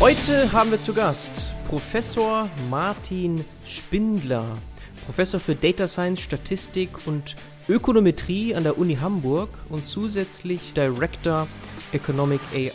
Heute 0.00 0.52
haben 0.52 0.70
wir 0.70 0.80
zu 0.80 0.94
Gast 0.94 1.52
Professor 1.66 2.48
Martin 2.70 3.44
Spindler, 3.66 4.56
Professor 5.04 5.40
für 5.40 5.56
Data 5.56 5.88
Science, 5.88 6.20
Statistik 6.20 7.04
und 7.04 7.34
Ökonometrie 7.68 8.54
an 8.54 8.62
der 8.62 8.78
Uni 8.78 8.94
Hamburg 8.94 9.48
und 9.68 9.88
zusätzlich 9.88 10.72
Director 10.72 11.48
Economic 11.92 12.40
AI. 12.54 12.70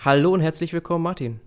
Hallo 0.00 0.32
und 0.34 0.40
herzlich 0.40 0.72
willkommen, 0.72 1.04
Martin. 1.04 1.38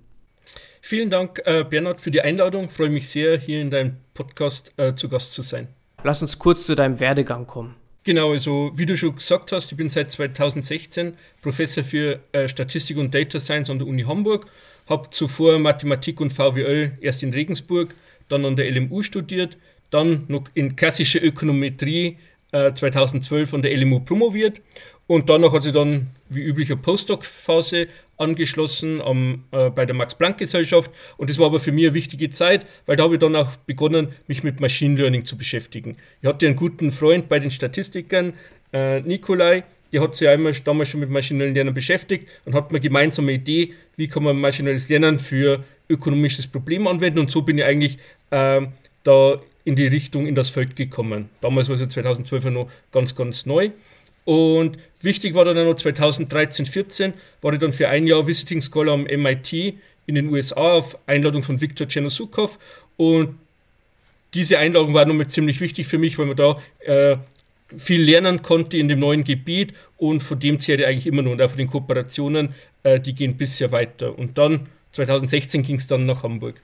Vielen 0.79 1.09
Dank, 1.09 1.41
äh, 1.43 1.65
Bernhard, 1.65 1.99
für 1.99 2.11
die 2.11 2.21
Einladung. 2.21 2.69
freue 2.69 2.89
mich 2.89 3.09
sehr, 3.09 3.37
hier 3.37 3.59
in 3.59 3.69
deinem 3.69 3.97
Podcast 4.13 4.71
äh, 4.77 4.95
zu 4.95 5.09
Gast 5.09 5.33
zu 5.33 5.41
sein. 5.41 5.67
Lass 6.03 6.21
uns 6.21 6.39
kurz 6.39 6.65
zu 6.65 6.75
deinem 6.75 7.01
Werdegang 7.01 7.47
kommen. 7.47 7.75
Genau, 8.05 8.31
also 8.31 8.73
wie 8.75 8.85
du 8.85 8.97
schon 8.97 9.15
gesagt 9.15 9.54
hast, 9.54 9.71
ich 9.71 9.77
bin 9.77 9.88
seit 9.88 10.11
2016 10.11 11.13
Professor 11.41 11.85
für 11.85 12.20
äh, 12.34 12.49
Statistik 12.49 12.98
und 12.98 13.13
Data 13.13 13.39
Science 13.39 13.70
an 13.70 13.79
der 13.79 13.88
Uni 13.88 14.03
Hamburg, 14.03 14.45
habe 14.89 15.09
zuvor 15.09 15.57
Mathematik 15.57 16.20
und 16.20 16.34
VWL 16.34 16.98
erst 16.99 17.23
in 17.23 17.31
Regensburg, 17.31 17.95
dann 18.27 18.43
an 18.43 18.57
der 18.57 18.70
LMU 18.70 19.03
studiert, 19.03 19.57
dann 19.89 20.26
noch 20.27 20.43
in 20.53 20.76
klassische 20.76 21.20
Ökonometrie 21.20 22.17
2012 22.52 23.52
äh, 23.52 23.55
an 23.55 23.62
der 23.62 23.77
LMU 23.77 24.02
promoviert 24.02 24.59
und 25.07 25.30
danach 25.30 25.53
hat 25.53 25.63
sie 25.63 25.71
dann 25.71 26.07
wie 26.30 26.41
üblich 26.41 26.71
eine 26.71 26.81
Postdoc-Phase 26.81 27.88
angeschlossen 28.17 29.02
am, 29.02 29.43
äh, 29.52 29.70
bei 29.70 29.85
der 29.85 29.95
Max-Planck-Gesellschaft. 29.95 30.91
Und 31.17 31.29
das 31.29 31.38
war 31.39 31.48
aber 31.48 31.59
für 31.59 31.71
mich 31.71 31.85
eine 31.85 31.93
wichtige 31.93 32.29
Zeit, 32.29 32.66
weil 32.85 32.95
da 32.95 33.03
habe 33.03 33.16
ich 33.16 33.20
dann 33.20 33.35
auch 33.35 33.55
begonnen, 33.66 34.09
mich 34.27 34.43
mit 34.43 34.59
Machine 34.59 34.98
Learning 34.98 35.26
zu 35.26 35.38
beschäftigen. 35.38 35.98
Ich 36.21 36.27
hatte 36.27 36.45
einen 36.48 36.55
guten 36.55 36.91
Freund 36.91 37.27
bei 37.27 37.39
den 37.39 37.52
Statistikern, 37.52 38.34
äh, 38.71 39.02
Nikolai, 39.02 39.63
der 39.93 40.02
hat 40.02 40.16
sich 40.16 40.27
einmal 40.27 40.53
damals 40.63 40.89
schon 40.89 41.02
mit 41.02 41.12
maschinellen 41.12 41.54
Lernen 41.54 41.73
beschäftigt 41.73 42.27
und 42.45 42.55
hat 42.55 42.71
eine 42.71 42.79
gemeinsame 42.79 43.34
Idee, 43.34 43.73
wie 43.95 44.07
kann 44.07 44.24
man 44.24 44.35
maschinelles 44.40 44.90
Lernen 44.90 45.20
für 45.20 45.63
ökonomisches 45.87 46.48
Problem 46.48 46.87
anwenden. 46.87 47.20
Und 47.20 47.29
so 47.29 47.43
bin 47.43 47.59
ich 47.59 47.63
eigentlich 47.63 47.99
äh, 48.31 48.62
da 49.04 49.41
in 49.65 49.76
die 49.76 49.85
Richtung, 49.85 50.26
in 50.26 50.34
das 50.34 50.49
Feld 50.49 50.76
gekommen. 50.76 51.29
Damals 51.41 51.70
war 51.70 51.76
es 51.76 51.81
ja 51.81 51.90
2012 51.90 52.46
noch 52.46 52.70
ganz, 52.91 53.15
ganz 53.15 53.46
neu. 53.46 53.70
Und 54.26 54.77
wichtig 55.02 55.35
war 55.35 55.46
dann 55.46 55.57
noch 55.57 55.76
2013, 55.76 56.66
14 56.66 57.13
war 57.41 57.54
ich 57.54 57.60
dann 57.60 57.74
für 57.74 57.90
ein 57.90 58.07
Jahr 58.07 58.26
Visiting 58.26 58.62
Scholar 58.62 58.93
am 58.93 59.04
MIT 59.04 59.54
in 60.05 60.15
den 60.15 60.30
USA 60.30 60.74
auf 60.74 60.98
Einladung 61.07 61.43
von 61.43 61.60
Viktor 61.60 61.88
Chernosukov. 61.88 62.60
Und 62.98 63.35
diese 64.34 64.57
Einladung 64.57 64.94
war 64.94 65.06
nochmal 65.06 65.28
ziemlich 65.28 65.62
wichtig 65.62 65.88
für 65.88 65.97
mich, 65.97 66.18
weil 66.18 66.25
man 66.25 66.38
da 66.38 66.57
äh, 66.80 67.18
viel 67.78 68.02
lernen 68.02 68.41
konnte 68.41 68.78
in 68.78 68.88
dem 68.88 69.00
neuen 69.00 69.24
Gebiet 69.24 69.74
und 69.97 70.22
von 70.22 70.40
dem 70.40 70.59
zehre 70.59 70.81
ich 70.81 70.88
eigentlich 70.88 71.08
immer 71.08 71.22
noch. 71.22 71.31
Und 71.31 71.41
auch 71.41 71.50
von 71.50 71.58
den 71.58 71.68
Kooperationen, 71.68 72.53
äh, 72.84 73.00
die 73.00 73.13
gehen 73.13 73.38
bisher 73.38 73.72
weiter. 73.72 74.18
Und 74.18 74.38
dann 74.38 74.68
2016 74.94 75.63
ging 75.63 75.78
es 75.78 75.88
dann 75.88 76.06
nach 76.06 76.24
Hamburg. 76.24 76.56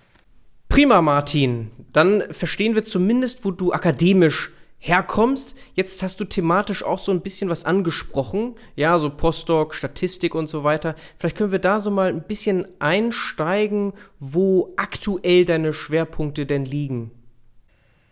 Prima, 0.67 1.01
Martin. 1.01 1.71
Dann 1.93 2.23
verstehen 2.31 2.75
wir 2.75 2.85
zumindest, 2.85 3.43
wo 3.43 3.51
du 3.51 3.73
akademisch 3.73 4.51
herkommst. 4.79 5.55
Jetzt 5.75 6.01
hast 6.01 6.19
du 6.19 6.25
thematisch 6.25 6.83
auch 6.83 6.99
so 6.99 7.11
ein 7.11 7.21
bisschen 7.21 7.49
was 7.49 7.65
angesprochen, 7.65 8.55
ja, 8.75 8.97
so 8.97 9.09
Postdoc, 9.09 9.75
Statistik 9.75 10.33
und 10.33 10.47
so 10.47 10.63
weiter. 10.63 10.95
Vielleicht 11.17 11.37
können 11.37 11.51
wir 11.51 11.59
da 11.59 11.79
so 11.79 11.91
mal 11.91 12.09
ein 12.09 12.23
bisschen 12.23 12.65
einsteigen, 12.79 13.93
wo 14.19 14.73
aktuell 14.77 15.45
deine 15.45 15.73
Schwerpunkte 15.73 16.45
denn 16.45 16.65
liegen. 16.65 17.11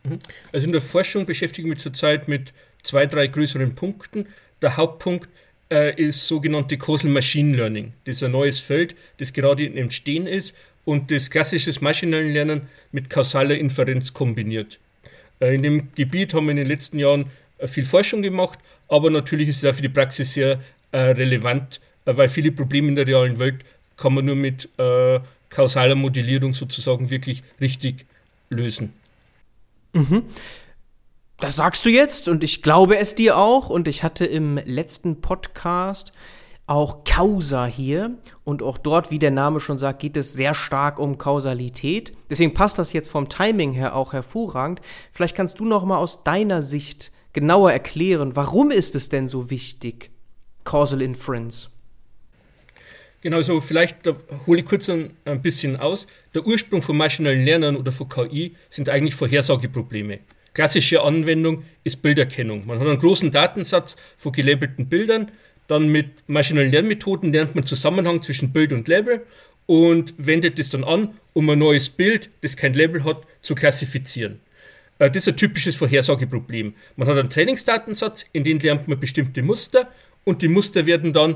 Mhm. 0.03 0.19
Also 0.51 0.65
in 0.65 0.73
der 0.73 0.81
Forschung 0.81 1.25
beschäftige 1.25 1.67
ich 1.67 1.73
mich 1.73 1.81
zurzeit 1.81 2.27
mit 2.27 2.53
zwei, 2.83 3.05
drei 3.05 3.27
größeren 3.27 3.73
Punkten. 3.75 4.27
Der 4.61 4.77
Hauptpunkt 4.77 5.29
äh, 5.71 5.95
ist 6.01 6.27
sogenannte 6.27 6.77
Causal 6.77 7.11
Machine 7.11 7.55
Learning. 7.55 7.93
Das 8.03 8.17
ist 8.17 8.23
ein 8.23 8.31
neues 8.31 8.59
Feld, 8.59 8.95
das 9.17 9.33
gerade 9.33 9.65
im 9.65 9.77
Entstehen 9.77 10.27
ist 10.27 10.55
und 10.85 11.11
das 11.11 11.29
klassische 11.29 11.71
maschinelle 11.81 12.31
Lernen 12.31 12.61
mit 12.91 13.09
kausaler 13.09 13.57
Inferenz 13.57 14.13
kombiniert. 14.13 14.79
Äh, 15.39 15.55
in 15.55 15.63
dem 15.63 15.93
Gebiet 15.95 16.33
haben 16.33 16.45
wir 16.45 16.51
in 16.51 16.57
den 16.57 16.67
letzten 16.67 16.99
Jahren 16.99 17.29
äh, 17.57 17.67
viel 17.67 17.85
Forschung 17.85 18.21
gemacht, 18.21 18.59
aber 18.87 19.09
natürlich 19.09 19.49
ist 19.49 19.63
es 19.63 19.69
auch 19.69 19.75
für 19.75 19.81
die 19.81 19.89
Praxis 19.89 20.33
sehr 20.33 20.59
äh, 20.91 20.99
relevant, 20.99 21.79
weil 22.05 22.29
viele 22.29 22.51
Probleme 22.51 22.87
in 22.89 22.95
der 22.95 23.07
realen 23.07 23.39
Welt 23.39 23.65
kann 23.97 24.13
man 24.13 24.25
nur 24.25 24.35
mit 24.35 24.69
kausaler 25.49 25.95
Modellierung 25.95 26.53
sozusagen 26.53 27.09
wirklich 27.09 27.43
richtig 27.59 28.05
lösen. 28.49 28.93
Mhm. 29.91 30.23
Das 31.39 31.57
sagst 31.57 31.85
du 31.85 31.89
jetzt 31.89 32.27
und 32.27 32.43
ich 32.43 32.61
glaube 32.61 32.97
es 32.97 33.15
dir 33.15 33.37
auch. 33.37 33.69
Und 33.69 33.87
ich 33.87 34.03
hatte 34.03 34.25
im 34.25 34.57
letzten 34.57 35.21
Podcast 35.21 36.13
auch 36.67 37.05
Causa 37.05 37.65
hier 37.65 38.17
und 38.43 38.61
auch 38.61 38.77
dort, 38.77 39.09
wie 39.09 39.19
der 39.19 39.31
Name 39.31 39.59
schon 39.59 39.77
sagt, 39.77 39.99
geht 39.99 40.17
es 40.17 40.33
sehr 40.33 40.53
stark 40.53 40.99
um 40.99 41.17
Kausalität. 41.17 42.13
Deswegen 42.29 42.53
passt 42.53 42.77
das 42.77 42.93
jetzt 42.93 43.09
vom 43.09 43.29
Timing 43.29 43.71
her 43.71 43.95
auch 43.95 44.13
hervorragend. 44.13 44.81
Vielleicht 45.13 45.35
kannst 45.35 45.59
du 45.59 45.65
noch 45.65 45.85
mal 45.85 45.97
aus 45.97 46.23
deiner 46.23 46.61
Sicht 46.61 47.11
genauer 47.31 47.71
erklären, 47.71 48.35
warum 48.35 48.69
ist 48.71 48.95
es 48.95 49.09
denn 49.09 49.27
so 49.27 49.49
wichtig, 49.49 50.11
Causal 50.63 51.01
Inference? 51.01 51.69
Genau, 53.21 53.41
so 53.41 53.61
vielleicht 53.61 53.97
hole 54.45 54.59
ich 54.59 54.65
kurz 54.65 54.89
ein, 54.89 55.11
ein 55.25 55.41
bisschen 55.41 55.77
aus. 55.77 56.07
Der 56.33 56.45
Ursprung 56.45 56.81
von 56.81 56.97
maschinellen 56.97 57.45
Lernen 57.45 57.75
oder 57.75 57.91
von 57.91 58.09
KI 58.09 58.55
sind 58.69 58.89
eigentlich 58.89 59.15
Vorhersageprobleme. 59.15 60.19
Klassische 60.53 61.01
Anwendung 61.01 61.63
ist 61.83 62.01
Bilderkennung. 62.01 62.65
Man 62.65 62.79
hat 62.79 62.87
einen 62.87 62.99
großen 62.99 63.31
Datensatz 63.31 63.95
von 64.17 64.31
gelabelten 64.31 64.89
Bildern 64.89 65.31
dann 65.67 65.89
mit 65.89 66.27
maschinellen 66.27 66.71
Lernmethoden 66.71 67.31
lernt 67.31 67.55
man 67.55 67.65
Zusammenhang 67.65 68.21
zwischen 68.21 68.51
Bild 68.51 68.71
und 68.71 68.87
Label 68.87 69.25
und 69.65 70.13
wendet 70.17 70.57
es 70.59 70.69
dann 70.69 70.83
an, 70.83 71.17
um 71.33 71.49
ein 71.49 71.59
neues 71.59 71.89
Bild, 71.89 72.29
das 72.41 72.57
kein 72.57 72.73
Label 72.73 73.03
hat, 73.03 73.21
zu 73.41 73.53
klassifizieren. 73.53 74.39
Äh, 74.99 75.09
das 75.09 75.23
ist 75.23 75.27
ein 75.29 75.37
typisches 75.37 75.75
Vorhersageproblem. 75.75 76.73
Man 76.95 77.07
hat 77.07 77.17
einen 77.17 77.29
Trainingsdatensatz, 77.29 78.25
in 78.33 78.43
den 78.43 78.59
lernt 78.59 78.87
man 78.87 78.99
bestimmte 78.99 79.41
Muster 79.43 79.91
und 80.23 80.41
die 80.41 80.47
Muster 80.47 80.85
werden 80.85 81.13
dann 81.13 81.35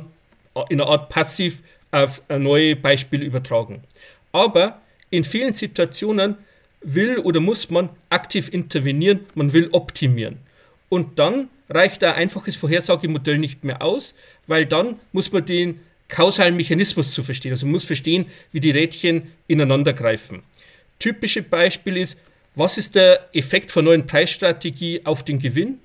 äh, 0.56 0.62
in 0.70 0.82
einer 0.82 0.90
Art 0.90 1.10
passiv 1.10 1.62
auf 1.92 2.22
neue 2.30 2.78
Beispiele 2.78 3.26
übertragen. 3.26 3.84
Aber 4.32 4.80
in 5.10 5.26
vielen 5.26 5.54
Situationen 5.54 6.38
will 6.80 7.20
oder 7.20 7.42
muss 7.42 7.70
man 7.70 7.90
aktiv 8.10 8.48
intervenieren, 8.48 9.22
man 9.36 9.52
will 9.52 9.68
optimieren. 9.74 10.38
Und 10.88 11.20
dann 11.20 11.50
reicht 11.74 12.04
ein 12.04 12.14
einfaches 12.14 12.56
Vorhersagemodell 12.56 13.38
nicht 13.38 13.64
mehr 13.64 13.82
aus, 13.82 14.14
weil 14.48 14.66
dann 14.66 15.00
muss 15.12 15.32
man 15.32 15.46
den 15.46 15.80
kausalen 16.08 16.56
Mechanismus 16.56 17.12
zu 17.12 17.24
verstehen. 17.24 17.52
Also 17.52 17.66
man 17.66 17.72
muss 17.74 17.86
verstehen, 17.86 18.26
wie 18.52 18.60
die 18.60 18.72
Rädchen 18.72 19.32
ineinander 19.48 19.94
greifen. 19.94 20.44
Typische 21.00 21.42
Beispiel 21.42 21.98
ist, 21.98 22.20
was 22.54 22.78
ist 22.78 22.96
der 22.96 23.30
Effekt 23.34 23.72
von 23.72 23.86
neuen 23.86 24.06
Preisstrategie 24.06 25.02
auf 25.06 25.24
den 25.24 25.40
Gewinn? 25.40 25.80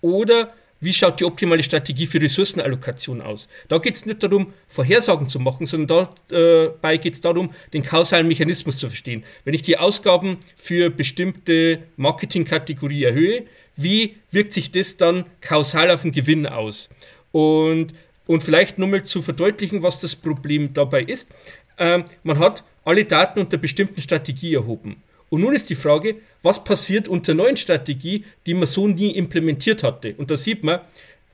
Oder 0.00 0.52
wie 0.80 0.92
schaut 0.92 1.20
die 1.20 1.24
optimale 1.24 1.62
Strategie 1.62 2.06
für 2.06 2.20
Ressourcenallokation 2.20 3.20
aus? 3.20 3.48
Da 3.68 3.78
geht 3.78 3.94
es 3.94 4.06
nicht 4.06 4.22
darum, 4.22 4.52
Vorhersagen 4.68 5.28
zu 5.28 5.38
machen, 5.38 5.66
sondern 5.66 6.08
dabei 6.28 6.96
geht 6.96 7.14
es 7.14 7.20
darum, 7.20 7.52
den 7.72 7.82
kausalen 7.82 8.26
Mechanismus 8.26 8.78
zu 8.78 8.88
verstehen. 8.88 9.24
Wenn 9.44 9.54
ich 9.54 9.62
die 9.62 9.78
Ausgaben 9.78 10.38
für 10.56 10.90
bestimmte 10.90 11.80
Marketingkategorie 11.96 13.04
erhöhe, 13.04 13.44
wie 13.76 14.16
wirkt 14.30 14.52
sich 14.52 14.70
das 14.70 14.96
dann 14.96 15.24
kausal 15.40 15.90
auf 15.90 16.02
den 16.02 16.12
Gewinn 16.12 16.46
aus? 16.46 16.90
Und, 17.30 17.92
und 18.26 18.42
vielleicht 18.42 18.78
nur 18.78 18.88
mal 18.88 19.02
zu 19.02 19.22
verdeutlichen, 19.22 19.82
was 19.82 20.00
das 20.00 20.14
Problem 20.14 20.74
dabei 20.74 21.02
ist. 21.02 21.30
Ähm, 21.78 22.04
man 22.22 22.38
hat 22.38 22.64
alle 22.84 23.04
Daten 23.04 23.40
unter 23.40 23.56
bestimmten 23.56 24.00
Strategie 24.00 24.54
erhoben. 24.54 25.02
Und 25.30 25.40
nun 25.40 25.54
ist 25.54 25.70
die 25.70 25.74
Frage, 25.74 26.16
was 26.42 26.62
passiert 26.62 27.08
unter 27.08 27.32
neuen 27.32 27.56
Strategie, 27.56 28.24
die 28.44 28.52
man 28.52 28.66
so 28.66 28.86
nie 28.86 29.12
implementiert 29.12 29.82
hatte? 29.82 30.14
Und 30.18 30.30
da 30.30 30.36
sieht 30.36 30.62
man, 30.62 30.80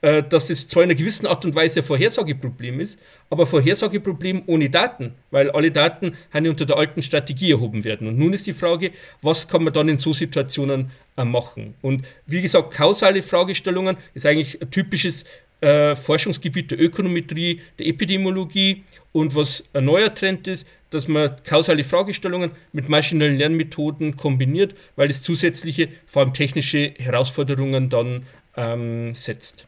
äh, 0.00 0.22
dass 0.22 0.46
das 0.46 0.68
zwar 0.68 0.84
in 0.84 0.90
einer 0.90 0.98
gewissen 0.98 1.26
Art 1.26 1.44
und 1.44 1.54
Weise 1.54 1.80
ein 1.80 1.86
Vorhersageproblem 1.86 2.80
ist, 2.80 2.98
aber 3.30 3.46
Vorhersageproblem 3.46 4.42
ohne 4.46 4.70
Daten, 4.70 5.14
weil 5.30 5.50
alle 5.50 5.70
Daten 5.70 6.16
unter 6.32 6.66
der 6.66 6.76
alten 6.76 7.02
Strategie 7.02 7.50
erhoben 7.50 7.84
werden. 7.84 8.08
Und 8.08 8.18
nun 8.18 8.32
ist 8.32 8.46
die 8.46 8.52
Frage, 8.52 8.92
was 9.22 9.48
kann 9.48 9.64
man 9.64 9.72
dann 9.72 9.88
in 9.88 9.98
so 9.98 10.12
Situationen 10.12 10.90
äh, 11.16 11.24
machen? 11.24 11.74
Und 11.82 12.06
wie 12.26 12.42
gesagt, 12.42 12.72
kausale 12.72 13.22
Fragestellungen 13.22 13.96
ist 14.14 14.24
eigentlich 14.24 14.60
ein 14.62 14.70
typisches 14.70 15.24
äh, 15.60 15.96
Forschungsgebiet 15.96 16.70
der 16.70 16.80
Ökonometrie, 16.80 17.60
der 17.78 17.86
Epidemiologie. 17.86 18.84
Und 19.12 19.34
was 19.34 19.64
ein 19.72 19.86
neuer 19.86 20.14
Trend 20.14 20.46
ist, 20.46 20.68
dass 20.90 21.08
man 21.08 21.34
kausale 21.44 21.84
Fragestellungen 21.84 22.52
mit 22.72 22.88
maschinellen 22.88 23.36
Lernmethoden 23.36 24.16
kombiniert, 24.16 24.74
weil 24.96 25.10
es 25.10 25.22
zusätzliche, 25.22 25.88
vor 26.06 26.22
allem 26.22 26.32
technische 26.32 26.94
Herausforderungen 26.98 27.90
dann 27.90 28.26
ähm, 28.56 29.14
setzt. 29.14 29.66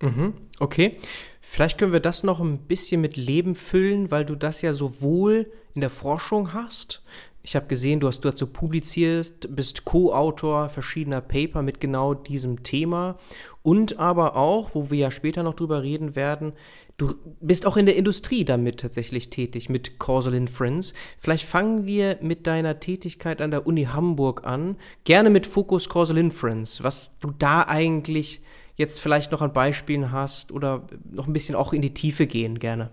Mhm, 0.00 0.34
okay. 0.58 0.96
Vielleicht 1.40 1.78
können 1.78 1.92
wir 1.92 2.00
das 2.00 2.22
noch 2.22 2.40
ein 2.40 2.58
bisschen 2.58 3.00
mit 3.00 3.16
Leben 3.16 3.54
füllen, 3.54 4.10
weil 4.10 4.24
du 4.24 4.34
das 4.34 4.62
ja 4.62 4.72
sowohl 4.72 5.50
in 5.74 5.80
der 5.80 5.90
Forschung 5.90 6.52
hast. 6.52 7.02
Ich 7.42 7.56
habe 7.56 7.66
gesehen, 7.66 8.00
du 8.00 8.06
hast 8.06 8.20
dazu 8.20 8.46
publiziert, 8.46 9.48
bist 9.56 9.84
Co-Autor 9.86 10.68
verschiedener 10.68 11.22
Paper 11.22 11.62
mit 11.62 11.80
genau 11.80 12.12
diesem 12.12 12.62
Thema 12.62 13.18
und 13.62 13.98
aber 13.98 14.36
auch, 14.36 14.74
wo 14.74 14.90
wir 14.90 14.98
ja 14.98 15.10
später 15.10 15.42
noch 15.42 15.54
drüber 15.54 15.82
reden 15.82 16.14
werden, 16.14 16.52
du 16.98 17.14
bist 17.40 17.64
auch 17.64 17.78
in 17.78 17.86
der 17.86 17.96
Industrie 17.96 18.44
damit 18.44 18.80
tatsächlich 18.80 19.30
tätig, 19.30 19.70
mit 19.70 19.98
Causal 19.98 20.34
Inference. 20.34 20.92
Vielleicht 21.18 21.46
fangen 21.46 21.86
wir 21.86 22.18
mit 22.20 22.46
deiner 22.46 22.78
Tätigkeit 22.78 23.40
an 23.40 23.50
der 23.50 23.66
Uni 23.66 23.84
Hamburg 23.84 24.46
an, 24.46 24.76
gerne 25.04 25.30
mit 25.30 25.46
Fokus 25.46 25.88
Causal 25.88 26.18
Inference, 26.18 26.82
was 26.82 27.18
du 27.20 27.32
da 27.38 27.62
eigentlich 27.62 28.42
jetzt 28.80 29.00
vielleicht 29.00 29.30
noch 29.30 29.42
an 29.42 29.52
Beispielen 29.52 30.10
hast 30.10 30.50
oder 30.50 30.88
noch 31.12 31.28
ein 31.28 31.32
bisschen 31.32 31.54
auch 31.54 31.72
in 31.72 31.82
die 31.82 31.94
Tiefe 31.94 32.26
gehen, 32.26 32.58
gerne. 32.58 32.90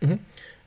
Mhm. 0.00 0.18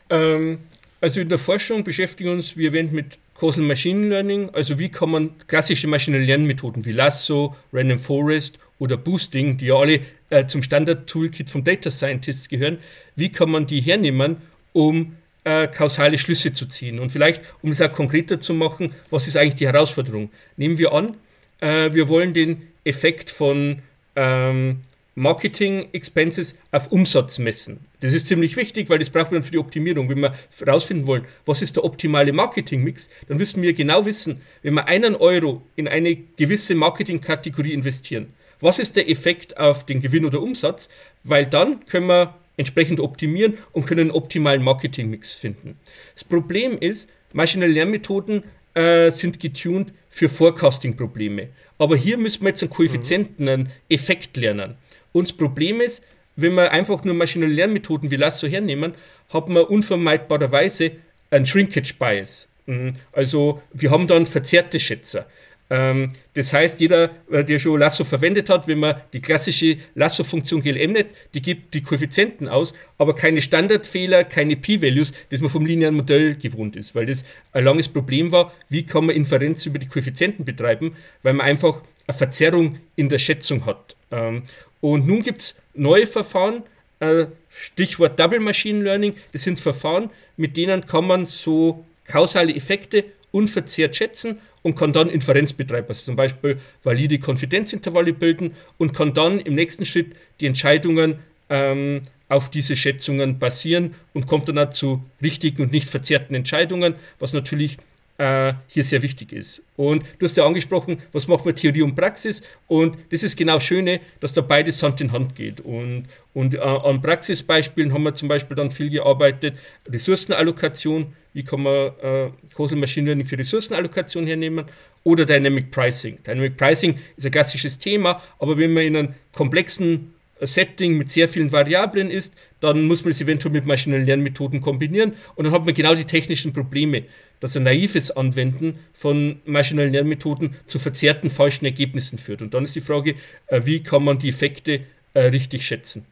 Ähm, 0.09 0.59
also 0.99 1.19
in 1.19 1.29
der 1.29 1.37
Forschung 1.37 1.83
beschäftigen 1.83 2.31
uns, 2.31 2.57
wie 2.57 2.65
erwähnt, 2.65 2.93
mit 2.93 3.19
Causal 3.35 3.63
Machine 3.63 4.07
Learning, 4.07 4.49
also 4.51 4.79
wie 4.79 4.89
kann 4.89 5.11
man 5.11 5.37
klassische 5.45 5.87
maschinelle 5.87 6.25
Lernmethoden 6.25 6.85
wie 6.85 6.91
Lasso, 6.91 7.55
Random 7.71 7.99
Forest 7.99 8.57
oder 8.79 8.97
Boosting, 8.97 9.57
die 9.57 9.67
ja 9.67 9.75
alle 9.75 9.99
äh, 10.31 10.47
zum 10.47 10.63
Standard-Toolkit 10.63 11.49
von 11.49 11.63
Data 11.63 11.91
Scientists 11.91 12.49
gehören, 12.49 12.79
wie 13.15 13.29
kann 13.29 13.51
man 13.51 13.67
die 13.67 13.81
hernehmen, 13.81 14.37
um 14.73 15.17
äh, 15.43 15.67
kausale 15.67 16.17
Schlüsse 16.17 16.53
zu 16.53 16.65
ziehen? 16.65 16.99
Und 16.99 17.11
vielleicht, 17.11 17.41
um 17.61 17.69
es 17.69 17.81
auch 17.81 17.91
konkreter 17.91 18.39
zu 18.39 18.53
machen, 18.53 18.93
was 19.11 19.27
ist 19.27 19.37
eigentlich 19.37 19.55
die 19.55 19.67
Herausforderung? 19.67 20.31
Nehmen 20.55 20.77
wir 20.79 20.93
an, 20.93 21.15
äh, 21.59 21.93
wir 21.93 22.07
wollen 22.07 22.33
den 22.33 22.63
Effekt 22.85 23.29
von 23.29 23.81
ähm, 24.17 24.81
Marketing 25.15 25.87
Expenses 25.93 26.55
auf 26.71 26.91
Umsatz 26.91 27.39
messen. 27.39 27.79
Das 28.01 28.13
ist 28.13 28.27
ziemlich 28.27 28.55
wichtig, 28.55 28.89
weil 28.89 28.99
das 28.99 29.09
braucht 29.09 29.31
man 29.31 29.41
für 29.41 29.51
die 29.51 29.57
Optimierung. 29.57 30.09
Wenn 30.09 30.19
wir 30.19 30.33
herausfinden 30.59 31.07
wollen, 31.07 31.25
was 31.45 31.61
ist 31.61 31.75
der 31.75 31.85
optimale 31.85 32.33
Marketing-Mix, 32.33 33.09
dann 33.27 33.37
müssen 33.37 33.63
wir 33.63 33.73
genau 33.73 34.05
wissen, 34.05 34.41
wenn 34.61 34.75
wir 34.75 34.87
einen 34.87 35.15
Euro 35.15 35.63
in 35.75 35.87
eine 35.87 36.15
gewisse 36.15 36.75
Marketing-Kategorie 36.75 37.73
investieren, 37.73 38.33
was 38.59 38.77
ist 38.77 38.95
der 38.95 39.09
Effekt 39.09 39.57
auf 39.57 39.85
den 39.85 40.01
Gewinn 40.01 40.25
oder 40.25 40.41
Umsatz, 40.41 40.89
weil 41.23 41.45
dann 41.45 41.85
können 41.85 42.07
wir 42.07 42.35
entsprechend 42.57 42.99
optimieren 42.99 43.57
und 43.71 43.87
können 43.87 44.01
einen 44.01 44.11
optimalen 44.11 44.63
Marketing-Mix 44.63 45.33
finden. 45.33 45.79
Das 46.13 46.25
Problem 46.25 46.77
ist, 46.77 47.09
maschinelle 47.33 47.73
Lernmethoden 47.73 48.43
äh, 48.77 49.09
sind 49.09 49.39
getuned 49.39 49.91
für 50.07 50.29
Forecasting-Probleme. 50.29 51.49
Aber 51.79 51.95
hier 51.95 52.17
müssen 52.17 52.43
wir 52.43 52.49
jetzt 52.49 52.61
einen 52.61 52.69
Koeffizienten, 52.69 53.49
einen 53.49 53.69
Effekt 53.89 54.37
lernen. 54.37 54.75
Und 55.11 55.29
das 55.29 55.37
Problem 55.37 55.81
ist, 55.81 56.03
wenn 56.35 56.53
wir 56.53 56.71
einfach 56.71 57.03
nur 57.03 57.15
maschinelle 57.15 57.53
Lernmethoden 57.53 58.11
wie 58.11 58.15
Lasso 58.15 58.47
hernehmen, 58.47 58.93
hat 59.29 59.49
man 59.49 59.63
unvermeidbarerweise 59.63 60.91
einen 61.31 61.45
Shrinkage 61.45 61.95
Bias. 61.97 62.49
Mhm. 62.67 62.95
Also 63.11 63.61
wir 63.73 63.89
haben 63.89 64.07
dann 64.07 64.25
verzerrte 64.25 64.79
Schätzer. 64.79 65.25
Ähm, 65.69 66.07
das 66.33 66.53
heißt, 66.53 66.79
jeder, 66.79 67.09
äh, 67.29 67.43
der 67.43 67.59
schon 67.59 67.79
Lasso 67.79 68.05
verwendet 68.05 68.49
hat, 68.49 68.67
wenn 68.67 68.79
man 68.79 68.95
die 69.11 69.19
klassische 69.19 69.77
Lasso-Funktion 69.95 70.61
GLMNet, 70.61 71.07
die 71.33 71.41
gibt 71.41 71.73
die 71.73 71.81
Koeffizienten 71.81 72.47
aus, 72.47 72.73
aber 72.97 73.15
keine 73.15 73.41
Standardfehler, 73.41 74.23
keine 74.23 74.55
P-Values, 74.55 75.13
das 75.29 75.41
man 75.41 75.49
vom 75.49 75.65
linearen 75.65 75.95
Modell 75.95 76.35
gewohnt 76.35 76.75
ist, 76.75 76.95
weil 76.95 77.05
das 77.05 77.25
ein 77.51 77.65
langes 77.65 77.89
Problem 77.89 78.31
war, 78.31 78.53
wie 78.69 78.83
kann 78.83 79.05
man 79.05 79.15
Inferenz 79.15 79.65
über 79.65 79.79
die 79.79 79.87
Koeffizienten 79.87 80.45
betreiben, 80.45 80.95
weil 81.23 81.33
man 81.33 81.45
einfach 81.45 81.81
eine 82.07 82.17
Verzerrung 82.17 82.79
in 82.95 83.09
der 83.09 83.19
Schätzung 83.19 83.65
hat. 83.65 83.95
Ähm, 84.11 84.43
und 84.79 85.05
nun 85.05 85.21
gibt 85.21 85.41
es 85.41 85.55
neue 85.73 86.07
Verfahren, 86.07 86.63
äh, 86.99 87.25
Stichwort 87.49 88.17
Double 88.19 88.39
Machine 88.39 88.83
Learning. 88.83 89.15
Das 89.33 89.43
sind 89.43 89.59
Verfahren, 89.59 90.09
mit 90.37 90.55
denen 90.55 90.85
kann 90.85 91.05
man 91.05 91.25
so 91.25 91.85
kausale 92.05 92.55
Effekte 92.55 93.03
unverzerrt 93.31 93.95
schätzen 93.95 94.39
und 94.61 94.75
kann 94.75 94.93
dann 94.93 95.09
Inferenz 95.09 95.53
betreiben, 95.53 95.87
also 95.89 96.03
zum 96.03 96.15
Beispiel 96.15 96.57
valide 96.83 97.19
Konfidenzintervalle 97.19 98.13
bilden 98.13 98.53
und 98.77 98.93
kann 98.93 99.13
dann 99.13 99.39
im 99.39 99.55
nächsten 99.55 99.85
Schritt 99.85 100.15
die 100.39 100.45
Entscheidungen 100.45 101.19
ähm, 101.49 102.01
auf 102.29 102.49
diese 102.49 102.75
Schätzungen 102.75 103.39
basieren 103.39 103.95
und 104.13 104.27
kommt 104.27 104.49
dann 104.49 104.71
zu 104.71 105.03
richtigen 105.21 105.63
und 105.63 105.71
nicht 105.71 105.89
verzerrten 105.89 106.35
Entscheidungen, 106.35 106.95
was 107.19 107.33
natürlich 107.33 107.77
äh, 108.17 108.53
hier 108.67 108.83
sehr 108.83 109.01
wichtig 109.01 109.31
ist. 109.31 109.61
Und 109.75 110.03
du 110.17 110.25
hast 110.25 110.37
ja 110.37 110.45
angesprochen, 110.45 110.99
was 111.11 111.27
macht 111.27 111.45
man 111.45 111.55
Theorie 111.55 111.83
und 111.83 111.95
Praxis? 111.95 112.41
Und 112.67 112.97
das 113.11 113.23
ist 113.23 113.37
genau 113.37 113.59
Schöne, 113.59 113.99
dass 114.19 114.33
da 114.33 114.41
beides 114.41 114.81
Hand 114.81 115.01
in 115.01 115.11
Hand 115.11 115.35
geht. 115.35 115.61
Und, 115.61 116.05
und 116.33 116.55
äh, 116.55 116.59
an 116.59 117.01
Praxisbeispielen 117.01 117.93
haben 117.93 118.03
wir 118.03 118.13
zum 118.13 118.27
Beispiel 118.27 118.55
dann 118.55 118.71
viel 118.71 118.89
gearbeitet, 118.89 119.57
Ressourcenallokation, 119.87 121.13
wie 121.33 121.43
kann 121.43 121.61
man 121.61 121.91
äh, 122.01 122.75
Machine 122.75 123.05
Learning 123.05 123.25
für 123.25 123.37
Ressourcenallokation 123.37 124.25
hernehmen 124.25 124.65
oder 125.03 125.25
Dynamic 125.25 125.69
Pricing. 125.69 126.17
Dynamic 126.23 126.57
Pricing 126.57 126.97
ist 127.15 127.25
ein 127.25 127.31
klassisches 127.31 127.77
Thema, 127.77 128.21
aber 128.39 128.57
wenn 128.57 128.73
man 128.73 128.83
in 128.83 128.95
einem 128.97 129.13
komplexen 129.31 130.13
Setting 130.41 130.97
mit 130.97 131.09
sehr 131.09 131.27
vielen 131.27 131.51
Variablen 131.51 132.09
ist, 132.09 132.33
dann 132.59 132.85
muss 132.85 133.03
man 133.03 133.11
es 133.11 133.21
eventuell 133.21 133.53
mit 133.53 133.65
maschinellen 133.65 134.05
Lernmethoden 134.05 134.61
kombinieren 134.61 135.13
und 135.35 135.45
dann 135.45 135.53
hat 135.53 135.65
man 135.65 135.73
genau 135.73 135.93
die 135.95 136.05
technischen 136.05 136.53
Probleme, 136.53 137.03
dass 137.39 137.55
ein 137.55 137.63
naives 137.63 138.11
Anwenden 138.11 138.79
von 138.93 139.39
maschinellen 139.45 139.93
Lernmethoden 139.93 140.55
zu 140.65 140.79
verzerrten 140.79 141.29
falschen 141.29 141.65
Ergebnissen 141.65 142.17
führt. 142.17 142.41
Und 142.41 142.53
dann 142.53 142.63
ist 142.63 142.75
die 142.75 142.81
Frage, 142.81 143.15
äh, 143.47 143.61
wie 143.65 143.83
kann 143.83 144.03
man 144.03 144.17
die 144.17 144.29
Effekte 144.29 144.81
äh, 145.13 145.19
richtig 145.21 145.65
schätzen? 145.65 146.05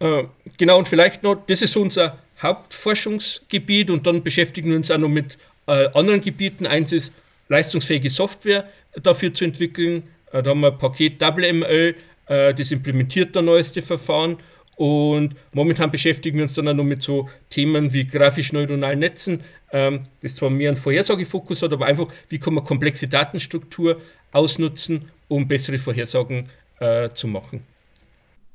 Äh, 0.00 0.24
genau, 0.58 0.78
und 0.78 0.88
vielleicht 0.88 1.22
noch, 1.22 1.36
das 1.46 1.62
ist 1.62 1.72
so 1.72 1.82
unser 1.82 2.18
Hauptforschungsgebiet 2.42 3.90
und 3.90 4.06
dann 4.06 4.24
beschäftigen 4.24 4.70
wir 4.70 4.76
uns 4.76 4.90
auch 4.90 4.98
noch 4.98 5.08
mit 5.08 5.38
anderen 5.64 6.20
Gebieten. 6.20 6.66
Eins 6.66 6.90
ist 6.90 7.12
leistungsfähige 7.48 8.10
Software 8.10 8.68
dafür 9.00 9.32
zu 9.32 9.44
entwickeln. 9.44 10.02
Da 10.32 10.44
haben 10.44 10.60
wir 10.60 10.72
ein 10.72 10.78
Paket 10.78 11.20
WML, 11.20 11.94
das 12.26 12.70
implementiert 12.70 13.34
der 13.34 13.42
neueste 13.42 13.82
Verfahren. 13.82 14.38
Und 14.76 15.36
momentan 15.52 15.90
beschäftigen 15.90 16.38
wir 16.38 16.44
uns 16.44 16.54
dann 16.54 16.66
auch 16.68 16.74
noch 16.74 16.84
mit 16.84 17.02
so 17.02 17.28
Themen 17.50 17.92
wie 17.92 18.06
grafisch-neuronalen 18.06 18.98
Netzen, 18.98 19.42
ähm, 19.70 20.00
das 20.22 20.36
zwar 20.36 20.50
mehr 20.50 20.70
einen 20.70 20.76
Vorhersagefokus 20.76 21.62
hat, 21.62 21.72
aber 21.72 21.86
einfach, 21.86 22.08
wie 22.28 22.38
kann 22.38 22.54
man 22.54 22.64
komplexe 22.64 23.06
Datenstruktur 23.06 24.00
ausnutzen, 24.32 25.10
um 25.28 25.46
bessere 25.46 25.78
Vorhersagen 25.78 26.48
äh, 26.80 27.10
zu 27.10 27.28
machen. 27.28 27.64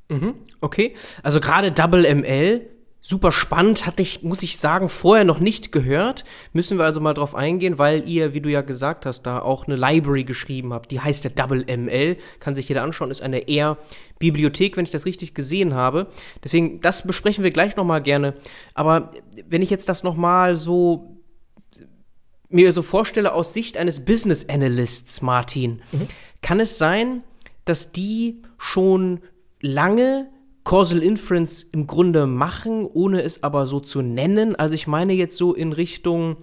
Mhm, 0.09 0.35
okay, 0.61 0.95
also 1.21 1.39
gerade 1.39 1.71
Double 1.71 2.03
ML 2.13 2.61
super 3.07 3.31
spannend, 3.31 3.85
hatte 3.85 4.01
ich, 4.01 4.21
muss 4.23 4.43
ich 4.43 4.57
sagen, 4.57 4.89
vorher 4.89 5.23
noch 5.23 5.39
nicht 5.39 5.71
gehört. 5.71 6.25
Müssen 6.51 6.77
wir 6.77 6.83
also 6.83 6.99
mal 6.99 7.13
drauf 7.13 7.35
eingehen, 7.35 7.77
weil 7.77 8.05
ihr, 8.05 8.33
wie 8.33 8.41
du 8.41 8.49
ja 8.49 8.59
gesagt 8.59 9.05
hast, 9.05 9.21
da 9.21 9.39
auch 9.39 9.65
eine 9.65 9.77
Library 9.77 10.25
geschrieben 10.25 10.73
habt. 10.73 10.91
Die 10.91 10.99
heißt 10.99 11.23
ja 11.23 11.29
Double 11.29 11.63
ML, 11.65 12.17
kann 12.41 12.53
sich 12.53 12.67
jeder 12.67 12.83
anschauen, 12.83 13.09
ist 13.09 13.21
eine 13.21 13.47
R-Bibliothek, 13.47 14.75
wenn 14.75 14.83
ich 14.83 14.91
das 14.91 15.05
richtig 15.05 15.33
gesehen 15.33 15.73
habe. 15.73 16.07
Deswegen, 16.43 16.81
das 16.81 17.07
besprechen 17.07 17.45
wir 17.45 17.51
gleich 17.51 17.77
nochmal 17.77 18.01
gerne. 18.01 18.33
Aber 18.73 19.13
wenn 19.47 19.61
ich 19.61 19.69
jetzt 19.69 19.87
das 19.87 20.03
nochmal 20.03 20.57
so 20.57 21.17
mir 22.49 22.73
so 22.73 22.81
vorstelle 22.81 23.31
aus 23.31 23.53
Sicht 23.53 23.77
eines 23.77 24.03
Business 24.03 24.49
Analysts, 24.49 25.21
Martin, 25.21 25.81
mhm. 25.93 26.09
kann 26.41 26.59
es 26.59 26.77
sein, 26.77 27.23
dass 27.63 27.93
die 27.93 28.41
schon 28.57 29.21
lange 29.61 30.27
Causal 30.67 31.01
Inference 31.01 31.63
im 31.63 31.87
Grunde 31.87 32.27
machen, 32.27 32.85
ohne 32.85 33.21
es 33.21 33.41
aber 33.41 33.65
so 33.65 33.79
zu 33.79 34.01
nennen. 34.01 34.53
Also 34.53 34.75
ich 34.75 34.85
meine 34.85 35.13
jetzt 35.13 35.37
so 35.37 35.53
in 35.53 35.71
Richtung, 35.71 36.35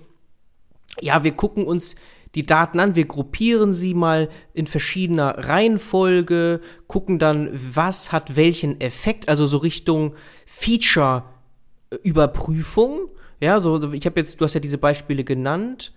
ja, 1.03 1.25
wir 1.25 1.33
gucken 1.33 1.67
uns 1.67 1.95
die 2.35 2.47
Daten 2.47 2.81
an, 2.81 2.97
wir 2.97 3.05
gruppieren 3.05 3.75
sie 3.75 3.93
mal 3.93 4.31
in 4.55 4.67
verschiedener 4.67 5.47
Reihenfolge, 5.47 6.63
gucken 6.87 7.19
dann, 7.19 7.51
was 7.53 8.13
hat 8.13 8.35
welchen 8.35 8.81
Effekt, 8.81 9.29
also 9.29 9.45
so 9.45 9.59
Richtung 9.59 10.15
Feature-Überprüfung. 10.47 13.11
Ja, 13.41 13.61
so, 13.61 13.93
ich 13.93 14.07
habe 14.07 14.21
jetzt, 14.21 14.41
du 14.41 14.47
hast 14.47 14.55
ja 14.55 14.61
diese 14.61 14.79
Beispiele 14.79 15.25
genannt. 15.25 15.93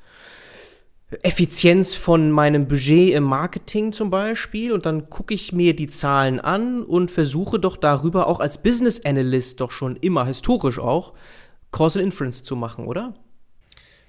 Effizienz 1.22 1.96
von 1.96 2.32
meinem 2.32 2.68
Budget 2.68 3.14
im 3.14 3.24
Marketing 3.24 3.94
zum 3.94 4.10
Beispiel 4.10 4.74
und 4.74 4.86
dann 4.86 5.10
gucke 5.10 5.34
ich 5.34 5.54
mir 5.54 5.74
die 5.74 5.88
Zahlen 5.88 6.42
an 6.42 6.84
und 6.84 7.12
versuche 7.12 7.60
doch 7.60 7.78
darüber 7.78 8.28
auch 8.28 8.42
als 8.42 8.62
Business 8.62 9.06
Analyst 9.06 9.62
doch 9.62 9.72
schon 9.72 9.96
immer 9.96 10.26
historisch 10.26 10.80
auch 10.80 11.14
Causal 11.72 12.04
Inference 12.04 12.44
zu 12.44 12.58
machen, 12.58 12.86
oder? 12.88 13.14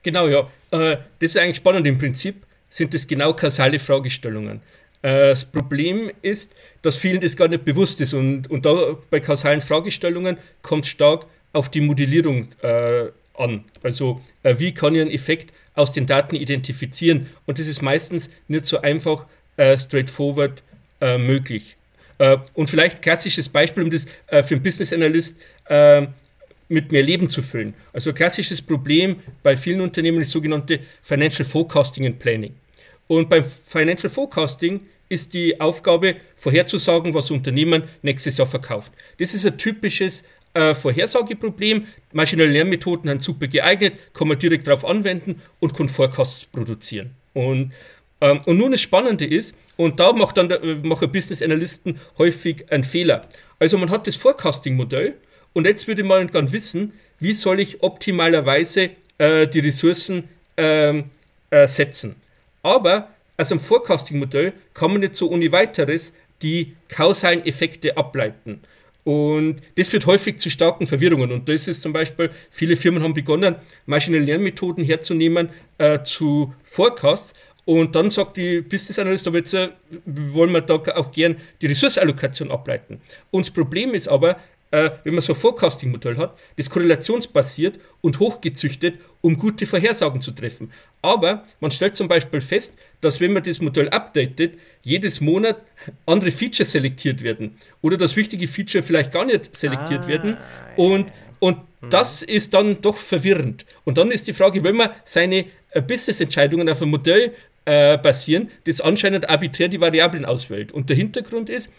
Genau, 0.02 0.26
ja. 0.26 0.48
Äh, 0.70 0.98
das 1.20 1.30
ist 1.30 1.38
eigentlich 1.38 1.56
spannend. 1.56 1.86
Im 1.86 1.98
Prinzip 1.98 2.46
sind 2.68 2.92
das 2.94 3.06
genau 3.06 3.32
kausale 3.32 3.78
Fragestellungen. 3.78 4.60
Äh, 5.02 5.30
das 5.30 5.44
Problem 5.44 6.10
ist, 6.22 6.54
dass 6.82 6.96
vielen 6.96 7.20
das 7.20 7.36
gar 7.36 7.48
nicht 7.48 7.64
bewusst 7.64 8.00
ist 8.00 8.12
und, 8.12 8.50
und 8.50 8.66
da 8.66 8.96
bei 9.10 9.20
kausalen 9.20 9.60
Fragestellungen 9.60 10.38
kommt 10.62 10.86
stark 10.86 11.26
auf 11.52 11.68
die 11.68 11.80
Modellierung 11.80 12.48
äh, 12.62 13.06
an. 13.34 13.64
Also 13.82 14.20
äh, 14.42 14.56
wie 14.58 14.74
kann 14.74 14.94
ich 14.94 15.00
einen 15.00 15.10
Effekt 15.10 15.52
aus 15.78 15.92
den 15.92 16.06
Daten 16.06 16.36
identifizieren? 16.36 17.26
Und 17.46 17.58
das 17.58 17.66
ist 17.66 17.82
meistens 17.82 18.30
nicht 18.48 18.66
so 18.66 18.80
einfach 18.80 19.26
äh, 19.56 19.78
straightforward 19.78 20.62
äh, 21.00 21.18
möglich. 21.18 21.76
Äh, 22.18 22.38
und 22.54 22.68
vielleicht 22.68 23.02
klassisches 23.02 23.48
Beispiel, 23.48 23.84
um 23.84 23.90
das 23.90 24.06
äh, 24.26 24.42
für 24.42 24.54
einen 24.54 24.62
Business 24.62 24.92
Analyst 24.92 25.36
äh, 25.66 26.06
mit 26.68 26.92
mehr 26.92 27.02
Leben 27.02 27.30
zu 27.30 27.42
füllen. 27.42 27.74
Also 27.92 28.12
klassisches 28.12 28.60
Problem 28.60 29.16
bei 29.42 29.56
vielen 29.56 29.80
Unternehmen 29.80 30.20
ist 30.20 30.32
sogenannte 30.32 30.80
Financial 31.02 31.48
Forecasting 31.48 32.06
and 32.06 32.18
Planning. 32.18 32.54
Und 33.06 33.30
beim 33.30 33.44
Financial 33.64 34.10
Forecasting 34.10 34.80
ist 35.08 35.32
die 35.32 35.58
Aufgabe, 35.58 36.16
vorherzusagen, 36.36 37.14
was 37.14 37.30
Unternehmen 37.30 37.84
nächstes 38.02 38.36
Jahr 38.36 38.46
verkauft. 38.46 38.92
Das 39.18 39.32
ist 39.32 39.46
ein 39.46 39.56
typisches 39.56 40.24
äh, 40.54 40.74
Vorhersageproblem. 40.74 41.86
Maschinelle 42.12 42.50
Lernmethoden 42.50 43.08
sind 43.08 43.22
super 43.22 43.46
geeignet, 43.46 43.94
kann 44.12 44.28
man 44.28 44.38
direkt 44.38 44.66
darauf 44.66 44.84
anwenden 44.84 45.40
und 45.60 45.74
kann 45.76 45.88
Forecasts 45.88 46.46
produzieren. 46.46 47.10
Und, 47.34 47.72
ähm, 48.20 48.40
und 48.46 48.58
nun 48.58 48.72
das 48.72 48.80
Spannende 48.80 49.24
ist, 49.24 49.54
und 49.76 50.00
da 50.00 50.12
macht 50.12 50.36
dann 50.36 50.48
der, 50.48 50.62
äh, 50.62 50.74
machen 50.76 51.10
Business 51.12 51.42
Analysten 51.42 52.00
häufig 52.18 52.70
einen 52.70 52.84
Fehler. 52.84 53.20
Also 53.58 53.78
man 53.78 53.90
hat 53.90 54.06
das 54.06 54.16
Forecasting-Modell 54.16 55.14
und 55.52 55.66
jetzt 55.66 55.86
würde 55.86 56.02
man 56.02 56.26
gerne 56.26 56.52
wissen, 56.52 56.92
wie 57.20 57.32
soll 57.32 57.60
ich 57.60 57.82
optimalerweise 57.82 58.90
äh, 59.18 59.46
die 59.46 59.60
Ressourcen 59.60 60.28
ähm, 60.56 61.04
äh, 61.50 61.66
setzen. 61.66 62.16
Aber 62.62 63.10
aus 63.36 63.52
einem 63.52 63.60
Forecasting-Modell 63.60 64.52
kann 64.74 64.92
man 64.92 65.00
nicht 65.00 65.14
so 65.14 65.30
ohne 65.30 65.50
weiteres 65.52 66.12
die 66.42 66.74
kausalen 66.88 67.44
Effekte 67.44 67.96
ableiten. 67.96 68.60
Und 69.04 69.56
das 69.76 69.88
führt 69.88 70.06
häufig 70.06 70.38
zu 70.38 70.50
starken 70.50 70.86
Verwirrungen. 70.86 71.32
Und 71.32 71.48
das 71.48 71.66
ist 71.66 71.82
zum 71.82 71.92
Beispiel, 71.92 72.30
viele 72.50 72.76
Firmen 72.76 73.02
haben 73.02 73.14
begonnen, 73.14 73.56
maschinelle 73.86 74.24
Lernmethoden 74.24 74.84
herzunehmen 74.84 75.48
äh, 75.78 76.02
zu 76.02 76.52
Forecasts. 76.62 77.34
Und 77.64 77.94
dann 77.94 78.10
sagt 78.10 78.38
die 78.38 78.62
Business 78.62 78.98
Analyst, 78.98 79.26
aber 79.26 79.38
jetzt 79.38 79.54
äh, 79.54 79.68
wollen 80.04 80.52
wir 80.52 80.62
da 80.62 80.74
auch 80.74 81.12
gern 81.12 81.36
die 81.60 81.66
Ressourceallokation 81.66 82.50
ableiten. 82.50 83.00
Und 83.30 83.46
das 83.46 83.50
Problem 83.52 83.94
ist 83.94 84.08
aber, 84.08 84.36
äh, 84.70 84.90
wenn 85.04 85.14
man 85.14 85.22
so 85.22 85.32
ein 85.32 85.38
Forecasting-Modell 85.38 86.16
hat, 86.16 86.36
das 86.56 86.68
korrelationsbasiert 86.68 87.78
und 88.00 88.18
hochgezüchtet, 88.18 88.98
um 89.20 89.36
gute 89.36 89.66
Vorhersagen 89.66 90.20
zu 90.20 90.32
treffen. 90.32 90.72
Aber 91.02 91.42
man 91.60 91.70
stellt 91.70 91.96
zum 91.96 92.08
Beispiel 92.08 92.40
fest, 92.40 92.74
dass 93.00 93.20
wenn 93.20 93.32
man 93.32 93.42
das 93.42 93.60
Modell 93.60 93.88
updatet, 93.88 94.58
jedes 94.82 95.20
Monat 95.20 95.62
andere 96.06 96.30
Features 96.30 96.72
selektiert 96.72 97.22
werden 97.22 97.56
oder 97.82 97.96
dass 97.96 98.16
wichtige 98.16 98.46
Feature 98.46 98.82
vielleicht 98.82 99.12
gar 99.12 99.24
nicht 99.24 99.54
selektiert 99.54 100.04
ah, 100.04 100.08
werden. 100.08 100.36
Und, 100.76 101.12
und 101.38 101.58
mhm. 101.80 101.90
das 101.90 102.22
ist 102.22 102.52
dann 102.54 102.80
doch 102.80 102.96
verwirrend. 102.96 103.64
Und 103.84 103.98
dann 103.98 104.10
ist 104.10 104.26
die 104.26 104.32
Frage, 104.32 104.62
wenn 104.64 104.76
man 104.76 104.90
seine 105.04 105.46
äh, 105.70 105.80
Business-Entscheidungen 105.80 106.68
auf 106.68 106.82
ein 106.82 106.90
Modell 106.90 107.32
äh, 107.64 107.98
basieren, 107.98 108.50
das 108.64 108.80
anscheinend 108.80 109.28
arbiträr 109.28 109.68
die 109.68 109.80
Variablen 109.80 110.24
auswählt. 110.24 110.72
Und 110.72 110.88
der 110.88 110.96
Hintergrund 110.96 111.48
ist, 111.48 111.72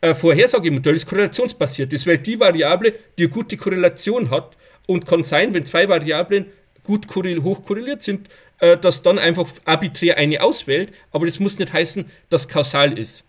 äh, 0.00 0.14
Vorhersagemodell 0.14 0.94
ist 0.94 1.06
korrelationsbasiert. 1.06 1.92
Das 1.92 2.06
wählt 2.06 2.26
die 2.26 2.40
Variable, 2.40 2.94
die 3.18 3.24
eine 3.24 3.30
gute 3.30 3.56
Korrelation 3.56 4.30
hat 4.30 4.56
und 4.86 5.06
kann 5.06 5.22
sein, 5.24 5.54
wenn 5.54 5.66
zwei 5.66 5.88
Variablen 5.88 6.46
gut 6.82 7.06
hoch 7.14 7.62
korreliert 7.62 8.02
sind, 8.02 8.28
äh, 8.58 8.76
dass 8.76 9.02
dann 9.02 9.18
einfach 9.18 9.48
arbiträr 9.64 10.16
eine 10.16 10.42
auswählt, 10.42 10.92
aber 11.12 11.26
das 11.26 11.38
muss 11.38 11.58
nicht 11.58 11.72
heißen, 11.72 12.06
dass 12.28 12.48
kausal 12.48 12.98
ist. 12.98 13.24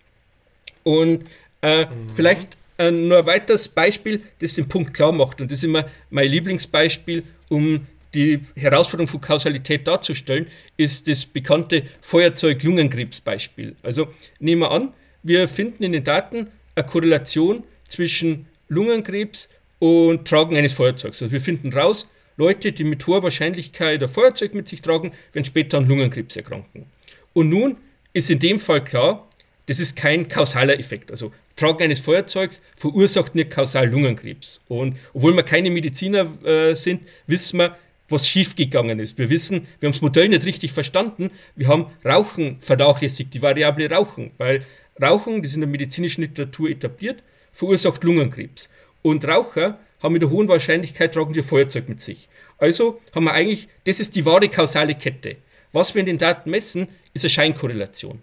Und 0.84 1.26
äh, 1.62 1.86
mhm. 1.86 1.90
vielleicht 2.16 2.58
äh, 2.78 2.92
nur 2.92 3.20
ein 3.20 3.26
weiteres 3.26 3.68
Beispiel, 3.68 4.22
das 4.40 4.56
den 4.56 4.68
Punkt 4.68 4.94
klar 4.94 5.12
macht, 5.12 5.42
und 5.42 5.52
das 5.52 5.60
ist 5.60 5.66
immer 5.66 5.86
mein 6.10 6.30
Lieblingsbeispiel, 6.30 7.24
um 7.50 7.86
die 8.14 8.42
Herausforderung 8.56 9.08
von 9.08 9.22
Kausalität 9.22 9.88
darzustellen, 9.88 10.48
ist 10.76 11.08
das 11.08 11.26
bekannte 11.26 11.84
Feuerzeug-Lungenkrebs-Beispiel. 12.02 13.76
Also 13.84 14.08
nehmen 14.40 14.62
wir 14.64 14.72
an, 14.72 14.94
wir 15.24 15.48
finden 15.48 15.84
in 15.84 15.92
den 15.94 16.04
Daten 16.04 16.48
eine 16.76 16.86
Korrelation 16.86 17.64
zwischen 17.88 18.48
Lungenkrebs 18.70 19.50
und 19.80 20.28
Tragen 20.28 20.56
eines 20.56 20.74
Feuerzeugs. 20.74 21.22
Also 21.22 21.32
wir 21.32 21.42
finden 21.42 21.74
raus, 21.74 22.08
Leute, 22.38 22.72
die 22.72 22.84
mit 22.84 23.06
hoher 23.08 23.24
Wahrscheinlichkeit 23.24 24.02
ein 24.02 24.10
Feuerzeug 24.10 24.54
mit 24.54 24.68
sich 24.68 24.82
tragen, 24.82 25.12
werden 25.34 25.46
später 25.46 25.78
an 25.78 25.88
Lungenkrebs 25.88 26.36
erkranken. 26.36 26.86
Und 27.34 27.50
nun 27.50 27.78
ist 28.14 28.30
in 28.30 28.40
dem 28.40 28.60
Fall 28.60 28.84
klar, 28.84 29.28
das 29.66 29.80
ist 29.80 29.96
kein 29.96 30.28
kausaler 30.28 30.80
Effekt. 30.80 31.12
Also 31.12 31.32
Tragen 31.56 31.84
eines 31.84 32.00
Feuerzeugs 32.00 32.62
verursacht 32.76 33.36
nicht 33.36 33.52
kausal 33.52 33.90
Lungenkrebs. 33.90 34.62
Und 34.68 34.98
obwohl 35.14 35.36
wir 35.36 35.44
keine 35.44 35.70
Mediziner 35.70 36.28
äh, 36.44 36.76
sind, 36.76 37.02
wissen 37.28 37.60
wir, 37.60 37.78
was 38.10 38.28
schiefgegangen 38.28 39.00
ist. 39.00 39.18
Wir 39.18 39.30
wissen, 39.30 39.68
wir 39.80 39.88
haben 39.88 39.94
das 39.94 40.02
Modell 40.02 40.28
nicht 40.30 40.46
richtig 40.46 40.72
verstanden. 40.74 41.32
Wir 41.56 41.68
haben 41.68 41.88
Rauchen 42.04 42.58
vernachlässigt, 42.60 43.34
die 43.34 43.42
Variable 43.42 43.90
Rauchen, 43.90 44.32
weil 44.38 44.66
Rauchen, 45.02 45.42
das 45.42 45.52
ist 45.52 45.56
in 45.56 45.62
der 45.62 45.70
medizinischen 45.70 46.22
Literatur 46.22 46.70
etabliert, 46.70 47.24
verursacht 47.52 48.04
Lungenkrebs. 48.04 48.70
Und 49.02 49.26
Raucher 49.28 49.80
haben 50.02 50.14
mit 50.14 50.24
einer 50.24 50.32
hohen 50.32 50.48
Wahrscheinlichkeit 50.48 51.14
tragen 51.14 51.34
die 51.34 51.44
Feuerzeug 51.44 51.90
mit 51.90 52.02
sich. 52.02 52.28
Also 52.58 53.00
haben 53.14 53.26
wir 53.26 53.34
eigentlich, 53.34 53.68
das 53.86 54.00
ist 54.00 54.16
die 54.16 54.26
wahre 54.26 54.50
kausale 54.50 54.96
Kette. 54.96 55.38
Was 55.72 55.94
wir 55.94 56.00
in 56.00 56.06
den 56.06 56.18
Daten 56.18 56.50
messen, 56.50 56.88
ist 57.14 57.24
eine 57.24 57.30
Scheinkorrelation. 57.30 58.20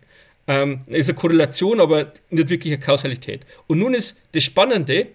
Ähm, 0.47 0.81
ist 0.87 1.09
eine 1.09 1.19
Korrelation, 1.19 1.81
aber 1.81 2.13
nicht 2.31 2.49
wirklich 2.49 2.73
eine 2.73 2.83
Kausalität. 2.83 3.43
Und 3.67 3.79
nun 3.79 3.95
ist 3.95 4.19
das 4.33 4.45
Spannende, 4.45 5.09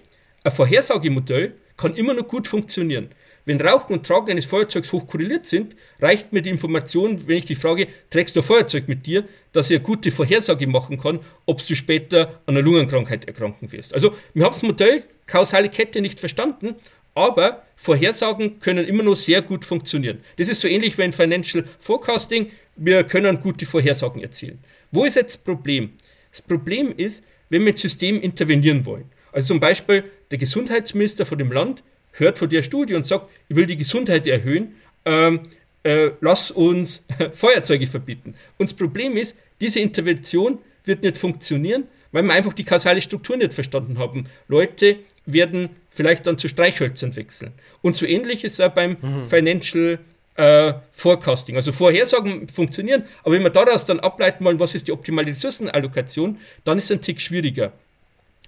ein 0.44 0.52
Vorhersagemodell 0.52 1.54
kann 1.78 1.96
immer 1.96 2.14
noch 2.14 2.28
gut 2.28 2.48
funktionieren. 2.48 3.10
Wenn 3.46 3.60
Rauchen 3.60 3.94
und 3.94 4.06
Tragen 4.06 4.32
eines 4.32 4.46
Feuerzeugs 4.46 4.92
hoch 4.94 5.06
korreliert 5.06 5.46
sind, 5.46 5.76
reicht 6.00 6.32
mir 6.32 6.42
die 6.42 6.50
Information, 6.50 7.28
wenn 7.28 7.38
ich 7.38 7.46
die 7.46 7.56
frage, 7.56 7.88
trägst 8.10 8.36
du 8.36 8.40
ein 8.40 8.46
Feuerzeug 8.46 8.88
mit 8.88 9.06
dir, 9.06 9.26
dass 9.52 9.70
ich 9.70 9.78
eine 9.78 9.84
gute 9.84 10.12
Vorhersage 10.12 10.66
machen 10.66 10.98
kann, 10.98 11.20
ob 11.46 11.66
du 11.66 11.76
später 11.76 12.42
an 12.46 12.56
einer 12.56 12.62
Lungenkrankheit 12.62 13.26
erkranken 13.26 13.72
wirst. 13.72 13.94
Also, 13.94 14.16
wir 14.34 14.46
haben 14.46 14.54
das 14.54 14.64
Modell 14.64 15.04
kausale 15.26 15.70
Kette 15.70 16.00
nicht 16.00 16.20
verstanden, 16.20 16.76
aber 17.16 17.64
Vorhersagen 17.76 18.60
können 18.60 18.88
immer 18.88 19.04
noch 19.04 19.16
sehr 19.16 19.42
gut 19.42 19.66
funktionieren. 19.66 20.20
Das 20.38 20.48
ist 20.48 20.62
so 20.62 20.68
ähnlich 20.68 20.98
wie 20.98 21.04
in 21.04 21.14
Financial 21.14 21.66
Forecasting. 21.80 22.50
Wir 22.76 23.04
können 23.04 23.40
gute 23.40 23.66
Vorhersagen 23.66 24.22
erzielen. 24.22 24.60
Wo 24.92 25.06
ist 25.06 25.16
jetzt 25.16 25.36
das 25.36 25.44
Problem? 25.44 25.92
Das 26.32 26.42
Problem 26.42 26.94
ist, 26.96 27.24
wenn 27.50 27.62
wir 27.62 27.72
ins 27.72 27.82
System 27.82 28.22
intervenieren 28.22 28.86
wollen. 28.86 29.12
Also 29.32 29.48
zum 29.48 29.60
Beispiel 29.60 30.06
der 30.32 30.38
Gesundheitsminister 30.38 31.26
von 31.26 31.38
dem 31.38 31.52
Land 31.52 31.84
hört 32.14 32.38
von 32.38 32.50
der 32.50 32.64
Studie 32.64 32.96
und 32.96 33.06
sagt, 33.06 33.30
ich 33.50 33.56
will 33.56 33.66
die 33.66 33.78
Gesundheit 33.78 34.28
erhöhen, 34.28 34.76
ähm, 35.06 35.42
äh, 35.84 36.12
lass 36.22 36.52
uns 36.52 37.04
Feuerzeuge 37.34 37.88
verbieten. 37.88 38.36
Und 38.58 38.70
das 38.70 38.76
Problem 38.76 39.18
ist, 39.18 39.36
diese 39.60 39.80
Intervention 39.80 40.60
wird 40.86 41.04
nicht 41.04 41.18
funktionieren, 41.18 41.86
weil 42.12 42.24
wir 42.24 42.34
einfach 42.34 42.54
die 42.54 42.64
kausale 42.64 43.02
Struktur 43.02 43.38
nicht 43.38 43.54
verstanden 43.54 43.98
haben. 43.98 44.28
Leute 44.48 44.98
werden 45.26 45.70
vielleicht 45.90 46.28
dann 46.28 46.38
zu 46.38 46.48
Streichhölzern 46.48 47.16
wechseln. 47.16 47.52
Und 47.82 47.96
so 47.96 48.06
ähnlich 48.06 48.44
ist 48.44 48.54
es 48.54 48.60
auch 48.60 48.72
beim 48.72 48.98
mhm. 49.02 49.24
Financial 49.28 50.00
äh, 50.36 50.74
Forecasting. 50.92 51.56
Also 51.56 51.72
Vorhersagen 51.72 52.48
funktionieren, 52.48 53.04
aber 53.24 53.36
wenn 53.36 53.44
wir 53.44 53.50
daraus 53.50 53.86
dann 53.86 54.00
ableiten 54.00 54.44
wollen, 54.46 54.60
was 54.60 54.76
ist 54.76 54.88
die 54.88 54.92
optimale 54.92 55.28
Ressourcenallokation, 55.28 56.40
dann 56.64 56.78
ist 56.78 56.86
es 56.86 56.92
ein 56.92 57.02
Tick 57.02 57.22
schwieriger. 57.22 57.74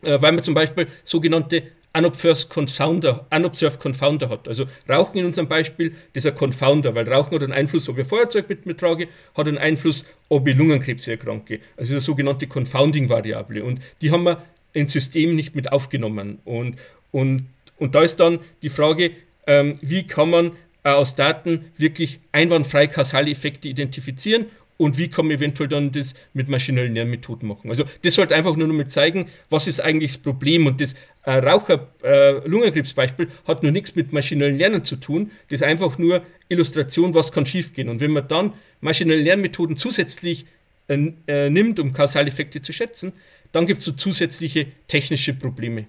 Äh, 0.01 0.21
weil 0.21 0.31
man 0.31 0.43
zum 0.43 0.53
Beispiel 0.53 0.87
sogenannte 1.03 1.63
Unobserved 1.95 2.49
Confounder, 2.49 3.25
Unobserved 3.31 3.79
Confounder 3.79 4.29
hat. 4.29 4.47
Also 4.47 4.65
Rauchen 4.89 5.19
in 5.19 5.25
unserem 5.25 5.47
Beispiel, 5.47 5.95
das 6.13 6.25
ist 6.25 6.31
ein 6.31 6.37
Confounder, 6.37 6.93
weil 6.95 7.07
Rauchen 7.07 7.35
hat 7.35 7.43
einen 7.43 7.53
Einfluss, 7.53 7.87
ob 7.87 7.97
ich 7.97 8.07
Feuerzeug 8.07 8.49
mit 8.49 8.65
mir 8.65 8.75
trage, 8.75 9.07
hat 9.35 9.47
einen 9.47 9.57
Einfluss, 9.57 10.05
ob 10.29 10.47
ich 10.47 10.57
Lungenkrebs 10.57 11.07
erkranke. 11.07 11.59
Also 11.77 11.93
eine 11.93 12.01
sogenannte 12.01 12.47
Confounding-Variable. 12.47 13.63
Und 13.63 13.79
die 14.01 14.11
haben 14.11 14.23
wir 14.23 14.43
ins 14.73 14.91
System 14.91 15.35
nicht 15.35 15.55
mit 15.55 15.71
aufgenommen. 15.71 16.39
Und, 16.43 16.75
und, 17.11 17.45
und 17.77 17.95
da 17.95 18.01
ist 18.01 18.19
dann 18.19 18.39
die 18.61 18.69
Frage, 18.69 19.11
ähm, 19.47 19.77
wie 19.81 20.05
kann 20.05 20.29
man 20.29 20.51
äh, 20.83 20.89
aus 20.89 21.15
Daten 21.15 21.65
wirklich 21.77 22.19
einwandfrei 22.31 22.87
kausale 22.87 23.31
Effekte 23.31 23.67
identifizieren 23.67 24.47
und 24.77 24.97
wie 24.97 25.09
kann 25.09 25.27
man 25.27 25.37
eventuell 25.37 25.69
dann 25.69 25.91
das 25.91 26.13
mit 26.33 26.49
maschinellen 26.49 26.93
Lernmethoden 26.93 27.47
machen. 27.47 27.69
Also 27.69 27.85
das 28.03 28.15
sollte 28.15 28.35
einfach 28.35 28.55
nur 28.55 28.67
noch 28.67 28.75
mal 28.75 28.87
zeigen, 28.87 29.29
was 29.49 29.67
ist 29.67 29.79
eigentlich 29.79 30.13
das 30.13 30.17
Problem 30.21 30.67
und 30.67 30.81
das 30.81 30.95
äh, 31.23 31.31
Raucher-Lungenkrebsbeispiel 31.31 33.27
äh, 33.27 33.47
hat 33.47 33.63
nur 33.63 33.71
nichts 33.71 33.95
mit 33.95 34.11
maschinellen 34.11 34.57
Lernen 34.57 34.83
zu 34.83 34.97
tun, 34.97 35.31
das 35.49 35.61
ist 35.61 35.67
einfach 35.67 35.97
nur 35.97 36.23
Illustration, 36.49 37.13
was 37.13 37.31
kann 37.31 37.45
schiefgehen. 37.45 37.89
Und 37.89 38.01
wenn 38.01 38.11
man 38.11 38.27
dann 38.27 38.53
maschinelle 38.81 39.21
Lernmethoden 39.21 39.77
zusätzlich 39.77 40.45
äh, 40.87 41.11
äh 41.27 41.49
nimmt, 41.49 41.79
um 41.79 41.93
Kausaleffekte 41.93 42.61
zu 42.61 42.73
schätzen, 42.73 43.13
dann 43.51 43.65
gibt 43.65 43.79
es 43.79 43.85
so 43.85 43.93
zusätzliche 43.93 44.67
technische 44.87 45.33
Probleme. 45.33 45.87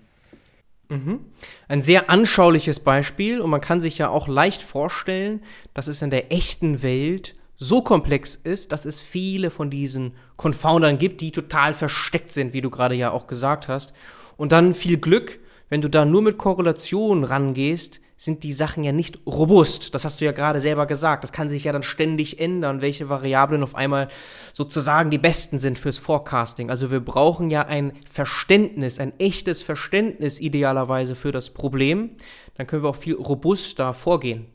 Mhm. 0.88 1.20
Ein 1.66 1.82
sehr 1.82 2.10
anschauliches 2.10 2.78
Beispiel 2.78 3.40
und 3.40 3.50
man 3.50 3.60
kann 3.60 3.82
sich 3.82 3.98
ja 3.98 4.08
auch 4.08 4.28
leicht 4.28 4.62
vorstellen, 4.62 5.42
dass 5.74 5.88
es 5.88 6.00
in 6.00 6.10
der 6.10 6.32
echten 6.32 6.82
Welt 6.82 7.34
so 7.58 7.82
komplex 7.82 8.34
ist, 8.34 8.72
dass 8.72 8.84
es 8.84 9.00
viele 9.00 9.50
von 9.50 9.70
diesen 9.70 10.12
Confoundern 10.36 10.98
gibt, 10.98 11.20
die 11.20 11.32
total 11.32 11.74
versteckt 11.74 12.32
sind, 12.32 12.52
wie 12.52 12.60
du 12.60 12.70
gerade 12.70 12.94
ja 12.94 13.10
auch 13.10 13.26
gesagt 13.26 13.68
hast. 13.68 13.92
Und 14.36 14.52
dann 14.52 14.74
viel 14.74 14.98
Glück, 14.98 15.38
wenn 15.68 15.80
du 15.80 15.88
da 15.88 16.04
nur 16.04 16.22
mit 16.22 16.38
Korrelation 16.38 17.24
rangehst, 17.24 18.00
sind 18.18 18.44
die 18.44 18.52
Sachen 18.52 18.82
ja 18.82 18.92
nicht 18.92 19.18
robust. 19.26 19.94
Das 19.94 20.04
hast 20.04 20.20
du 20.20 20.24
ja 20.24 20.32
gerade 20.32 20.60
selber 20.60 20.86
gesagt. 20.86 21.22
Das 21.22 21.32
kann 21.32 21.50
sich 21.50 21.64
ja 21.64 21.72
dann 21.72 21.82
ständig 21.82 22.40
ändern, 22.40 22.80
welche 22.80 23.10
Variablen 23.10 23.62
auf 23.62 23.74
einmal 23.74 24.08
sozusagen 24.54 25.10
die 25.10 25.18
besten 25.18 25.58
sind 25.58 25.78
fürs 25.78 25.98
Forecasting. 25.98 26.70
Also 26.70 26.90
wir 26.90 27.00
brauchen 27.00 27.50
ja 27.50 27.66
ein 27.66 27.92
Verständnis, 28.10 29.00
ein 29.00 29.12
echtes 29.18 29.62
Verständnis 29.62 30.40
idealerweise 30.40 31.14
für 31.14 31.30
das 31.30 31.50
Problem. 31.50 32.10
Dann 32.54 32.66
können 32.66 32.82
wir 32.82 32.88
auch 32.88 32.96
viel 32.96 33.14
robuster 33.14 33.92
vorgehen. 33.92 34.46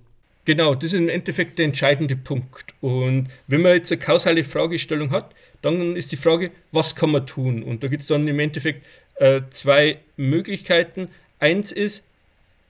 Genau, 0.46 0.74
das 0.74 0.94
ist 0.94 1.00
im 1.00 1.10
Endeffekt 1.10 1.60
der 1.60 1.66
entscheidende 1.66 2.16
Punkt. 2.16 2.74
Und 2.82 3.28
wenn 3.48 3.62
man 3.62 3.74
jetzt 3.74 3.92
eine 3.92 4.02
kausale 4.02 4.44
Fragestellung 4.44 5.12
hat, 5.12 5.36
dann 5.62 5.96
ist 5.96 6.12
die 6.12 6.18
Frage, 6.18 6.52
was 6.72 6.96
kann 6.96 7.12
man 7.12 7.28
tun? 7.28 7.62
Und 7.62 7.84
da 7.84 7.88
gibt 7.88 8.02
es 8.02 8.08
dann 8.08 8.28
im 8.28 8.40
Endeffekt 8.40 8.86
äh, 9.16 9.42
zwei 9.52 10.00
Möglichkeiten. 10.18 11.10
Eins 11.40 11.72
ist, 11.72 12.04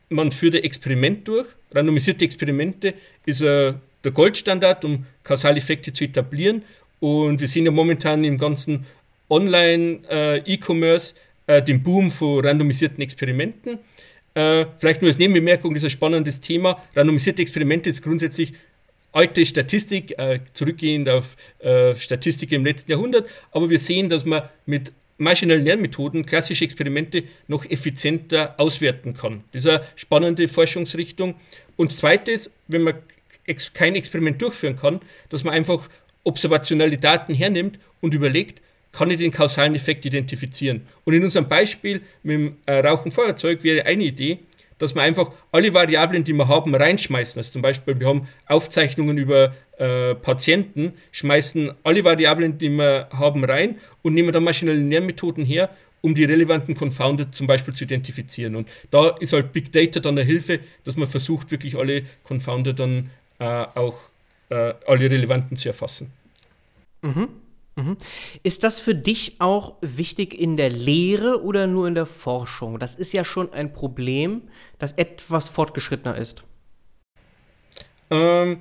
man 0.10 0.32
führt 0.32 0.56
ein 0.56 0.64
Experiment 0.64 1.28
durch. 1.28 1.48
Randomisierte 1.74 2.26
Experimente 2.26 2.94
ist 3.26 3.42
äh, 3.42 3.74
der 4.04 4.12
Goldstandard, 4.12 4.84
um 4.84 5.06
Kausaleffekte 5.24 5.94
zu 5.94 6.04
etablieren. 6.04 6.64
Und 7.00 7.40
wir 7.40 7.48
sehen 7.48 7.66
ja 7.66 7.72
momentan 7.72 8.26
im 8.26 8.38
ganzen 8.38 8.86
Online-E-Commerce 9.30 11.16
äh, 11.48 11.58
äh, 11.58 11.64
den 11.64 11.82
Boom 11.82 12.12
von 12.12 12.46
randomisierten 12.46 13.02
Experimenten. 13.02 13.80
Äh, 14.34 14.66
vielleicht 14.78 15.02
nur 15.02 15.10
als 15.10 15.18
Nebenbemerkung, 15.18 15.74
das 15.74 15.84
ist 15.84 15.88
ein 15.88 15.92
spannendes 15.92 16.40
Thema. 16.40 16.82
Randomisierte 16.96 17.42
Experimente 17.42 17.90
ist 17.90 18.02
grundsätzlich 18.02 18.54
alte 19.12 19.46
Statistik, 19.46 20.18
äh, 20.18 20.40
zurückgehend 20.54 21.10
auf 21.10 21.36
äh, 21.60 21.96
Statistik 21.96 22.52
im 22.52 22.66
letzten 22.66 22.92
Jahrhundert, 22.92 23.28
aber 23.52 23.70
wir 23.70 23.80
sehen, 23.80 24.08
dass 24.08 24.26
man 24.26 24.44
mit 24.66 24.94
maschinellen 25.18 25.66
Lernmethoden 25.66 26.26
klassische 26.26 26.64
Experimente 26.64 27.24
noch 27.48 27.64
effizienter 27.70 28.56
auswerten 28.58 29.14
kann. 29.14 29.44
Das 29.52 29.66
ist 29.66 29.70
eine 29.70 29.86
spannende 29.96 30.48
Forschungsrichtung. 30.48 31.36
Und 31.76 31.92
zweites, 31.92 32.52
wenn 32.68 32.82
man 32.82 32.96
ex 33.46 33.72
kein 33.74 33.96
Experiment 33.96 34.42
durchführen 34.42 34.78
kann, 34.78 35.00
dass 35.30 35.44
man 35.44 35.54
einfach 35.54 35.90
observationelle 36.24 36.98
Daten 36.98 37.34
hernimmt 37.34 37.80
und 38.00 38.14
überlegt, 38.14 38.62
kann 38.92 39.10
ich 39.10 39.18
den 39.18 39.32
kausalen 39.32 39.76
Effekt 39.76 40.06
identifizieren. 40.06 40.82
Und 41.06 41.14
in 41.14 41.24
unserem 41.24 41.48
Beispiel 41.48 42.02
mit 42.24 42.34
dem 42.34 42.56
äh, 42.66 42.80
Rauchen-Feuerzeug 42.80 43.64
wäre 43.64 43.86
eine 43.86 44.04
Idee, 44.04 44.40
dass 44.78 44.96
wir 44.96 45.02
einfach 45.02 45.32
alle 45.52 45.74
Variablen, 45.74 46.24
die 46.24 46.34
wir 46.34 46.48
haben, 46.48 46.74
reinschmeißen. 46.74 47.40
Also 47.40 47.52
zum 47.52 47.62
Beispiel, 47.62 48.00
wir 48.00 48.08
haben 48.08 48.28
Aufzeichnungen 48.48 49.18
über 49.18 49.54
äh, 49.78 50.16
Patienten, 50.16 50.94
schmeißen 51.12 51.72
alle 51.84 52.04
Variablen, 52.04 52.58
die 52.58 52.70
wir 52.70 53.08
haben, 53.12 53.44
rein 53.46 53.76
und 54.02 54.14
nehmen 54.14 54.32
dann 54.32 54.44
maschinelle 54.44 54.80
Lernmethoden 54.80 55.46
her, 55.46 55.70
um 56.02 56.16
die 56.16 56.24
relevanten 56.24 56.76
Confounder 56.76 57.32
zum 57.32 57.46
Beispiel 57.46 57.76
zu 57.76 57.84
identifizieren. 57.84 58.56
Und 58.56 58.68
da 58.90 59.10
ist 59.20 59.34
halt 59.34 59.54
Big 59.54 59.72
Data 59.72 60.00
dann 60.00 60.18
eine 60.18 60.26
Hilfe, 60.26 60.60
dass 60.84 60.96
man 60.96 61.08
versucht, 61.08 61.52
wirklich 61.52 61.78
alle 61.78 62.04
Confounder 62.24 62.74
dann 62.74 63.12
äh, 63.38 63.46
auch 63.46 64.00
äh, 64.50 64.74
alle 64.88 65.10
relevanten 65.10 65.58
zu 65.58 65.70
erfassen. 65.70 66.12
Mhm. 67.04 67.30
Mhm. 67.76 67.98
Ist 68.44 68.64
das 68.64 68.80
für 68.80 68.96
dich 68.96 69.36
auch 69.40 69.76
wichtig 69.82 70.38
in 70.38 70.58
der 70.58 70.70
Lehre 70.70 71.42
oder 71.44 71.68
nur 71.68 71.88
in 71.88 71.96
der 71.96 72.06
Forschung? 72.06 72.80
Das 72.80 72.96
ist 72.96 73.14
ja 73.14 73.24
schon 73.24 73.54
ein 73.54 73.72
Problem, 73.72 74.44
das 74.78 74.92
etwas 74.94 75.48
fortgeschrittener 75.48 76.18
ist. 76.18 76.44
Ähm, 78.10 78.60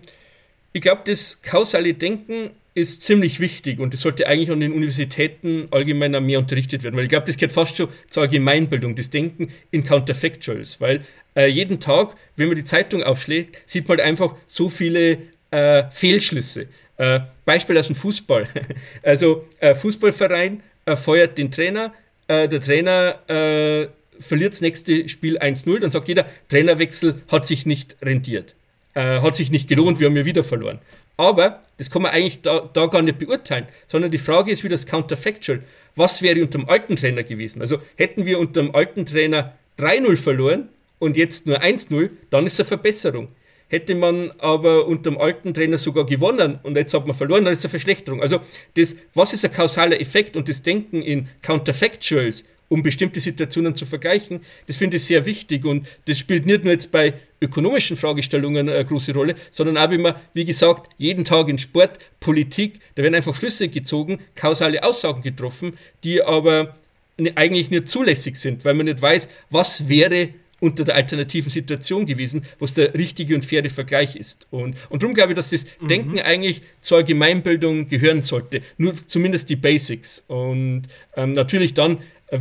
ich 0.72 0.80
glaube, 0.80 1.02
das 1.04 1.42
kausale 1.42 1.94
Denken 1.94 2.50
ist 2.74 3.02
ziemlich 3.02 3.40
wichtig 3.40 3.80
und 3.80 3.92
das 3.92 4.00
sollte 4.00 4.28
eigentlich 4.28 4.50
an 4.50 4.60
den 4.60 4.72
Universitäten 4.72 5.66
allgemeiner 5.72 6.20
mehr 6.20 6.38
unterrichtet 6.38 6.84
werden, 6.84 6.96
weil 6.96 7.04
ich 7.04 7.08
glaube, 7.08 7.26
das 7.26 7.36
gehört 7.36 7.52
fast 7.52 7.76
schon 7.76 7.88
zur 8.08 8.22
Allgemeinbildung, 8.22 8.94
das 8.94 9.10
Denken 9.10 9.48
in 9.72 9.82
Counterfactuals, 9.82 10.80
weil 10.80 11.04
äh, 11.34 11.46
jeden 11.46 11.80
Tag, 11.80 12.14
wenn 12.36 12.46
man 12.46 12.56
die 12.56 12.64
Zeitung 12.64 13.02
aufschlägt, 13.02 13.68
sieht 13.68 13.88
man 13.88 13.98
halt 13.98 14.08
einfach 14.08 14.36
so 14.46 14.68
viele 14.68 15.18
äh, 15.50 15.90
Fehlschlüsse. 15.90 16.68
Äh, 17.00 17.20
Beispiel 17.46 17.78
aus 17.78 17.86
dem 17.86 17.96
Fußball. 17.96 18.46
Also 19.02 19.46
äh, 19.58 19.74
Fußballverein 19.74 20.62
äh, 20.84 20.96
feuert 20.96 21.38
den 21.38 21.50
Trainer, 21.50 21.94
äh, 22.28 22.46
der 22.46 22.60
Trainer 22.60 23.18
äh, 23.26 23.88
verliert 24.18 24.52
das 24.52 24.60
nächste 24.60 25.08
Spiel 25.08 25.38
1-0, 25.38 25.78
dann 25.78 25.90
sagt 25.90 26.08
jeder, 26.08 26.26
Trainerwechsel 26.50 27.22
hat 27.28 27.46
sich 27.46 27.64
nicht 27.64 27.96
rentiert, 28.02 28.54
äh, 28.92 29.20
hat 29.22 29.34
sich 29.34 29.50
nicht 29.50 29.66
gelohnt, 29.66 29.98
wir 29.98 30.08
haben 30.08 30.16
ja 30.16 30.26
wieder 30.26 30.44
verloren. 30.44 30.78
Aber 31.16 31.62
das 31.78 31.90
kann 31.90 32.02
man 32.02 32.12
eigentlich 32.12 32.42
da, 32.42 32.68
da, 32.70 32.84
gar 32.84 33.00
nicht 33.00 33.18
beurteilen, 33.18 33.66
sondern 33.86 34.10
die 34.10 34.18
Frage 34.18 34.50
ist 34.50 34.62
wie 34.62 34.68
das 34.68 34.84
Counterfactual. 34.84 35.62
Was 35.96 36.20
wäre 36.20 36.42
unter 36.42 36.58
dem 36.58 36.68
alten 36.68 36.96
Trainer 36.96 37.22
gewesen? 37.22 37.62
Also 37.62 37.80
hätten 37.96 38.26
wir 38.26 38.38
unter 38.38 38.60
dem 38.60 38.74
alten 38.74 39.06
Trainer 39.06 39.54
3-0 39.78 40.18
verloren 40.18 40.68
und 40.98 41.16
jetzt 41.16 41.46
nur 41.46 41.62
1-0, 41.62 42.10
dann 42.28 42.44
ist 42.44 42.54
es 42.54 42.60
eine 42.60 42.68
Verbesserung. 42.68 43.28
Hätte 43.70 43.94
man 43.94 44.32
aber 44.38 44.88
unter 44.88 45.12
dem 45.12 45.20
alten 45.20 45.54
Trainer 45.54 45.78
sogar 45.78 46.04
gewonnen 46.04 46.58
und 46.64 46.76
jetzt 46.76 46.92
hat 46.92 47.06
man 47.06 47.16
verloren, 47.16 47.44
dann 47.44 47.52
ist 47.52 47.60
es 47.60 47.66
eine 47.66 47.70
Verschlechterung. 47.70 48.20
Also 48.20 48.40
das, 48.74 48.96
was 49.14 49.32
ist 49.32 49.44
ein 49.44 49.52
kausaler 49.52 50.00
Effekt 50.00 50.36
und 50.36 50.48
das 50.48 50.64
Denken 50.64 51.00
in 51.00 51.28
Counterfactuals, 51.40 52.44
um 52.66 52.82
bestimmte 52.82 53.20
Situationen 53.20 53.76
zu 53.76 53.86
vergleichen, 53.86 54.40
das 54.66 54.76
finde 54.76 54.96
ich 54.96 55.04
sehr 55.04 55.24
wichtig 55.24 55.64
und 55.64 55.86
das 56.06 56.18
spielt 56.18 56.46
nicht 56.46 56.64
nur 56.64 56.72
jetzt 56.72 56.90
bei 56.90 57.14
ökonomischen 57.40 57.96
Fragestellungen 57.96 58.68
eine 58.68 58.84
große 58.84 59.14
Rolle, 59.14 59.36
sondern 59.52 59.76
auch, 59.76 59.90
wenn 59.90 60.02
man, 60.02 60.16
wie 60.34 60.44
gesagt, 60.44 60.90
jeden 60.98 61.22
Tag 61.22 61.48
in 61.48 61.58
Sport, 61.58 62.00
Politik, 62.18 62.80
da 62.96 63.04
werden 63.04 63.14
einfach 63.14 63.36
Schlüsse 63.36 63.68
gezogen, 63.68 64.18
kausale 64.34 64.82
Aussagen 64.82 65.22
getroffen, 65.22 65.76
die 66.02 66.22
aber 66.22 66.74
eigentlich 67.36 67.70
nicht 67.70 67.88
zulässig 67.88 68.36
sind, 68.36 68.64
weil 68.64 68.74
man 68.74 68.86
nicht 68.86 69.00
weiß, 69.00 69.28
was 69.50 69.88
wäre, 69.88 70.30
unter 70.60 70.84
der 70.84 70.94
alternativen 70.94 71.50
Situation 71.50 72.06
gewesen, 72.06 72.44
was 72.58 72.74
der 72.74 72.94
richtige 72.94 73.34
und 73.34 73.44
faire 73.44 73.68
Vergleich 73.70 74.14
ist. 74.16 74.46
Und, 74.50 74.76
und 74.90 75.02
darum 75.02 75.14
glaube 75.14 75.32
ich, 75.32 75.36
dass 75.36 75.50
das 75.50 75.66
mhm. 75.80 75.88
Denken 75.88 76.18
eigentlich 76.20 76.62
zur 76.80 76.98
Allgemeinbildung 76.98 77.88
gehören 77.88 78.22
sollte. 78.22 78.60
Nur 78.78 78.94
zumindest 78.94 79.48
die 79.48 79.56
Basics. 79.56 80.22
Und 80.28 80.82
ähm, 81.16 81.32
natürlich 81.32 81.74
dann, 81.74 81.98
äh, 82.28 82.38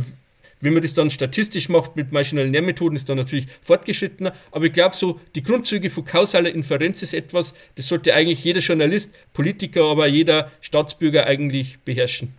wenn 0.60 0.74
man 0.74 0.82
das 0.82 0.92
dann 0.92 1.10
statistisch 1.10 1.70
macht 1.70 1.96
mit 1.96 2.12
maschinellen 2.12 2.52
Lehrmethoden, 2.52 2.94
ist 2.94 3.08
dann 3.08 3.16
natürlich 3.16 3.46
fortgeschrittener. 3.62 4.34
Aber 4.52 4.66
ich 4.66 4.72
glaube, 4.72 4.94
so 4.94 5.18
die 5.34 5.42
Grundzüge 5.42 5.88
von 5.88 6.04
kausaler 6.04 6.52
Inferenz 6.52 7.02
ist 7.02 7.14
etwas, 7.14 7.54
das 7.76 7.88
sollte 7.88 8.14
eigentlich 8.14 8.44
jeder 8.44 8.60
Journalist, 8.60 9.14
Politiker, 9.32 9.84
aber 9.84 10.06
jeder 10.06 10.52
Staatsbürger 10.60 11.26
eigentlich 11.26 11.78
beherrschen. 11.80 12.34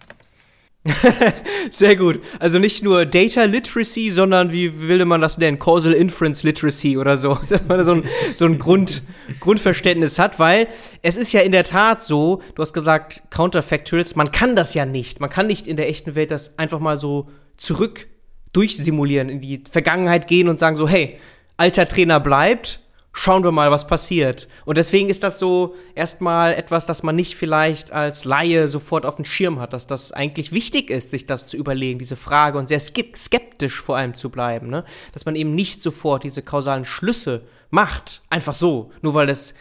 Sehr 1.71 1.95
gut. 1.95 2.21
Also 2.39 2.57
nicht 2.57 2.83
nur 2.83 3.05
Data 3.05 3.43
Literacy, 3.43 4.09
sondern 4.09 4.51
wie 4.51 4.87
will 4.87 5.05
man 5.05 5.21
das 5.21 5.37
nennen? 5.37 5.59
Causal 5.59 5.93
Inference 5.93 6.41
Literacy 6.43 6.97
oder 6.97 7.17
so. 7.17 7.37
Dass 7.49 7.67
man 7.67 7.85
so 7.85 7.93
ein, 7.93 8.03
so 8.35 8.45
ein 8.45 8.57
Grund, 8.57 9.03
Grundverständnis 9.39 10.17
hat, 10.17 10.39
weil 10.39 10.67
es 11.03 11.17
ist 11.17 11.33
ja 11.33 11.41
in 11.41 11.51
der 11.51 11.63
Tat 11.63 12.03
so, 12.03 12.41
du 12.55 12.61
hast 12.61 12.73
gesagt 12.73 13.23
Counterfactuals, 13.29 14.15
man 14.15 14.31
kann 14.31 14.55
das 14.55 14.73
ja 14.73 14.85
nicht. 14.85 15.19
Man 15.19 15.29
kann 15.29 15.47
nicht 15.47 15.67
in 15.67 15.77
der 15.77 15.87
echten 15.87 16.15
Welt 16.15 16.31
das 16.31 16.57
einfach 16.57 16.79
mal 16.79 16.97
so 16.97 17.29
zurück 17.57 18.07
durchsimulieren, 18.53 19.29
in 19.29 19.39
die 19.39 19.63
Vergangenheit 19.69 20.27
gehen 20.27 20.49
und 20.49 20.59
sagen 20.59 20.77
so, 20.77 20.89
hey, 20.89 21.19
alter 21.57 21.87
Trainer 21.87 22.19
bleibt, 22.19 22.80
schauen 23.13 23.43
wir 23.43 23.51
mal, 23.51 23.71
was 23.71 23.87
passiert. 23.87 24.47
Und 24.65 24.77
deswegen 24.77 25.09
ist 25.09 25.23
das 25.23 25.37
so 25.37 25.75
erstmal 25.95 26.53
etwas, 26.53 26.85
das 26.85 27.03
man 27.03 27.15
nicht 27.15 27.35
vielleicht 27.35 27.91
als 27.91 28.25
Laie 28.25 28.67
sofort 28.67 29.05
auf 29.05 29.17
dem 29.17 29.25
Schirm 29.25 29.59
hat, 29.59 29.73
dass 29.73 29.87
das 29.87 30.11
eigentlich 30.11 30.51
wichtig 30.51 30.89
ist, 30.89 31.11
sich 31.11 31.25
das 31.25 31.47
zu 31.47 31.57
überlegen, 31.57 31.99
diese 31.99 32.15
Frage 32.15 32.57
und 32.57 32.67
sehr 32.67 32.79
skeptisch 32.79 33.81
vor 33.81 33.97
allem 33.97 34.15
zu 34.15 34.29
bleiben, 34.29 34.69
ne? 34.69 34.85
Dass 35.13 35.25
man 35.25 35.35
eben 35.35 35.55
nicht 35.55 35.81
sofort 35.81 36.23
diese 36.23 36.41
kausalen 36.41 36.85
Schlüsse 36.85 37.43
macht, 37.69 38.21
einfach 38.29 38.55
so, 38.55 38.91
nur 39.01 39.13
weil 39.13 39.29
es 39.29 39.55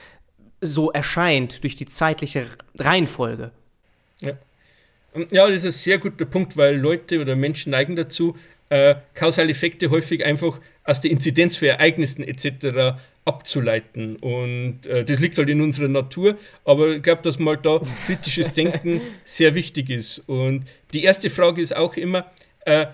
so 0.60 0.92
erscheint 0.92 1.62
durch 1.64 1.74
die 1.74 1.86
zeitliche 1.86 2.46
Reihenfolge. 2.78 3.50
Ja. 4.20 4.32
Ja, 5.30 5.48
das 5.48 5.64
ist 5.64 5.64
ein 5.64 5.72
sehr 5.72 5.98
guter 5.98 6.24
Punkt, 6.24 6.56
weil 6.56 6.76
Leute 6.76 7.20
oder 7.20 7.34
Menschen 7.34 7.72
neigen 7.72 7.96
dazu, 7.96 8.36
äh, 8.68 8.94
kausale 9.14 9.50
Effekte 9.50 9.90
häufig 9.90 10.24
einfach 10.24 10.60
aus 10.84 11.00
der 11.00 11.10
Inzidenz 11.10 11.56
für 11.56 11.66
Ereignissen 11.66 12.22
etc 12.22 12.94
abzuleiten. 13.24 14.16
Und 14.16 14.86
äh, 14.86 15.04
das 15.04 15.20
liegt 15.20 15.38
halt 15.38 15.48
in 15.48 15.60
unserer 15.60 15.88
Natur. 15.88 16.36
Aber 16.64 16.96
ich 16.96 17.02
glaube, 17.02 17.22
dass 17.22 17.38
mal 17.38 17.56
da 17.56 17.80
kritisches 18.06 18.52
Denken 18.52 19.00
sehr 19.24 19.54
wichtig 19.54 19.90
ist. 19.90 20.20
Und 20.26 20.64
die 20.92 21.04
erste 21.04 21.30
Frage 21.30 21.60
ist 21.60 21.76
auch 21.76 21.96
immer, 21.96 22.26
äh, 22.64 22.86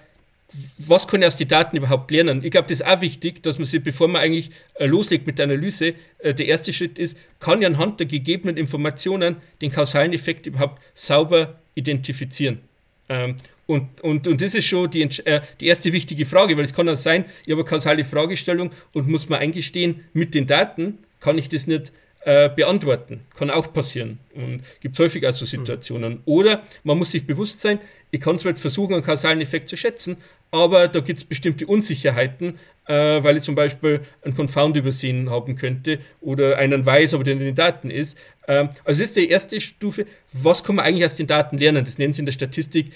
was 0.79 1.09
kann 1.09 1.23
ich 1.23 1.27
aus 1.27 1.37
den 1.37 1.49
Daten 1.49 1.77
überhaupt 1.77 2.11
lernen? 2.11 2.45
Ich 2.45 2.51
glaube, 2.51 2.69
das 2.69 2.81
ist 2.81 2.87
auch 2.87 3.01
wichtig, 3.01 3.43
dass 3.43 3.59
man 3.59 3.65
sich, 3.65 3.83
bevor 3.83 4.09
man 4.09 4.23
eigentlich 4.23 4.51
äh, 4.75 4.87
loslegt 4.87 5.27
mit 5.27 5.39
der 5.39 5.45
Analyse, 5.45 5.95
äh, 6.19 6.35
der 6.35 6.47
erste 6.47 6.73
Schritt 6.73 6.99
ist, 6.99 7.19
kann 7.41 7.61
ich 7.61 7.67
anhand 7.67 8.01
der 8.01 8.07
gegebenen 8.07 8.57
Informationen 8.57 9.37
den 9.61 9.71
kausalen 9.71 10.13
Effekt 10.13 10.47
überhaupt 10.47 10.81
sauber 10.95 11.59
identifizieren. 11.75 12.61
Ähm, 13.09 13.37
und, 13.67 14.01
und, 14.01 14.27
und 14.29 14.41
das 14.41 14.55
ist 14.55 14.67
schon 14.67 14.91
die, 14.91 15.03
äh, 15.03 15.41
die 15.61 15.67
erste 15.67 15.93
wichtige 15.93 16.25
Frage, 16.25 16.57
weil 16.57 16.65
es 16.65 16.73
kann 16.73 16.89
auch 16.89 16.97
sein, 16.97 17.25
ich 17.45 17.53
habe 17.53 17.63
eine 17.63 17.69
kausale 17.69 18.05
Fragestellung 18.05 18.71
und 18.93 19.09
muss 19.09 19.29
mir 19.29 19.39
eingestehen, 19.39 20.05
mit 20.13 20.35
den 20.35 20.47
Daten 20.47 20.99
kann 21.21 21.37
ich 21.39 21.49
das 21.49 21.67
nicht 21.67 21.93
äh, 22.27 22.49
beantworten. 22.49 23.21
Kann 23.37 23.51
auch 23.51 23.73
passieren 23.73 24.19
und 24.35 24.61
gibt 24.81 24.99
häufig 24.99 25.27
auch 25.27 25.33
so 25.33 25.45
Situationen. 25.45 26.15
Mhm. 26.15 26.23
Oder 26.25 26.63
man 26.83 26.99
muss 26.99 27.13
sich 27.13 27.25
bewusst 27.25 27.61
sein, 27.61 27.79
ich 28.11 28.21
kann 28.21 28.39
zwar 28.39 28.57
versuchen, 28.57 28.95
einen 28.95 29.03
kausalen 29.03 29.41
Effekt 29.41 29.69
zu 29.69 29.77
schätzen, 29.77 30.17
aber 30.51 30.89
da 30.89 31.01
gibt 31.01 31.19
es 31.19 31.25
bestimmte 31.25 31.67
Unsicherheiten, 31.67 32.59
äh, 32.87 33.23
weil 33.23 33.37
ich 33.37 33.43
zum 33.43 33.55
Beispiel 33.55 34.01
einen 34.23 34.35
Confound 34.35 34.77
übersehen 34.77 35.31
haben 35.31 35.57
könnte 35.57 35.99
oder 36.21 36.59
einen 36.59 36.85
weiß, 36.85 37.15
aber 37.15 37.25
der 37.25 37.35
in 37.35 37.41
den 37.41 37.55
Daten 37.55 37.91
ist. 37.91 38.19
Ähm, 38.49 38.71
also 38.85 39.01
das 39.01 39.11
ist 39.11 39.17
die 39.17 39.29
erste 39.29 39.61
Stufe. 39.61 40.07
Was 40.33 40.65
kann 40.65 40.77
man 40.77 40.85
eigentlich 40.85 41.05
aus 41.05 41.17
den 41.17 41.27
Daten 41.27 41.59
lernen? 41.59 41.85
Das 41.85 41.99
nennen 41.99 42.13
sie 42.13 42.23
in 42.23 42.27
der 42.27 42.33
Statistik 42.33 42.93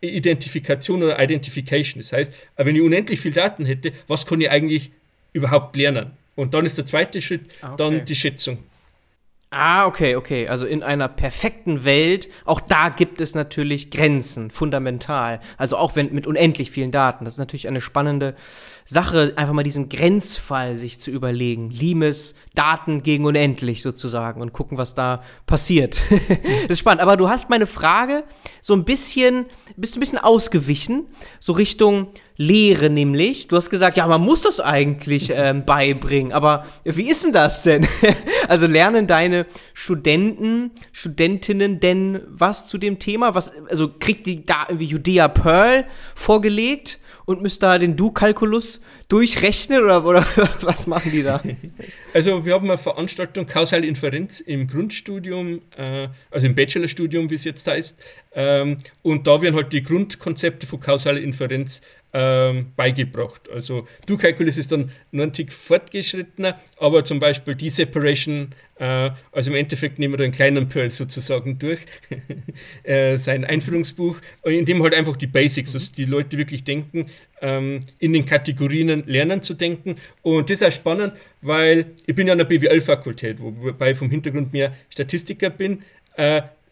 Identifikation 0.00 1.02
oder 1.02 1.22
Identification. 1.22 2.00
Das 2.00 2.12
heißt, 2.12 2.34
wenn 2.56 2.76
ich 2.76 2.82
unendlich 2.82 3.20
viel 3.20 3.32
Daten 3.32 3.66
hätte, 3.66 3.92
was 4.06 4.26
kann 4.26 4.40
ich 4.40 4.50
eigentlich 4.50 4.90
überhaupt 5.32 5.76
lernen? 5.76 6.12
Und 6.36 6.54
dann 6.54 6.64
ist 6.64 6.78
der 6.78 6.86
zweite 6.86 7.20
Schritt 7.20 7.54
ah, 7.60 7.74
okay. 7.74 7.76
dann 7.76 8.04
die 8.04 8.14
Schätzung. 8.14 8.58
Ah, 9.52 9.86
okay, 9.86 10.14
okay. 10.14 10.46
Also 10.46 10.64
in 10.64 10.84
einer 10.84 11.08
perfekten 11.08 11.84
Welt, 11.84 12.28
auch 12.44 12.60
da 12.60 12.88
gibt 12.88 13.20
es 13.20 13.34
natürlich 13.34 13.90
Grenzen, 13.90 14.52
fundamental. 14.52 15.40
Also 15.58 15.76
auch 15.76 15.96
wenn 15.96 16.14
mit 16.14 16.28
unendlich 16.28 16.70
vielen 16.70 16.92
Daten. 16.92 17.24
Das 17.24 17.34
ist 17.34 17.38
natürlich 17.38 17.66
eine 17.66 17.80
spannende 17.80 18.36
Sache, 18.84 19.32
einfach 19.34 19.52
mal 19.52 19.64
diesen 19.64 19.88
Grenzfall 19.88 20.76
sich 20.76 21.00
zu 21.00 21.10
überlegen. 21.10 21.68
Limes, 21.70 22.36
Daten 22.54 23.02
gegen 23.02 23.24
unendlich 23.24 23.82
sozusagen 23.82 24.40
und 24.40 24.52
gucken, 24.52 24.78
was 24.78 24.94
da 24.94 25.20
passiert. 25.46 26.00
das 26.10 26.70
ist 26.70 26.78
spannend. 26.78 27.02
Aber 27.02 27.16
du 27.16 27.28
hast 27.28 27.50
meine 27.50 27.66
Frage 27.66 28.22
so 28.60 28.74
ein 28.74 28.84
bisschen, 28.84 29.46
bist 29.76 29.96
ein 29.96 30.00
bisschen 30.00 30.18
ausgewichen, 30.18 31.06
so 31.40 31.54
Richtung 31.54 32.06
Lehre 32.40 32.88
nämlich. 32.88 33.48
Du 33.48 33.56
hast 33.56 33.68
gesagt, 33.68 33.98
ja, 33.98 34.06
man 34.06 34.22
muss 34.22 34.40
das 34.40 34.60
eigentlich 34.60 35.30
ähm, 35.34 35.66
beibringen, 35.66 36.32
aber 36.32 36.64
wie 36.84 37.10
ist 37.10 37.22
denn 37.22 37.34
das 37.34 37.64
denn? 37.64 37.86
also 38.48 38.66
lernen 38.66 39.06
deine 39.06 39.44
Studenten, 39.74 40.70
Studentinnen 40.90 41.80
denn 41.80 42.22
was 42.28 42.66
zu 42.66 42.78
dem 42.78 42.98
Thema? 42.98 43.34
Was, 43.34 43.52
also 43.68 43.90
kriegt 44.00 44.24
die 44.24 44.46
da 44.46 44.64
irgendwie 44.68 44.86
Judea 44.86 45.28
Pearl 45.28 45.84
vorgelegt? 46.14 46.98
Und 47.30 47.42
müsst 47.42 47.62
da 47.62 47.78
den 47.78 47.96
Du-Kalkulus 47.96 48.82
durchrechnen 49.08 49.84
oder, 49.84 50.04
oder 50.04 50.26
was 50.62 50.86
machen 50.86 51.12
die 51.12 51.22
da? 51.22 51.40
Also 52.12 52.44
wir 52.44 52.54
haben 52.54 52.68
eine 52.68 52.76
Veranstaltung 52.76 53.46
Kausale 53.46 53.86
Inferenz 53.86 54.40
im 54.40 54.66
Grundstudium, 54.66 55.62
äh, 55.76 56.08
also 56.28 56.46
im 56.46 56.56
Bachelorstudium, 56.56 57.30
wie 57.30 57.36
es 57.36 57.44
jetzt 57.44 57.68
heißt. 57.68 57.96
Ähm, 58.32 58.78
und 59.02 59.28
da 59.28 59.40
werden 59.40 59.54
halt 59.54 59.72
die 59.72 59.82
Grundkonzepte 59.82 60.66
von 60.66 60.80
kausaler 60.80 61.20
Inferenz 61.20 61.80
ähm, 62.12 62.72
beigebracht. 62.74 63.48
Also 63.52 63.86
Du-Kalkulus 64.06 64.58
ist 64.58 64.72
dann 64.72 64.90
nur 65.12 65.26
ein 65.26 65.32
Tick 65.32 65.52
fortgeschrittener, 65.52 66.58
aber 66.78 67.04
zum 67.04 67.20
Beispiel 67.20 67.54
die 67.54 67.68
Separation, 67.68 68.48
also 68.84 69.50
im 69.50 69.56
Endeffekt 69.56 69.98
nehmen 69.98 70.14
wir 70.14 70.18
da 70.18 70.24
einen 70.24 70.32
kleinen 70.32 70.68
Pearl 70.68 70.90
sozusagen 70.90 71.58
durch, 71.58 71.80
äh, 72.82 73.18
sein 73.18 73.44
Einführungsbuch, 73.44 74.18
in 74.44 74.64
dem 74.64 74.82
halt 74.82 74.94
einfach 74.94 75.16
die 75.16 75.26
Basics, 75.26 75.72
dass 75.72 75.92
die 75.92 76.06
Leute 76.06 76.38
wirklich 76.38 76.64
denken, 76.64 77.10
ähm, 77.42 77.80
in 77.98 78.12
den 78.12 78.24
Kategorien 78.24 79.04
lernen 79.06 79.42
zu 79.42 79.54
denken. 79.54 79.96
Und 80.22 80.48
das 80.48 80.62
ist 80.62 80.66
auch 80.66 80.72
spannend, 80.72 81.12
weil 81.42 81.92
ich 82.06 82.14
bin 82.14 82.26
ja 82.26 82.32
an 82.32 82.38
der 82.38 82.46
BWL-Fakultät, 82.46 83.36
wobei 83.40 83.90
ich 83.90 83.98
vom 83.98 84.10
Hintergrund 84.10 84.52
mehr 84.52 84.74
Statistiker 84.88 85.50
bin. 85.50 85.82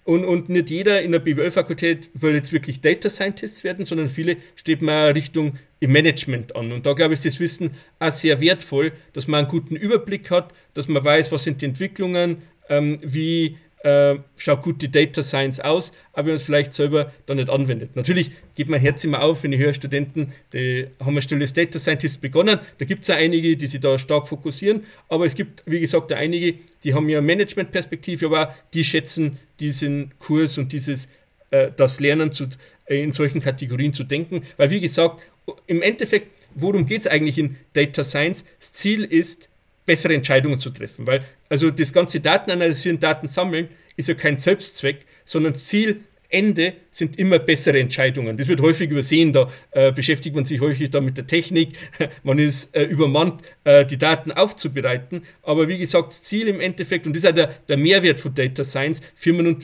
Und, 0.09 0.25
und 0.25 0.49
nicht 0.49 0.71
jeder 0.71 1.03
in 1.03 1.13
der 1.13 1.19
BWL-Fakultät 1.19 2.09
will 2.15 2.33
jetzt 2.33 2.51
wirklich 2.51 2.81
Data 2.81 3.11
Scientist 3.11 3.63
werden, 3.63 3.85
sondern 3.85 4.09
viele 4.09 4.39
streben 4.57 4.89
auch 4.89 5.15
Richtung 5.15 5.59
im 5.81 5.93
Management 5.93 6.57
an. 6.57 6.73
Und 6.73 6.87
da 6.87 6.95
glaube 6.95 7.13
ich, 7.13 7.19
ist 7.19 7.27
das 7.27 7.41
Wissen 7.41 7.73
auch 7.99 8.11
sehr 8.11 8.41
wertvoll, 8.41 8.93
dass 9.13 9.29
man 9.29 9.41
einen 9.41 9.49
guten 9.49 9.77
Überblick 9.77 10.31
hat, 10.31 10.55
dass 10.73 10.89
man 10.89 11.05
weiß, 11.05 11.31
was 11.31 11.45
sind 11.45 11.61
die 11.61 11.67
Entwicklungen, 11.67 12.39
ähm, 12.71 12.99
wie 13.03 13.59
äh, 13.83 14.17
schaut 14.37 14.63
gut 14.63 14.83
die 14.83 14.91
Data 14.91 15.23
Science 15.23 15.61
aus, 15.61 15.93
aber 16.13 16.27
wenn 16.27 16.33
man 16.33 16.37
es 16.37 16.43
vielleicht 16.43 16.75
selber 16.75 17.13
dann 17.27 17.37
nicht 17.37 17.49
anwendet. 17.49 17.95
Natürlich 17.95 18.31
geht 18.55 18.69
mein 18.69 18.81
Herz 18.81 19.05
immer 19.05 19.23
auf, 19.23 19.43
wenn 19.43 19.53
ich 19.53 19.61
höre 19.61 19.75
Studenten, 19.75 20.33
die 20.53 20.89
haben 21.01 21.17
ein 21.17 21.23
stilles 21.23 21.53
Data 21.53 21.79
Scientist 21.79 22.21
begonnen. 22.21 22.59
Da 22.79 22.85
gibt 22.85 23.03
es 23.03 23.09
ja 23.09 23.17
einige, 23.17 23.57
die 23.57 23.67
sich 23.67 23.81
da 23.81 23.99
stark 23.99 24.27
fokussieren, 24.27 24.85
aber 25.09 25.27
es 25.27 25.35
gibt, 25.35 25.63
wie 25.67 25.81
gesagt, 25.81 26.13
einige, 26.13 26.55
die 26.85 26.95
haben 26.95 27.09
ja 27.09 27.21
Management-Perspektive, 27.21 28.27
aber 28.27 28.55
die 28.75 28.85
schätzen 28.85 29.39
diesen 29.61 30.13
Kurs 30.19 30.59
und 30.59 30.73
dieses 30.73 31.09
äh, 31.51 31.71
das 31.77 32.01
Lernen 32.01 32.33
zu, 32.33 32.47
äh, 32.87 33.03
in 33.03 33.13
solchen 33.13 33.41
Kategorien 33.41 33.93
zu 33.93 34.05
denken. 34.05 34.43
Weil, 34.57 34.71
wie 34.71 34.81
gesagt, 34.81 35.23
im 35.67 35.83
Endeffekt, 35.83 36.31
worum 36.55 36.87
geht 36.87 37.03
es 37.03 37.07
eigentlich 37.07 37.39
in 37.39 37.57
Data 37.73 38.05
Science? 38.05 38.45
Das 38.59 38.73
Ziel 38.73 39.05
ist, 39.05 39.49
bessere 39.89 40.15
Entscheidungen 40.15 40.59
zu 40.59 40.71
treffen. 40.71 41.07
Weil 41.07 41.25
also 41.49 41.71
das 41.71 41.93
ganze 41.93 42.21
Daten 42.21 42.51
analysieren, 42.51 43.01
Daten 43.01 43.27
sammeln 43.27 43.69
ist 43.97 44.09
ja 44.09 44.15
kein 44.15 44.37
Selbstzweck, 44.37 44.99
sondern 45.25 45.55
Ziel, 45.57 46.03
Ende 46.31 46.75
sind 46.91 47.19
immer 47.19 47.39
bessere 47.39 47.81
Entscheidungen. 47.81 48.37
Das 48.37 48.49
wird 48.49 48.61
häufig 48.61 48.91
übersehen, 48.91 49.33
da 49.33 49.51
äh, 49.71 49.93
beschäftigt 49.93 50.37
man 50.37 50.45
sich 50.45 50.61
häufig 50.61 50.91
da 50.91 51.01
mit 51.01 51.17
der 51.17 51.27
Technik, 51.27 51.71
man 52.23 52.39
ist 52.39 52.77
äh, 52.77 52.85
übermannt, 52.85 53.41
äh, 53.65 53.87
die 53.87 53.97
Daten 53.97 54.31
aufzubereiten. 54.31 55.23
Aber 55.43 55.69
wie 55.69 55.79
gesagt, 55.79 56.09
das 56.09 56.23
Ziel 56.23 56.49
im 56.49 56.61
Endeffekt, 56.61 57.07
und 57.07 57.17
das 57.17 57.25
ist 57.25 57.31
auch 57.31 57.35
der, 57.35 57.47
der 57.67 57.79
Mehrwert 57.79 58.21
von 58.21 58.35
Data 58.35 58.63
Science, 58.63 59.01
Firmen 59.15 59.57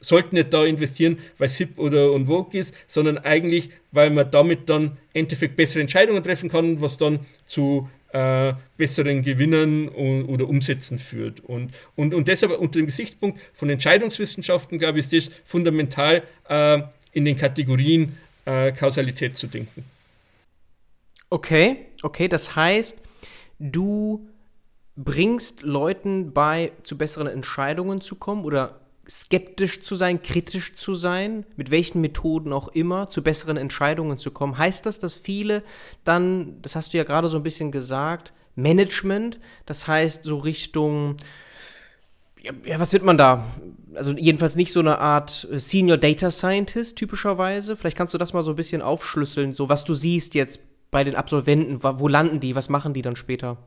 sollten 0.00 0.36
nicht 0.36 0.54
da 0.54 0.64
investieren, 0.64 1.18
weil 1.36 1.46
es 1.46 1.58
hip 1.58 1.78
oder 1.78 2.12
und 2.12 2.26
vogue 2.26 2.58
ist, 2.58 2.74
sondern 2.86 3.18
eigentlich, 3.18 3.68
weil 3.92 4.08
man 4.08 4.30
damit 4.30 4.70
dann 4.70 4.84
im 4.84 4.92
Endeffekt 5.12 5.56
bessere 5.56 5.82
Entscheidungen 5.82 6.22
treffen 6.22 6.48
kann, 6.48 6.80
was 6.80 6.96
dann 6.96 7.20
zu 7.44 7.90
äh, 8.12 8.54
besseren 8.76 9.22
Gewinnen 9.22 9.88
und, 9.88 10.24
oder 10.26 10.48
Umsätzen 10.48 10.98
führt. 10.98 11.40
Und, 11.40 11.72
und, 11.96 12.14
und 12.14 12.28
deshalb 12.28 12.58
unter 12.58 12.78
dem 12.78 12.86
Gesichtspunkt 12.86 13.40
von 13.52 13.70
Entscheidungswissenschaften, 13.70 14.78
glaube 14.78 14.98
ich, 14.98 15.12
ist 15.12 15.28
das 15.28 15.34
fundamental 15.44 16.22
äh, 16.48 16.82
in 17.12 17.24
den 17.24 17.36
Kategorien 17.36 18.16
äh, 18.44 18.72
Kausalität 18.72 19.36
zu 19.36 19.46
denken. 19.46 19.84
Okay, 21.28 21.86
okay, 22.02 22.26
das 22.26 22.56
heißt, 22.56 23.00
du 23.58 24.28
bringst 24.96 25.62
Leuten 25.62 26.32
bei, 26.32 26.72
zu 26.82 26.98
besseren 26.98 27.28
Entscheidungen 27.28 28.00
zu 28.00 28.16
kommen 28.16 28.44
oder 28.44 28.80
skeptisch 29.10 29.82
zu 29.82 29.96
sein, 29.96 30.22
kritisch 30.22 30.76
zu 30.76 30.94
sein, 30.94 31.44
mit 31.56 31.72
welchen 31.72 32.00
Methoden 32.00 32.52
auch 32.52 32.68
immer, 32.68 33.10
zu 33.10 33.22
besseren 33.22 33.56
Entscheidungen 33.56 34.18
zu 34.18 34.30
kommen. 34.30 34.56
Heißt 34.56 34.86
das, 34.86 35.00
dass 35.00 35.14
viele 35.14 35.64
dann, 36.04 36.62
das 36.62 36.76
hast 36.76 36.92
du 36.92 36.98
ja 36.98 37.04
gerade 37.04 37.28
so 37.28 37.36
ein 37.36 37.42
bisschen 37.42 37.72
gesagt, 37.72 38.32
Management, 38.54 39.40
das 39.66 39.88
heißt 39.88 40.24
so 40.24 40.38
Richtung, 40.38 41.16
ja, 42.40 42.52
ja, 42.64 42.80
was 42.80 42.92
wird 42.92 43.02
man 43.02 43.18
da? 43.18 43.44
Also 43.94 44.12
jedenfalls 44.12 44.54
nicht 44.54 44.72
so 44.72 44.80
eine 44.80 44.98
Art 44.98 45.46
äh, 45.50 45.58
Senior 45.58 45.98
Data 45.98 46.30
Scientist 46.30 46.96
typischerweise. 46.96 47.76
Vielleicht 47.76 47.96
kannst 47.96 48.14
du 48.14 48.18
das 48.18 48.32
mal 48.32 48.44
so 48.44 48.52
ein 48.52 48.56
bisschen 48.56 48.80
aufschlüsseln, 48.80 49.52
so 49.52 49.68
was 49.68 49.84
du 49.84 49.92
siehst 49.92 50.34
jetzt 50.34 50.60
bei 50.90 51.04
den 51.04 51.16
Absolventen, 51.16 51.82
wo 51.82 52.08
landen 52.08 52.40
die, 52.40 52.54
was 52.54 52.68
machen 52.68 52.94
die 52.94 53.02
dann 53.02 53.16
später? 53.16 53.58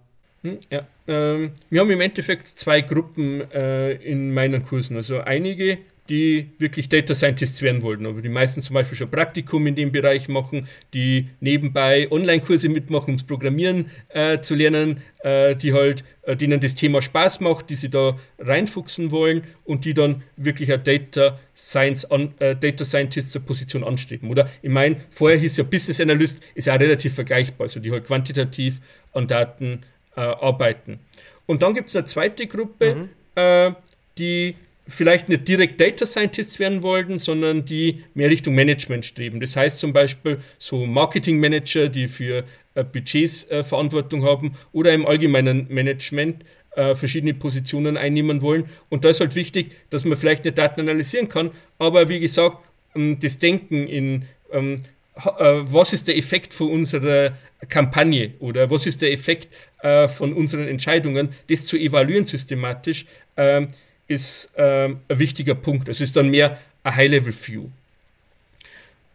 Hm, 0.43 0.57
ja, 0.69 0.85
ähm, 1.07 1.51
wir 1.69 1.79
haben 1.79 1.91
im 1.91 2.01
Endeffekt 2.01 2.47
zwei 2.47 2.81
Gruppen 2.81 3.49
äh, 3.51 3.93
in 3.93 4.33
meinen 4.33 4.61
Kursen. 4.63 4.97
Also 4.97 5.21
einige, 5.21 5.77
die 6.09 6.49
wirklich 6.59 6.89
Data 6.89 7.15
Scientists 7.15 7.61
werden 7.61 7.81
wollten, 7.81 8.05
aber 8.05 8.21
die 8.21 8.27
meisten 8.27 8.61
zum 8.61 8.73
Beispiel 8.73 8.97
schon 8.97 9.09
Praktikum 9.09 9.65
in 9.67 9.75
dem 9.75 9.93
Bereich 9.93 10.27
machen, 10.27 10.67
die 10.93 11.29
nebenbei 11.39 12.11
Online-Kurse 12.11 12.67
mitmachen, 12.67 13.11
ums 13.11 13.23
Programmieren 13.23 13.89
äh, 14.09 14.41
zu 14.41 14.53
lernen, 14.55 15.01
äh, 15.19 15.55
die 15.55 15.71
halt, 15.71 16.03
äh, 16.23 16.35
denen 16.35 16.59
das 16.59 16.75
Thema 16.75 17.01
Spaß 17.01 17.39
macht, 17.39 17.69
die 17.69 17.75
sie 17.75 17.89
da 17.89 18.17
reinfuchsen 18.39 19.11
wollen 19.11 19.43
und 19.63 19.85
die 19.85 19.93
dann 19.93 20.23
wirklich 20.35 20.73
eine 20.73 20.83
Data 20.83 21.39
Science 21.55 22.03
an, 22.11 22.33
äh, 22.39 22.53
Data 22.53 22.83
Scientist 22.83 23.45
Position 23.45 23.85
anstreben. 23.85 24.29
Oder 24.29 24.49
ich 24.61 24.69
meine, 24.69 24.97
vorher 25.09 25.37
hieß 25.37 25.55
ja 25.55 25.63
Business 25.63 26.01
Analyst, 26.01 26.41
ist 26.53 26.67
ja 26.67 26.75
relativ 26.75 27.15
vergleichbar, 27.15 27.67
also 27.67 27.79
die 27.79 27.91
halt 27.91 28.03
quantitativ 28.03 28.81
an 29.13 29.27
Daten 29.27 29.83
äh, 30.15 30.21
arbeiten. 30.21 30.99
Und 31.45 31.61
dann 31.61 31.73
gibt 31.73 31.89
es 31.89 31.95
eine 31.95 32.05
zweite 32.05 32.47
Gruppe, 32.47 32.95
mhm. 32.95 33.09
äh, 33.35 33.71
die 34.17 34.55
vielleicht 34.87 35.29
nicht 35.29 35.47
direkt 35.47 35.79
Data 35.79 36.05
Scientists 36.05 36.59
werden 36.59 36.83
wollten, 36.83 37.19
sondern 37.19 37.65
die 37.65 38.03
mehr 38.13 38.29
Richtung 38.29 38.53
Management 38.53 39.05
streben. 39.05 39.39
Das 39.39 39.55
heißt 39.55 39.79
zum 39.79 39.93
Beispiel 39.93 40.39
so 40.57 40.85
Marketing 40.85 41.39
Manager, 41.39 41.87
die 41.87 42.07
für 42.07 42.43
äh, 42.75 42.83
Budgets 42.83 43.49
äh, 43.49 43.63
Verantwortung 43.63 44.23
haben 44.25 44.55
oder 44.71 44.93
im 44.93 45.05
allgemeinen 45.05 45.67
Management 45.69 46.43
äh, 46.75 46.95
verschiedene 46.95 47.33
Positionen 47.33 47.97
einnehmen 47.97 48.41
wollen. 48.41 48.65
Und 48.89 49.05
da 49.05 49.09
ist 49.09 49.19
halt 49.19 49.35
wichtig, 49.35 49.71
dass 49.89 50.05
man 50.05 50.17
vielleicht 50.17 50.43
nicht 50.43 50.57
Daten 50.57 50.81
analysieren 50.81 51.29
kann, 51.29 51.51
aber 51.79 52.09
wie 52.09 52.19
gesagt, 52.19 52.57
ähm, 52.95 53.19
das 53.19 53.39
Denken 53.39 53.87
in 53.87 54.23
ähm, 54.51 54.73
äh, 54.73 54.87
was 55.15 55.93
ist 55.93 56.07
der 56.07 56.17
Effekt 56.17 56.53
von 56.53 56.71
unserer 56.71 57.33
Kampagne 57.69 58.33
oder 58.39 58.69
was 58.69 58.85
ist 58.85 59.01
der 59.01 59.11
Effekt 59.11 59.47
äh, 59.81 60.07
von 60.07 60.33
unseren 60.33 60.67
Entscheidungen, 60.67 61.29
das 61.49 61.65
zu 61.65 61.77
evaluieren 61.77 62.25
systematisch, 62.25 63.05
ähm, 63.37 63.67
ist 64.07 64.51
ähm, 64.57 65.01
ein 65.07 65.19
wichtiger 65.19 65.55
Punkt. 65.55 65.87
Das 65.87 66.01
ist 66.01 66.15
dann 66.15 66.29
mehr 66.29 66.57
ein 66.83 66.95
High-Level-View. 66.95 67.67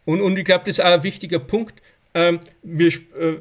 Und, 0.05 0.21
und 0.21 0.37
ich 0.37 0.45
glaube, 0.45 0.63
das 0.65 0.79
ist 0.79 0.85
auch 0.85 0.91
ein 0.91 1.03
wichtiger 1.03 1.39
Punkt, 1.39 1.81
ähm, 2.13 2.39
wir, 2.63 2.91
äh, 2.91 3.35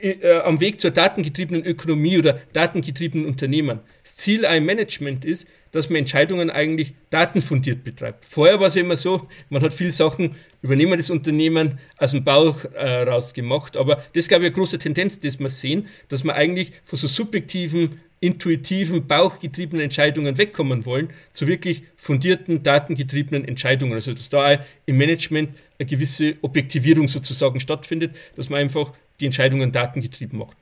äh, 0.00 0.38
am 0.40 0.60
Weg 0.60 0.80
zur 0.80 0.90
datengetriebenen 0.90 1.66
Ökonomie 1.66 2.18
oder 2.18 2.40
datengetriebenen 2.52 3.26
Unternehmen. 3.26 3.80
Das 4.02 4.16
Ziel 4.16 4.46
einem 4.46 4.64
Management 4.64 5.24
ist, 5.24 5.46
dass 5.76 5.90
man 5.90 5.98
Entscheidungen 5.98 6.50
eigentlich 6.50 6.94
datenfundiert 7.10 7.84
betreibt. 7.84 8.24
Vorher 8.24 8.58
war 8.60 8.68
es 8.68 8.74
ja 8.74 8.80
immer 8.80 8.96
so, 8.96 9.28
man 9.50 9.62
hat 9.62 9.74
viele 9.74 9.92
Sachen, 9.92 10.34
übernehmen 10.62 10.96
das 10.96 11.10
Unternehmen 11.10 11.78
aus 11.98 12.10
dem 12.12 12.24
Bauch 12.24 12.64
äh, 12.74 13.02
raus 13.02 13.34
gemacht, 13.34 13.76
aber 13.76 14.02
das 14.14 14.26
ich, 14.26 14.32
eine 14.34 14.50
große 14.50 14.78
Tendenz, 14.78 15.20
dass 15.20 15.38
wir 15.38 15.50
sehen, 15.50 15.86
dass 16.08 16.24
wir 16.24 16.34
eigentlich 16.34 16.72
von 16.84 16.98
so 16.98 17.06
subjektiven, 17.06 18.00
intuitiven, 18.20 19.06
bauchgetriebenen 19.06 19.84
Entscheidungen 19.84 20.38
wegkommen 20.38 20.86
wollen, 20.86 21.10
zu 21.32 21.46
wirklich 21.46 21.82
fundierten, 21.96 22.62
datengetriebenen 22.62 23.46
Entscheidungen. 23.46 23.92
Also 23.92 24.14
dass 24.14 24.30
da 24.30 24.58
im 24.86 24.96
Management 24.96 25.50
eine 25.78 25.86
gewisse 25.86 26.36
Objektivierung 26.40 27.08
sozusagen 27.08 27.60
stattfindet, 27.60 28.16
dass 28.34 28.48
man 28.48 28.60
einfach 28.60 28.92
die 29.20 29.26
Entscheidungen 29.26 29.72
datengetrieben 29.72 30.38
macht. 30.38 30.56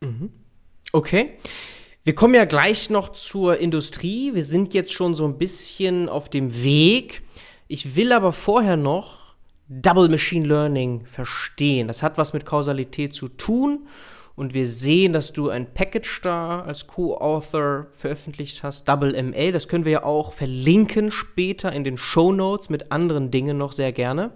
Mhm. 0.00 0.30
Okay. 0.92 1.30
Wir 2.02 2.14
kommen 2.14 2.34
ja 2.34 2.46
gleich 2.46 2.88
noch 2.88 3.10
zur 3.10 3.58
Industrie. 3.58 4.34
Wir 4.34 4.42
sind 4.42 4.72
jetzt 4.72 4.92
schon 4.92 5.14
so 5.14 5.26
ein 5.26 5.36
bisschen 5.36 6.08
auf 6.08 6.30
dem 6.30 6.62
Weg. 6.64 7.22
Ich 7.68 7.94
will 7.94 8.12
aber 8.12 8.32
vorher 8.32 8.78
noch 8.78 9.34
Double 9.68 10.08
Machine 10.08 10.46
Learning 10.46 11.04
verstehen. 11.04 11.88
Das 11.88 12.02
hat 12.02 12.16
was 12.16 12.32
mit 12.32 12.46
Kausalität 12.46 13.12
zu 13.12 13.28
tun. 13.28 13.86
Und 14.34 14.54
wir 14.54 14.66
sehen, 14.66 15.12
dass 15.12 15.34
du 15.34 15.50
ein 15.50 15.74
Package 15.74 16.22
da 16.22 16.60
als 16.62 16.86
Co-Author 16.86 17.88
veröffentlicht 17.90 18.62
hast, 18.62 18.88
Double 18.88 19.12
ML. 19.22 19.52
Das 19.52 19.68
können 19.68 19.84
wir 19.84 19.92
ja 19.92 20.02
auch 20.02 20.32
verlinken 20.32 21.10
später 21.10 21.70
in 21.70 21.84
den 21.84 21.98
Show 21.98 22.32
Notes 22.32 22.70
mit 22.70 22.92
anderen 22.92 23.30
Dingen 23.30 23.58
noch 23.58 23.72
sehr 23.72 23.92
gerne. 23.92 24.32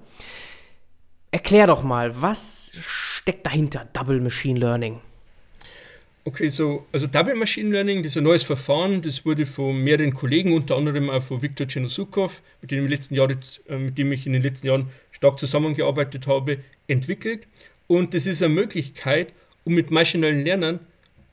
Erklär 1.31 1.67
doch 1.67 1.83
mal, 1.83 2.21
was 2.21 2.73
steckt 2.79 3.47
dahinter 3.47 3.89
Double 3.95 4.21
Machine 4.21 4.61
Learning? 4.61 5.01
Okay, 6.27 6.49
so, 6.49 6.87
also 6.91 7.07
Double 7.07 7.35
Machine 7.35 7.69
Learning, 7.69 8.03
das 8.03 8.13
ist 8.13 8.17
ein 8.17 8.25
neues 8.25 8.45
Verfahren, 8.45 9.03
das 9.03 9.27
wurde 9.27 9.45
von 9.45 9.77
mehreren 9.77 10.15
Kollegen, 10.15 10.55
unter 10.55 10.75
anderem 10.75 11.11
auch 11.11 11.23
von 11.23 11.43
Viktor 11.43 11.67
Chenosukov, 11.67 12.41
mit 12.63 12.71
dem, 12.71 12.87
letzten 12.87 13.15
Jahr, 13.15 13.29
äh, 13.31 13.77
mit 13.77 13.99
dem 13.99 14.11
ich 14.11 14.27
in 14.27 14.33
den 14.33 14.43
letzten 14.43 14.69
Jahren 14.69 14.89
stark 15.11 15.39
zusammengearbeitet 15.39 16.27
habe, 16.27 16.59
entwickelt. 16.87 17.47
Und 17.89 18.15
das 18.15 18.27
ist 18.27 18.43
eine 18.43 18.55
Möglichkeit, 18.55 19.35
um 19.65 19.75
mit 19.75 19.91
maschinellen 19.91 20.45
Lernen 20.47 20.81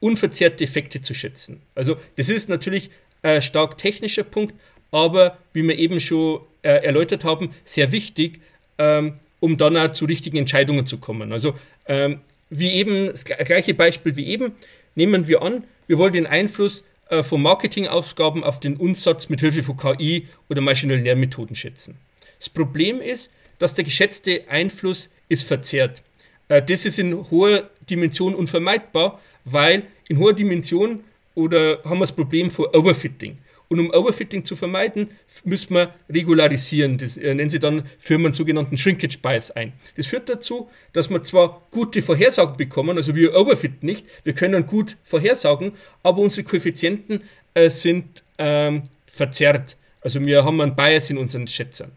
unverzerrte 0.02 0.66
Effekte 0.66 1.00
zu 1.00 1.14
schätzen. 1.14 1.62
Also 1.74 1.96
das 2.18 2.28
ist 2.28 2.50
natürlich 2.50 2.90
ein 3.22 3.42
stark 3.42 3.78
technischer 3.78 4.24
Punkt, 4.24 4.54
aber 4.92 5.38
wie 5.54 5.66
wir 5.66 5.80
eben 5.80 6.02
schon 6.02 6.42
äh, 6.64 6.84
erläutert 6.84 7.24
haben, 7.24 7.52
sehr 7.64 7.94
wichtig, 7.94 8.42
ähm, 8.78 9.16
um 9.40 9.56
dann 9.56 9.78
auch 9.78 9.94
zu 9.94 10.04
richtigen 10.04 10.38
Entscheidungen 10.38 10.86
zu 10.86 10.98
kommen. 10.98 11.32
Also 11.32 11.54
ähm, 11.86 12.20
wie 12.50 12.72
eben, 12.74 13.08
das 13.08 13.24
gleiche 13.24 13.74
Beispiel 13.74 14.18
wie 14.18 14.28
eben, 14.28 14.52
Nehmen 14.96 15.28
wir 15.28 15.42
an, 15.42 15.64
wir 15.88 15.98
wollen 15.98 16.14
den 16.14 16.28
Einfluss 16.28 16.84
äh, 17.10 17.24
von 17.24 17.42
Marketingaufgaben 17.42 18.44
auf 18.44 18.60
den 18.60 18.78
Umsatz 18.78 19.30
mit 19.30 19.42
Hilfe 19.42 19.64
von 19.64 19.78
KI 19.78 20.28
oder 20.50 20.62
maschinellen 20.62 21.04
Lernmethoden 21.04 21.56
schätzen. 21.56 21.98
Das 22.40 22.50
Problem 22.50 23.02
ist, 23.02 23.32
dass 23.60 23.74
der 23.74 23.84
geschätzte 23.84 24.44
Einfluss 24.50 25.10
ist 25.30 25.44
verzerrt. 25.44 26.04
Äh, 26.48 26.62
das 26.62 26.86
ist 26.86 27.00
in 27.00 27.30
hoher 27.30 27.70
Dimension 27.90 28.36
unvermeidbar, 28.36 29.20
weil 29.46 29.84
in 30.08 30.18
hoher 30.20 30.34
Dimension 30.34 31.04
oder 31.36 31.82
haben 31.84 32.00
wir 32.00 32.02
das 32.02 32.12
Problem 32.12 32.52
von 32.52 32.66
Overfitting. 32.74 33.38
Und 33.72 33.80
um 33.80 33.90
Overfitting 33.90 34.44
zu 34.44 34.58
vermeiden, 34.58 35.12
müssen 35.46 35.76
wir 35.76 35.94
regularisieren. 36.10 36.98
Das 36.98 37.16
äh, 37.16 37.34
nennen 37.34 37.50
sie 37.50 37.58
dann 37.58 37.84
Firmen 38.00 38.34
sogenannten 38.34 38.78
Shrinkage 38.78 39.20
Bias 39.22 39.50
ein. 39.52 39.72
Das 39.96 40.08
führt 40.08 40.28
dazu, 40.28 40.70
dass 40.92 41.10
wir 41.10 41.24
zwar 41.24 41.66
gute 41.72 42.02
Vorhersagen 42.02 42.58
bekommen, 42.58 42.98
also 42.98 43.16
wir 43.16 43.34
overfit 43.34 43.82
nicht, 43.82 44.06
wir 44.26 44.34
können 44.34 44.66
gut 44.66 44.98
vorhersagen, 45.04 45.72
aber 46.04 46.20
unsere 46.20 46.44
Koeffizienten 46.44 47.24
äh, 47.54 47.70
sind 47.70 48.24
ähm, 48.38 48.84
verzerrt. 49.08 49.78
Also 50.02 50.20
wir 50.20 50.44
haben 50.44 50.60
einen 50.60 50.76
Bias 50.76 51.10
in 51.10 51.18
unseren 51.18 51.48
Schätzern. 51.48 51.94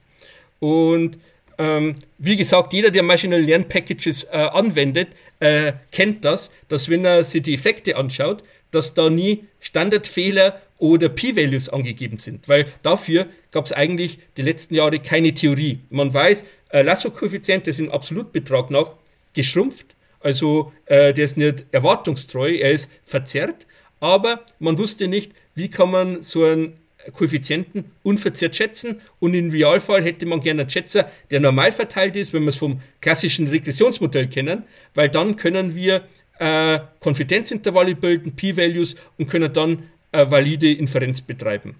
Und 0.60 1.18
ähm, 1.58 1.96
wie 2.18 2.36
gesagt, 2.36 2.72
jeder, 2.72 2.92
der 2.92 3.02
Machine 3.02 3.36
Learn 3.36 3.66
Packages 3.68 4.22
äh, 4.30 4.36
anwendet, 4.36 5.08
äh, 5.40 5.72
kennt 5.90 6.24
das, 6.24 6.52
dass 6.68 6.88
wenn 6.88 7.04
er 7.04 7.24
sich 7.24 7.42
die 7.42 7.54
Effekte 7.54 7.96
anschaut, 7.96 8.44
dass 8.70 8.94
da 8.94 9.10
nie 9.10 9.44
Standardfehler 9.60 10.60
oder 10.78 11.08
P-Values 11.08 11.68
angegeben 11.68 12.18
sind, 12.18 12.48
weil 12.48 12.66
dafür 12.82 13.26
gab 13.52 13.66
es 13.66 13.72
eigentlich 13.72 14.18
die 14.36 14.42
letzten 14.42 14.74
Jahre 14.74 14.98
keine 14.98 15.32
Theorie. 15.32 15.80
Man 15.90 16.12
weiß, 16.12 16.44
äh, 16.70 16.82
Lasso-Koeffizient 16.82 17.66
ist 17.66 17.78
im 17.78 17.90
Absolutbetrag 17.90 18.70
nach 18.70 18.92
geschrumpft, 19.32 19.94
also 20.20 20.72
äh, 20.86 21.12
der 21.12 21.24
ist 21.24 21.36
nicht 21.36 21.66
erwartungstreu, 21.70 22.54
er 22.56 22.70
ist 22.70 22.90
verzerrt, 23.04 23.66
aber 24.00 24.44
man 24.58 24.78
wusste 24.78 25.08
nicht, 25.08 25.32
wie 25.54 25.68
kann 25.68 25.90
man 25.90 26.22
so 26.22 26.44
einen 26.44 26.74
Koeffizienten 27.12 27.92
unverzerrt 28.02 28.56
schätzen. 28.56 29.00
Und 29.18 29.34
im 29.34 29.48
Idealfall 29.48 30.02
hätte 30.02 30.26
man 30.26 30.40
gerne 30.40 30.62
einen 30.62 30.70
Schätzer, 30.70 31.10
der 31.30 31.40
normal 31.40 31.72
verteilt 31.72 32.16
ist, 32.16 32.32
wenn 32.32 32.42
wir 32.42 32.50
es 32.50 32.56
vom 32.56 32.80
klassischen 33.00 33.48
Regressionsmodell 33.48 34.28
kennen, 34.28 34.64
weil 34.94 35.08
dann 35.08 35.36
können 35.36 35.74
wir 35.74 36.02
äh, 36.38 36.80
Konfidenzintervalle 37.00 37.94
bilden, 37.94 38.34
P-Values 38.34 38.96
und 39.18 39.28
können 39.28 39.52
dann 39.52 39.84
äh, 40.14 40.30
valide 40.30 40.72
Inferenz 40.72 41.20
betreiben. 41.20 41.76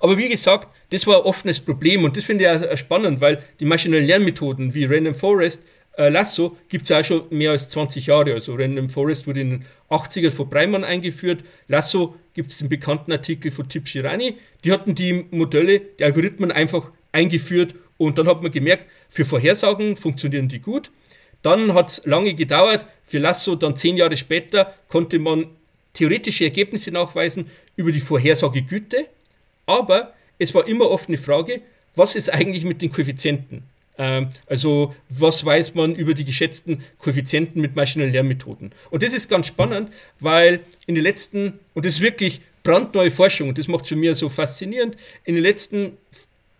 Aber 0.00 0.16
wie 0.16 0.28
gesagt, 0.28 0.68
das 0.90 1.06
war 1.06 1.18
ein 1.18 1.22
offenes 1.22 1.60
Problem 1.60 2.04
und 2.04 2.16
das 2.16 2.24
finde 2.24 2.44
ich 2.44 2.50
auch 2.50 2.76
spannend, 2.76 3.20
weil 3.20 3.42
die 3.60 3.64
maschinellen 3.64 4.06
Lernmethoden 4.06 4.74
wie 4.74 4.84
Random 4.84 5.14
Forest, 5.14 5.62
äh, 5.96 6.08
Lasso 6.08 6.56
gibt 6.68 6.84
es 6.84 6.92
auch 6.92 7.04
schon 7.04 7.24
mehr 7.30 7.52
als 7.52 7.68
20 7.68 8.06
Jahre. 8.06 8.32
Also 8.34 8.54
Random 8.54 8.88
Forest 8.88 9.26
wurde 9.26 9.40
in 9.40 9.50
den 9.50 9.64
80er 9.90 10.30
von 10.30 10.48
Breimann 10.48 10.84
eingeführt. 10.84 11.44
Lasso 11.68 12.14
gibt 12.34 12.50
es 12.50 12.58
den 12.58 12.68
bekannten 12.68 13.12
Artikel 13.12 13.50
von 13.50 13.68
Tip 13.68 13.88
Shirani. 13.88 14.36
Die 14.64 14.72
hatten 14.72 14.94
die 14.94 15.26
Modelle, 15.30 15.80
die 15.80 16.04
Algorithmen 16.04 16.52
einfach 16.52 16.90
eingeführt 17.12 17.74
und 17.96 18.18
dann 18.18 18.26
hat 18.28 18.42
man 18.42 18.50
gemerkt, 18.50 18.90
für 19.08 19.24
Vorhersagen 19.24 19.96
funktionieren 19.96 20.48
die 20.48 20.60
gut. 20.60 20.90
Dann 21.42 21.74
hat 21.74 21.90
es 21.90 22.06
lange 22.06 22.34
gedauert. 22.34 22.86
Für 23.04 23.18
Lasso 23.18 23.54
dann 23.54 23.76
zehn 23.76 23.96
Jahre 23.96 24.16
später 24.16 24.74
konnte 24.88 25.18
man 25.18 25.46
theoretische 25.94 26.44
Ergebnisse 26.44 26.90
nachweisen 26.90 27.46
über 27.76 27.90
die 27.90 28.00
Vorhersagegüte, 28.00 29.06
aber 29.66 30.12
es 30.38 30.54
war 30.54 30.68
immer 30.68 30.90
oft 30.90 31.08
eine 31.08 31.16
Frage, 31.16 31.62
was 31.94 32.16
ist 32.16 32.32
eigentlich 32.32 32.64
mit 32.64 32.82
den 32.82 32.92
Koeffizienten? 32.92 33.62
Ähm, 33.96 34.28
also 34.46 34.94
was 35.08 35.44
weiß 35.44 35.74
man 35.74 35.94
über 35.94 36.14
die 36.14 36.24
geschätzten 36.24 36.82
Koeffizienten 36.98 37.62
mit 37.62 37.76
maschinellen 37.76 38.12
Lernmethoden? 38.12 38.72
Und 38.90 39.02
das 39.02 39.14
ist 39.14 39.28
ganz 39.28 39.46
spannend, 39.46 39.90
weil 40.20 40.60
in 40.86 40.94
den 40.94 41.04
letzten, 41.04 41.60
und 41.72 41.86
das 41.86 41.94
ist 41.94 42.00
wirklich 42.00 42.40
brandneue 42.62 43.10
Forschung, 43.10 43.48
und 43.48 43.58
das 43.58 43.68
macht 43.68 43.84
es 43.84 43.88
für 43.88 43.96
mich 43.96 44.14
so 44.16 44.28
faszinierend, 44.28 44.96
in 45.24 45.34
den 45.34 45.42
letzten 45.42 45.96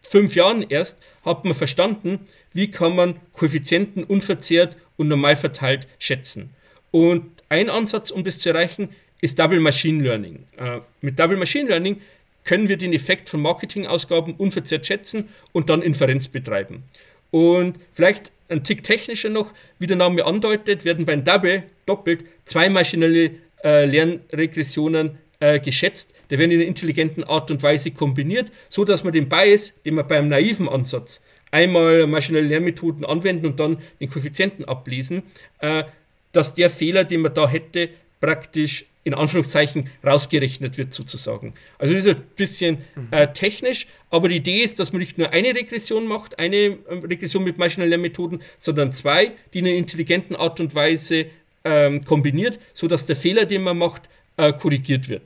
fünf 0.02 0.36
Jahren 0.36 0.64
erst 0.68 0.98
hat 1.24 1.44
man 1.44 1.54
verstanden, 1.54 2.20
wie 2.52 2.70
kann 2.70 2.94
man 2.94 3.16
Koeffizienten 3.32 4.04
unverzehrt 4.04 4.76
und 4.96 5.08
normal 5.08 5.34
verteilt 5.34 5.88
schätzen. 5.98 6.50
Und 6.90 7.24
ein 7.48 7.68
Ansatz, 7.68 8.10
um 8.10 8.22
das 8.22 8.38
zu 8.38 8.50
erreichen, 8.50 8.90
ist 9.24 9.38
Double 9.38 9.58
Machine 9.58 10.02
Learning. 10.02 10.44
Äh, 10.58 10.80
mit 11.00 11.18
Double 11.18 11.38
Machine 11.38 11.70
Learning 11.70 12.00
können 12.44 12.68
wir 12.68 12.76
den 12.76 12.92
Effekt 12.92 13.30
von 13.30 13.40
Marketingausgaben 13.40 14.34
unverzerrt 14.34 14.84
schätzen 14.84 15.30
und 15.52 15.70
dann 15.70 15.80
Inferenz 15.80 16.28
betreiben. 16.28 16.82
Und 17.30 17.78
vielleicht 17.94 18.32
ein 18.50 18.62
Tick 18.62 18.82
technischer 18.82 19.30
noch, 19.30 19.54
wie 19.78 19.87
der 19.87 19.96
Name 19.96 20.26
andeutet, 20.26 20.84
werden 20.84 21.06
beim 21.06 21.24
Double 21.24 21.62
doppelt 21.87 22.24
zwei 22.44 22.68
maschinelle 22.68 23.30
äh, 23.64 23.87
Lernregressionen 23.87 25.18
äh, 25.40 25.58
geschätzt. 25.58 26.12
Die 26.30 26.38
werden 26.38 26.50
in 26.50 26.60
einer 26.60 26.68
intelligenten 26.68 27.24
Art 27.24 27.50
und 27.50 27.62
Weise 27.62 27.92
kombiniert, 27.92 28.52
so 28.68 28.84
dass 28.84 29.04
man 29.04 29.14
den 29.14 29.30
Bias, 29.30 29.72
den 29.87 29.94
man 29.94 30.06
beim 30.06 30.28
naiven 30.28 30.68
Ansatz 30.68 31.22
einmal 31.50 32.06
maschinelle 32.06 32.46
Lernmethoden 32.46 33.06
anwenden 33.06 33.46
und 33.46 33.58
dann 33.58 33.78
den 34.00 34.10
Koeffizienten 34.10 34.66
ablesen, 34.66 35.22
äh, 35.60 35.84
dass 36.32 36.52
der 36.52 36.68
Fehler, 36.68 37.04
den 37.04 37.22
man 37.22 37.32
da 37.32 37.48
hätte, 37.48 37.88
praktisch 38.20 38.84
in 39.04 39.14
Anführungszeichen 39.14 39.90
rausgerechnet 40.04 40.78
wird 40.78 40.94
sozusagen. 40.94 41.54
Also 41.78 41.94
das 41.94 42.06
ist 42.06 42.16
ein 42.16 42.22
bisschen 42.36 42.78
äh, 43.10 43.28
technisch, 43.28 43.86
aber 44.10 44.28
die 44.28 44.36
Idee 44.36 44.62
ist, 44.62 44.80
dass 44.80 44.92
man 44.92 45.00
nicht 45.00 45.18
nur 45.18 45.30
eine 45.30 45.54
Regression 45.54 46.06
macht, 46.06 46.38
eine 46.38 46.56
äh, 46.56 46.78
Regression 47.04 47.44
mit 47.44 47.58
maschinellen 47.58 47.90
Lernmethoden, 47.90 48.42
sondern 48.58 48.92
zwei, 48.92 49.32
die 49.52 49.58
in 49.58 49.66
einer 49.66 49.76
intelligenten 49.76 50.34
Art 50.34 50.58
und 50.58 50.74
Weise 50.74 51.26
ähm, 51.64 52.04
kombiniert, 52.04 52.58
sodass 52.72 53.06
der 53.06 53.16
Fehler, 53.16 53.44
den 53.44 53.62
man 53.62 53.76
macht, 53.76 54.02
äh, 54.36 54.52
korrigiert 54.52 55.08
wird. 55.08 55.22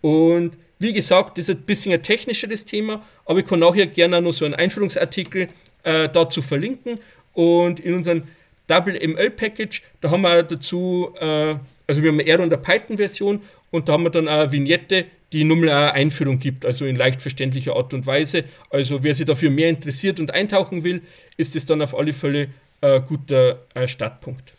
Und 0.00 0.56
wie 0.78 0.92
gesagt, 0.92 1.38
das 1.38 1.48
ist 1.48 1.56
ein 1.56 1.62
bisschen 1.62 1.92
ein 1.92 2.02
technischeres 2.02 2.64
Thema, 2.64 3.02
aber 3.24 3.40
ich 3.40 3.46
kann 3.46 3.58
nachher 3.58 3.86
gerne 3.86 4.20
noch 4.20 4.32
so 4.32 4.44
einen 4.44 4.54
Einführungsartikel 4.54 5.48
äh, 5.82 6.08
dazu 6.08 6.42
verlinken. 6.42 7.00
Und 7.32 7.80
in 7.80 7.94
unserem 7.94 8.24
Double 8.66 8.94
ML 8.94 9.30
Package, 9.30 9.82
da 10.00 10.10
haben 10.10 10.22
wir 10.22 10.42
dazu 10.42 11.12
äh, 11.18 11.56
also 11.86 12.02
wir 12.02 12.10
haben 12.10 12.20
eine 12.20 12.28
R- 12.28 12.40
und 12.40 12.52
eine 12.52 12.58
Python-Version 12.62 13.40
und 13.70 13.88
da 13.88 13.92
haben 13.92 14.04
wir 14.04 14.10
dann 14.10 14.28
eine 14.28 14.50
Vignette, 14.50 15.06
die 15.32 15.44
nur 15.44 15.56
mal 15.56 15.68
eine 15.68 15.92
Einführung 15.92 16.38
gibt, 16.38 16.64
also 16.64 16.84
in 16.84 16.96
leicht 16.96 17.20
verständlicher 17.20 17.76
Art 17.76 17.92
und 17.94 18.06
Weise. 18.06 18.44
Also 18.70 19.02
wer 19.02 19.14
sich 19.14 19.26
dafür 19.26 19.50
mehr 19.50 19.68
interessiert 19.68 20.20
und 20.20 20.32
eintauchen 20.32 20.84
will, 20.84 21.02
ist 21.36 21.56
es 21.56 21.66
dann 21.66 21.82
auf 21.82 21.96
alle 21.96 22.12
Fälle 22.12 22.48
ein 22.80 23.04
guter 23.04 23.60
äh, 23.74 23.88
Startpunkt. 23.88 24.52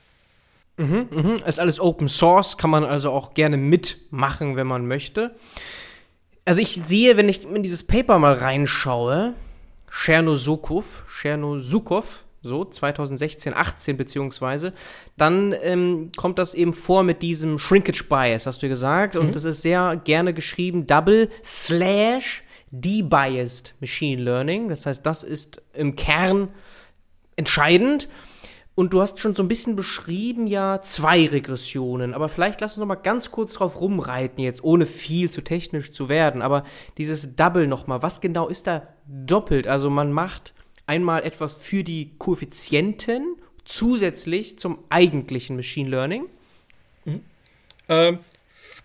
Mhm, 0.78 1.08
mhm. 1.10 1.36
Ist 1.46 1.60
alles 1.60 1.80
Open 1.80 2.08
Source, 2.08 2.58
kann 2.58 2.70
man 2.70 2.84
also 2.84 3.12
auch 3.12 3.34
gerne 3.34 3.58
mitmachen, 3.58 4.56
wenn 4.56 4.68
man 4.68 4.88
möchte. 4.88 5.36
Also 6.46 6.62
ich 6.62 6.82
sehe, 6.86 7.18
wenn 7.18 7.30
ich 7.30 7.44
in 7.44 7.64
dieses 7.64 7.84
Paper 7.84 8.20
mal 8.20 8.34
reinschaue, 8.34 9.34
Chernosukov, 9.90 11.04
Chernosukov, 11.10 12.24
so 12.48 12.66
2016, 12.66 13.54
18 13.54 13.98
beziehungsweise, 13.98 14.74
dann 15.18 15.54
ähm, 15.62 16.12
kommt 16.16 16.40
das 16.40 16.56
eben 16.56 16.74
vor 16.74 17.04
mit 17.04 17.22
diesem 17.22 17.60
Shrinkage 17.60 18.06
Bias, 18.10 18.46
hast 18.46 18.64
du 18.64 18.70
gesagt, 18.70 19.16
mhm. 19.16 19.22
und 19.22 19.36
das 19.36 19.44
ist 19.44 19.62
sehr 19.62 20.02
gerne 20.04 20.34
geschrieben, 20.34 20.88
Double 20.88 21.30
Slash 21.44 22.44
Debiased 22.72 23.76
Machine 23.80 24.22
Learning. 24.22 24.70
Das 24.70 24.86
heißt, 24.86 25.06
das 25.06 25.24
ist 25.24 25.62
im 25.74 25.96
Kern 25.96 26.50
entscheidend. 27.36 28.08
Und 28.76 28.94
du 28.94 29.02
hast 29.02 29.20
schon 29.20 29.36
so 29.36 29.42
ein 29.42 29.48
bisschen 29.48 29.76
beschrieben, 29.76 30.46
ja, 30.46 30.82
zwei 30.84 31.26
Regressionen. 31.26 32.14
Aber 32.14 32.30
vielleicht 32.30 32.62
lass 32.62 32.74
uns 32.74 32.82
noch 32.82 32.86
mal 32.86 32.94
ganz 32.94 33.32
kurz 33.32 33.54
drauf 33.54 33.82
rumreiten, 33.82 34.44
jetzt 34.44 34.64
ohne 34.64 34.86
viel 34.86 35.32
zu 35.32 35.42
technisch 35.42 35.92
zu 35.92 36.10
werden. 36.10 36.44
Aber 36.44 36.64
dieses 37.00 37.36
Double 37.36 37.66
noch 37.66 37.88
mal, 37.88 38.04
was 38.04 38.22
genau 38.22 38.48
ist 38.48 38.68
da 38.68 38.84
doppelt? 39.08 39.66
Also 39.66 39.90
man 39.90 40.12
macht 40.12 40.54
einmal 40.88 41.24
etwas 41.24 41.56
für 41.56 41.84
die 41.84 42.10
Koeffizienten 42.18 43.36
zusätzlich 43.66 44.58
zum 44.58 44.80
eigentlichen 44.90 45.56
Machine 45.56 45.90
Learning. 45.90 46.26
Mhm. 47.06 47.22
Ähm, 47.90 48.20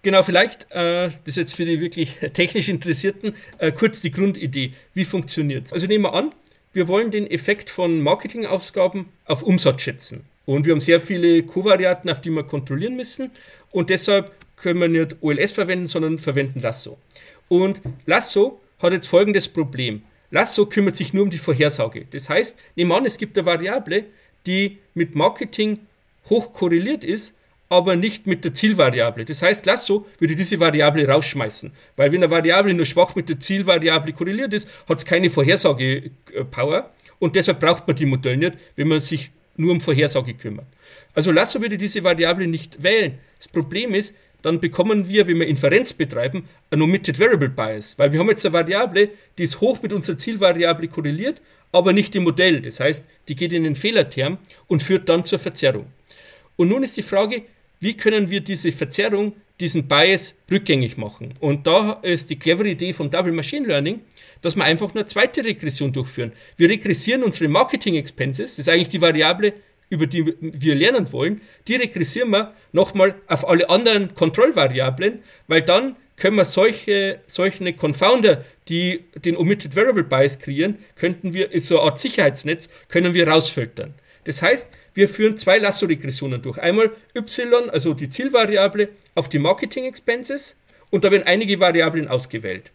genau, 0.02 0.22
vielleicht, 0.22 0.70
äh, 0.70 1.08
das 1.08 1.18
ist 1.24 1.36
jetzt 1.36 1.54
für 1.54 1.64
die 1.64 1.80
wirklich 1.80 2.16
technisch 2.34 2.68
Interessierten, 2.68 3.34
äh, 3.58 3.72
kurz 3.72 4.00
die 4.00 4.10
Grundidee. 4.10 4.74
Wie 4.92 5.04
funktioniert 5.04 5.66
es? 5.66 5.72
Also 5.72 5.86
nehmen 5.86 6.04
wir 6.04 6.14
an, 6.14 6.32
wir 6.72 6.88
wollen 6.88 7.10
den 7.10 7.30
Effekt 7.30 7.70
von 7.70 8.00
Marketingausgaben 8.02 9.06
auf 9.26 9.42
Umsatz 9.42 9.82
schätzen. 9.82 10.24
Und 10.44 10.66
wir 10.66 10.72
haben 10.72 10.80
sehr 10.80 11.00
viele 11.00 11.42
Kovarianten, 11.44 12.10
auf 12.10 12.20
die 12.20 12.30
wir 12.30 12.42
kontrollieren 12.42 12.96
müssen. 12.96 13.30
Und 13.70 13.90
deshalb 13.90 14.32
können 14.56 14.80
wir 14.80 14.88
nicht 14.88 15.16
OLS 15.20 15.52
verwenden, 15.52 15.86
sondern 15.86 16.18
verwenden 16.18 16.60
Lasso. 16.60 16.98
Und 17.48 17.80
Lasso 18.06 18.60
hat 18.80 18.92
jetzt 18.92 19.06
folgendes 19.06 19.48
Problem. 19.48 20.02
Lasso 20.32 20.64
kümmert 20.64 20.96
sich 20.96 21.12
nur 21.12 21.24
um 21.24 21.30
die 21.30 21.38
Vorhersage. 21.38 22.06
Das 22.10 22.28
heißt, 22.28 22.58
nehmen 22.74 22.90
an, 22.90 23.04
es 23.04 23.18
gibt 23.18 23.36
eine 23.36 23.46
Variable, 23.46 24.06
die 24.46 24.78
mit 24.94 25.14
Marketing 25.14 25.78
hoch 26.30 26.54
korreliert 26.54 27.04
ist, 27.04 27.34
aber 27.68 27.96
nicht 27.96 28.26
mit 28.26 28.42
der 28.44 28.54
Zielvariable. 28.54 29.26
Das 29.26 29.42
heißt, 29.42 29.66
Lasso 29.66 30.06
würde 30.18 30.34
diese 30.34 30.58
Variable 30.58 31.06
rausschmeißen, 31.06 31.70
weil 31.96 32.10
wenn 32.12 32.22
eine 32.22 32.30
Variable 32.30 32.72
nur 32.72 32.86
schwach 32.86 33.14
mit 33.14 33.28
der 33.28 33.40
Zielvariable 33.40 34.14
korreliert 34.14 34.54
ist, 34.54 34.68
hat 34.88 34.98
es 34.98 35.04
keine 35.04 35.28
Vorhersagepower 35.28 36.90
und 37.18 37.36
deshalb 37.36 37.60
braucht 37.60 37.86
man 37.86 37.94
die 37.94 38.06
Modelle 38.06 38.38
nicht, 38.38 38.54
wenn 38.76 38.88
man 38.88 39.00
sich 39.02 39.30
nur 39.56 39.72
um 39.72 39.80
Vorhersage 39.82 40.32
kümmert. 40.32 40.66
Also 41.14 41.30
Lasso 41.30 41.60
würde 41.60 41.76
diese 41.76 42.02
Variable 42.02 42.46
nicht 42.46 42.82
wählen. 42.82 43.18
Das 43.38 43.48
Problem 43.48 43.92
ist, 43.92 44.14
dann 44.42 44.60
bekommen 44.60 45.08
wir, 45.08 45.26
wenn 45.26 45.38
wir 45.38 45.46
Inferenz 45.46 45.92
betreiben, 45.92 46.44
ein 46.70 46.82
Omitted 46.82 47.18
Variable 47.18 47.48
Bias, 47.48 47.98
weil 47.98 48.12
wir 48.12 48.20
haben 48.20 48.28
jetzt 48.28 48.44
eine 48.44 48.52
Variable, 48.52 49.10
die 49.38 49.42
ist 49.44 49.60
hoch 49.60 49.80
mit 49.82 49.92
unserer 49.92 50.16
Zielvariable 50.16 50.88
korreliert, 50.88 51.40
aber 51.70 51.92
nicht 51.92 52.14
im 52.14 52.24
Modell. 52.24 52.60
Das 52.60 52.80
heißt, 52.80 53.06
die 53.28 53.36
geht 53.36 53.52
in 53.52 53.64
den 53.64 53.76
Fehlerterm 53.76 54.38
und 54.66 54.82
führt 54.82 55.08
dann 55.08 55.24
zur 55.24 55.38
Verzerrung. 55.38 55.86
Und 56.56 56.68
nun 56.68 56.82
ist 56.82 56.96
die 56.96 57.02
Frage, 57.02 57.42
wie 57.80 57.96
können 57.96 58.30
wir 58.30 58.40
diese 58.40 58.70
Verzerrung, 58.70 59.34
diesen 59.58 59.86
Bias 59.88 60.34
rückgängig 60.50 60.96
machen. 60.96 61.34
Und 61.40 61.66
da 61.66 61.92
ist 62.02 62.30
die 62.30 62.38
clevere 62.38 62.68
Idee 62.68 62.92
vom 62.92 63.10
Double 63.10 63.32
Machine 63.32 63.66
Learning, 63.66 64.00
dass 64.40 64.56
wir 64.56 64.64
einfach 64.64 64.94
eine 64.94 65.06
zweite 65.06 65.44
Regression 65.44 65.92
durchführen. 65.92 66.32
Wir 66.56 66.68
regressieren 66.68 67.22
unsere 67.22 67.48
Marketing 67.48 67.94
Expenses, 67.96 68.56
das 68.56 68.66
ist 68.66 68.68
eigentlich 68.68 68.88
die 68.88 69.00
Variable, 69.00 69.52
über 69.92 70.06
die 70.06 70.34
wir 70.40 70.74
lernen 70.74 71.12
wollen, 71.12 71.42
die 71.68 71.76
regressieren 71.76 72.30
wir 72.30 72.54
nochmal 72.72 73.14
auf 73.26 73.46
alle 73.46 73.68
anderen 73.68 74.14
Kontrollvariablen, 74.14 75.22
weil 75.48 75.60
dann 75.60 75.96
können 76.16 76.38
wir 76.38 76.46
solche, 76.46 77.20
solche 77.26 77.74
Confounder, 77.74 78.42
die 78.68 79.04
den 79.22 79.36
Omitted 79.36 79.76
Variable 79.76 80.04
Bias 80.04 80.38
kreieren, 80.38 80.78
könnten 80.96 81.34
wir, 81.34 81.50
so 81.60 81.78
eine 81.78 81.90
Art 81.90 81.98
Sicherheitsnetz, 81.98 82.70
können 82.88 83.12
wir 83.12 83.28
rausfiltern. 83.28 83.92
Das 84.24 84.40
heißt, 84.40 84.70
wir 84.94 85.10
führen 85.10 85.36
zwei 85.36 85.58
Lasso-Regressionen 85.58 86.40
durch. 86.40 86.56
Einmal 86.56 86.92
y, 87.14 87.68
also 87.68 87.92
die 87.92 88.08
Zielvariable, 88.08 88.88
auf 89.14 89.28
die 89.28 89.40
Marketing 89.40 89.84
Expenses 89.84 90.56
und 90.88 91.04
da 91.04 91.10
werden 91.10 91.26
einige 91.26 91.60
Variablen 91.60 92.08
ausgewählt. 92.08 92.70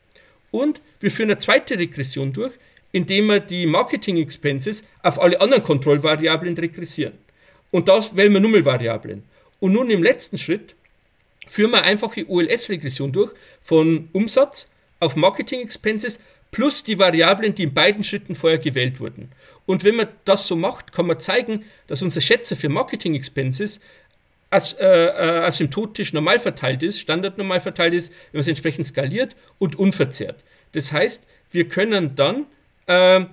Und 0.51 0.81
wir 0.99 1.09
führen 1.09 1.31
eine 1.31 1.39
zweite 1.39 1.79
Regression 1.79 2.31
durch, 2.31 2.53
indem 2.91 3.27
wir 3.27 3.39
die 3.39 3.65
Marketing 3.65 4.17
Expenses 4.17 4.83
auf 5.03 5.19
alle 5.21 5.39
anderen 5.41 5.63
Kontrollvariablen 5.63 6.57
regressieren. 6.57 7.13
Und 7.71 7.87
das 7.87 8.15
wählen 8.15 8.33
wir 8.33 8.39
Nummelvariablen. 8.39 9.23
Und 9.59 9.73
nun 9.73 9.89
im 9.89 10.03
letzten 10.03 10.37
Schritt 10.37 10.75
führen 11.47 11.71
wir 11.71 11.83
einfach 11.83 12.13
die 12.13 12.27
OLS-Regression 12.27 13.11
durch 13.11 13.33
von 13.61 14.09
Umsatz 14.13 14.69
auf 14.99 15.15
Marketing 15.15 15.61
Expenses 15.61 16.19
plus 16.51 16.83
die 16.83 16.97
Variablen, 16.97 17.53
die 17.53 17.63
in 17.63 17.73
beiden 17.73 18.03
Schritten 18.03 18.35
vorher 18.35 18.59
gewählt 18.59 18.99
wurden. 18.99 19.31
Und 19.65 19.83
wenn 19.83 19.95
man 19.95 20.07
das 20.25 20.47
so 20.47 20.55
macht, 20.55 20.91
kann 20.93 21.07
man 21.07 21.19
zeigen, 21.19 21.65
dass 21.87 22.01
unser 22.01 22.21
Schätzer 22.21 22.55
für 22.55 22.69
Marketing 22.69 23.15
Expenses 23.15 23.79
as, 24.49 24.73
äh, 24.73 24.85
äh, 24.85 25.43
asymptotisch 25.43 26.13
normal 26.13 26.39
verteilt 26.39 26.83
ist, 26.83 26.99
standardnormal 27.01 27.59
verteilt 27.59 27.93
ist, 27.93 28.11
wenn 28.31 28.39
man 28.39 28.41
es 28.41 28.47
entsprechend 28.47 28.87
skaliert 28.87 29.35
und 29.59 29.77
unverzerrt. 29.77 30.37
Das 30.71 30.91
heißt, 30.91 31.27
wir 31.51 31.67
können 31.67 32.15
dann 32.15 32.45
äh, 32.87 33.25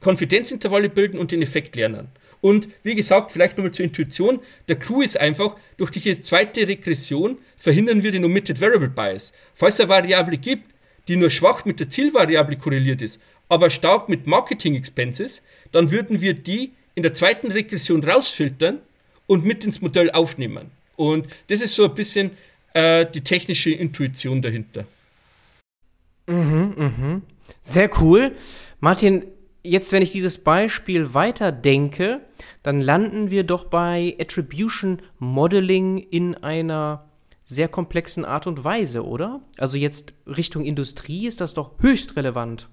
Konfidenzintervalle 0.00 0.88
bilden 0.88 1.18
und 1.18 1.30
den 1.30 1.42
Effekt 1.42 1.76
lernen. 1.76 2.08
Und 2.40 2.68
wie 2.82 2.94
gesagt, 2.94 3.32
vielleicht 3.32 3.58
nochmal 3.58 3.72
zur 3.72 3.84
Intuition, 3.84 4.40
der 4.68 4.76
Clou 4.76 5.02
ist 5.02 5.18
einfach, 5.18 5.56
durch 5.76 5.90
die 5.90 6.18
zweite 6.20 6.66
Regression 6.66 7.38
verhindern 7.58 8.02
wir 8.02 8.12
den 8.12 8.24
Omitted 8.24 8.60
Variable 8.60 8.88
Bias. 8.88 9.32
Falls 9.54 9.74
es 9.74 9.80
eine 9.80 9.90
Variable 9.90 10.38
gibt, 10.38 10.70
die 11.08 11.16
nur 11.16 11.28
schwach 11.28 11.64
mit 11.64 11.80
der 11.80 11.88
Zielvariable 11.88 12.56
korreliert 12.56 13.02
ist, 13.02 13.20
aber 13.48 13.68
stark 13.68 14.08
mit 14.08 14.26
Marketing 14.26 14.74
Expenses, 14.74 15.42
dann 15.72 15.90
würden 15.90 16.20
wir 16.20 16.34
die 16.34 16.72
in 16.94 17.02
der 17.02 17.12
zweiten 17.14 17.50
Regression 17.52 18.02
rausfiltern 18.02 18.78
und 19.26 19.44
mit 19.44 19.64
ins 19.64 19.80
Modell 19.80 20.10
aufnehmen. 20.10 20.70
Und 20.96 21.26
das 21.48 21.60
ist 21.60 21.74
so 21.74 21.84
ein 21.84 21.94
bisschen 21.94 22.30
äh, 22.74 23.06
die 23.06 23.22
technische 23.22 23.70
Intuition 23.70 24.40
dahinter. 24.40 24.84
Mhm, 26.26 26.74
mhm. 26.76 27.22
Sehr 27.62 27.90
cool. 28.00 28.32
Martin, 28.80 29.24
jetzt, 29.62 29.92
wenn 29.92 30.02
ich 30.02 30.12
dieses 30.12 30.38
Beispiel 30.38 31.12
weiterdenke, 31.12 32.22
dann 32.62 32.80
landen 32.80 33.30
wir 33.30 33.44
doch 33.44 33.64
bei 33.64 34.16
Attribution 34.18 35.02
Modeling 35.18 35.98
in 35.98 36.34
einer 36.34 37.10
sehr 37.44 37.68
komplexen 37.68 38.24
Art 38.24 38.46
und 38.46 38.64
Weise, 38.64 39.04
oder? 39.04 39.42
Also 39.58 39.76
jetzt 39.76 40.14
Richtung 40.26 40.64
Industrie 40.64 41.26
ist 41.26 41.40
das 41.40 41.52
doch 41.52 41.72
höchst 41.80 42.16
relevant. 42.16 42.68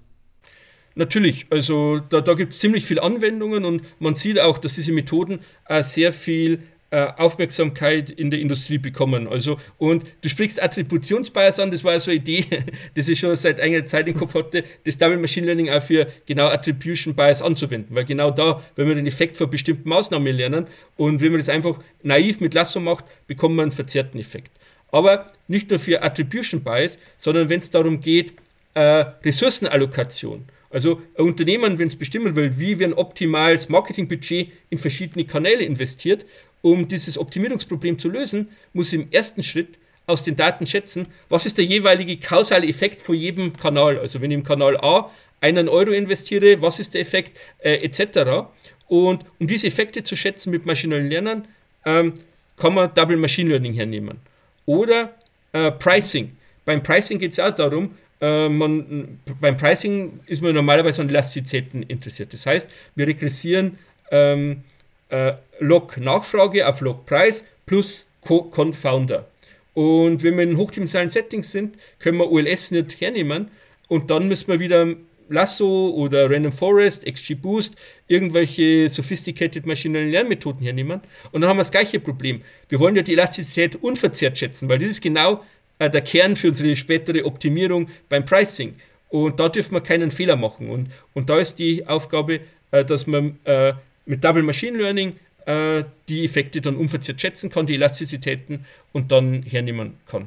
Natürlich, 0.94 1.46
also 1.50 1.98
da, 1.98 2.20
da 2.20 2.34
gibt 2.34 2.52
es 2.52 2.58
ziemlich 2.58 2.84
viele 2.86 3.02
Anwendungen 3.02 3.64
und 3.64 3.82
man 4.00 4.16
sieht 4.16 4.40
auch, 4.40 4.58
dass 4.58 4.74
diese 4.74 4.92
Methoden 4.92 5.40
äh, 5.66 5.82
sehr 5.82 6.12
viel 6.12 6.62
Aufmerksamkeit 6.96 8.08
in 8.08 8.30
der 8.30 8.40
Industrie 8.40 8.78
bekommen. 8.78 9.28
Also, 9.28 9.58
und 9.76 10.04
du 10.22 10.28
sprichst 10.28 10.62
Attributionsbias 10.62 11.60
an, 11.60 11.70
das 11.70 11.84
war 11.84 11.98
so 12.00 12.10
eine 12.10 12.20
Idee, 12.20 12.44
die 12.96 13.12
ich 13.12 13.18
schon 13.18 13.36
seit 13.36 13.60
einiger 13.60 13.84
Zeit 13.84 14.08
im 14.08 14.14
Kopf 14.14 14.34
hatte, 14.34 14.64
das 14.84 14.96
Double 14.96 15.18
Machine 15.18 15.46
Learning 15.46 15.68
auch 15.70 15.82
für 15.82 16.06
genau 16.24 16.46
Attribution 16.46 17.14
Bias 17.14 17.42
anzuwenden. 17.42 17.94
Weil 17.94 18.04
genau 18.04 18.30
da, 18.30 18.62
wenn 18.76 18.88
wir 18.88 18.94
den 18.94 19.06
Effekt 19.06 19.36
von 19.36 19.50
bestimmten 19.50 19.88
Maßnahmen 19.88 20.34
lernen 20.34 20.66
und 20.96 21.20
wenn 21.20 21.32
man 21.32 21.40
das 21.40 21.48
einfach 21.48 21.78
naiv 22.02 22.40
mit 22.40 22.54
Lasso 22.54 22.80
macht, 22.80 23.04
bekommt 23.26 23.56
man 23.56 23.64
einen 23.64 23.72
verzerrten 23.72 24.18
Effekt. 24.18 24.50
Aber 24.90 25.26
nicht 25.46 25.68
nur 25.70 25.78
für 25.78 26.02
Attribution 26.02 26.62
Bias, 26.62 26.98
sondern 27.18 27.50
wenn 27.50 27.60
es 27.60 27.70
darum 27.70 28.00
geht, 28.00 28.34
äh, 28.74 29.04
Ressourcenallokation. 29.24 30.46
Also 30.70 31.00
ein 31.16 31.24
Unternehmen, 31.24 31.78
wenn 31.78 31.88
es 31.88 31.96
bestimmen 31.96 32.36
will, 32.36 32.58
wie 32.58 32.78
wir 32.78 32.86
ein 32.86 32.92
optimales 32.92 33.68
Marketingbudget 33.70 34.52
in 34.68 34.78
verschiedene 34.78 35.24
Kanäle 35.24 35.64
investiert, 35.64 36.26
um 36.62 36.88
dieses 36.88 37.18
Optimierungsproblem 37.18 37.98
zu 37.98 38.08
lösen, 38.08 38.48
muss 38.72 38.92
im 38.92 39.10
ersten 39.10 39.42
Schritt 39.42 39.78
aus 40.06 40.24
den 40.24 40.36
Daten 40.36 40.66
schätzen, 40.66 41.06
was 41.28 41.46
ist 41.46 41.58
der 41.58 41.64
jeweilige 41.64 42.16
kausale 42.16 42.66
Effekt 42.66 43.02
von 43.02 43.14
jedem 43.14 43.54
Kanal. 43.54 43.98
Also 43.98 44.20
wenn 44.20 44.30
ich 44.30 44.36
im 44.36 44.44
Kanal 44.44 44.76
A 44.78 45.10
einen 45.40 45.68
Euro 45.68 45.90
investiere, 45.90 46.60
was 46.62 46.80
ist 46.80 46.94
der 46.94 47.02
Effekt 47.02 47.36
äh, 47.58 47.74
etc. 47.84 48.48
Und 48.88 49.24
um 49.38 49.46
diese 49.46 49.66
Effekte 49.66 50.02
zu 50.02 50.16
schätzen 50.16 50.50
mit 50.50 50.66
maschinellen 50.66 51.08
Lernen, 51.08 51.48
ähm, 51.84 52.14
kann 52.56 52.74
man 52.74 52.92
Double 52.94 53.16
Machine 53.16 53.50
Learning 53.50 53.74
hernehmen. 53.74 54.18
Oder 54.66 55.14
äh, 55.52 55.70
Pricing. 55.70 56.36
Beim 56.64 56.82
Pricing 56.82 57.18
geht 57.18 57.32
es 57.32 57.38
auch 57.38 57.50
darum, 57.54 57.94
äh, 58.20 58.48
man, 58.48 59.20
beim 59.40 59.56
Pricing 59.56 60.20
ist 60.26 60.42
man 60.42 60.54
normalerweise 60.54 61.02
an 61.02 61.08
Elastizitäten 61.08 61.82
interessiert. 61.84 62.32
Das 62.32 62.46
heißt, 62.46 62.68
wir 62.94 63.06
regressieren 63.06 63.78
ähm, 64.10 64.64
äh, 65.08 65.32
Log-Nachfrage 65.60 66.68
auf 66.68 66.80
Log-Preis 66.80 67.44
plus 67.66 68.06
Co-Confounder. 68.20 69.26
Und 69.74 70.22
wenn 70.22 70.36
wir 70.36 70.44
in 70.44 70.56
hochdimensionalen 70.56 71.10
Settings 71.10 71.52
sind, 71.52 71.76
können 71.98 72.18
wir 72.18 72.30
OLS 72.30 72.72
nicht 72.72 73.00
hernehmen 73.00 73.48
und 73.86 74.10
dann 74.10 74.28
müssen 74.28 74.48
wir 74.48 74.60
wieder 74.60 74.94
Lasso 75.28 75.90
oder 75.90 76.30
Random 76.30 76.52
Forest, 76.52 77.04
XGBoost, 77.06 77.74
irgendwelche 78.06 78.88
sophisticated 78.88 79.66
maschinellen 79.66 80.10
Lernmethoden 80.10 80.62
hernehmen. 80.62 81.00
Und 81.32 81.42
dann 81.42 81.50
haben 81.50 81.58
wir 81.58 81.62
das 81.62 81.70
gleiche 81.70 82.00
Problem. 82.00 82.42
Wir 82.68 82.80
wollen 82.80 82.96
ja 82.96 83.02
die 83.02 83.12
Elastizität 83.12 83.76
unverzerrt 83.76 84.38
schätzen, 84.38 84.68
weil 84.68 84.78
das 84.78 84.88
ist 84.88 85.02
genau 85.02 85.44
äh, 85.78 85.90
der 85.90 86.00
Kern 86.00 86.36
für 86.36 86.48
unsere 86.48 86.74
spätere 86.76 87.24
Optimierung 87.24 87.88
beim 88.08 88.24
Pricing. 88.24 88.74
Und 89.10 89.38
da 89.40 89.48
dürfen 89.48 89.74
wir 89.74 89.80
keinen 89.80 90.10
Fehler 90.10 90.36
machen. 90.36 90.70
Und, 90.70 90.90
und 91.14 91.30
da 91.30 91.38
ist 91.38 91.58
die 91.58 91.86
Aufgabe, 91.86 92.40
äh, 92.70 92.84
dass 92.84 93.06
man 93.06 93.38
äh, 93.44 93.74
mit 94.08 94.24
Double 94.24 94.42
Machine 94.42 94.76
Learning 94.76 95.14
äh, 95.46 95.84
die 96.08 96.24
Effekte 96.24 96.60
dann 96.60 96.76
unverzerrt 96.76 97.20
schätzen 97.20 97.50
kann, 97.50 97.66
die 97.66 97.74
Elastizitäten 97.74 98.64
und 98.92 99.12
dann 99.12 99.42
hernehmen 99.42 99.94
kann. 100.06 100.26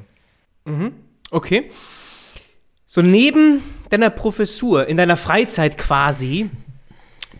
Mhm. 0.64 0.92
Okay. 1.30 1.70
So 2.86 3.02
neben 3.02 3.62
deiner 3.90 4.10
Professur, 4.10 4.86
in 4.86 4.96
deiner 4.96 5.16
Freizeit 5.16 5.78
quasi, 5.78 6.48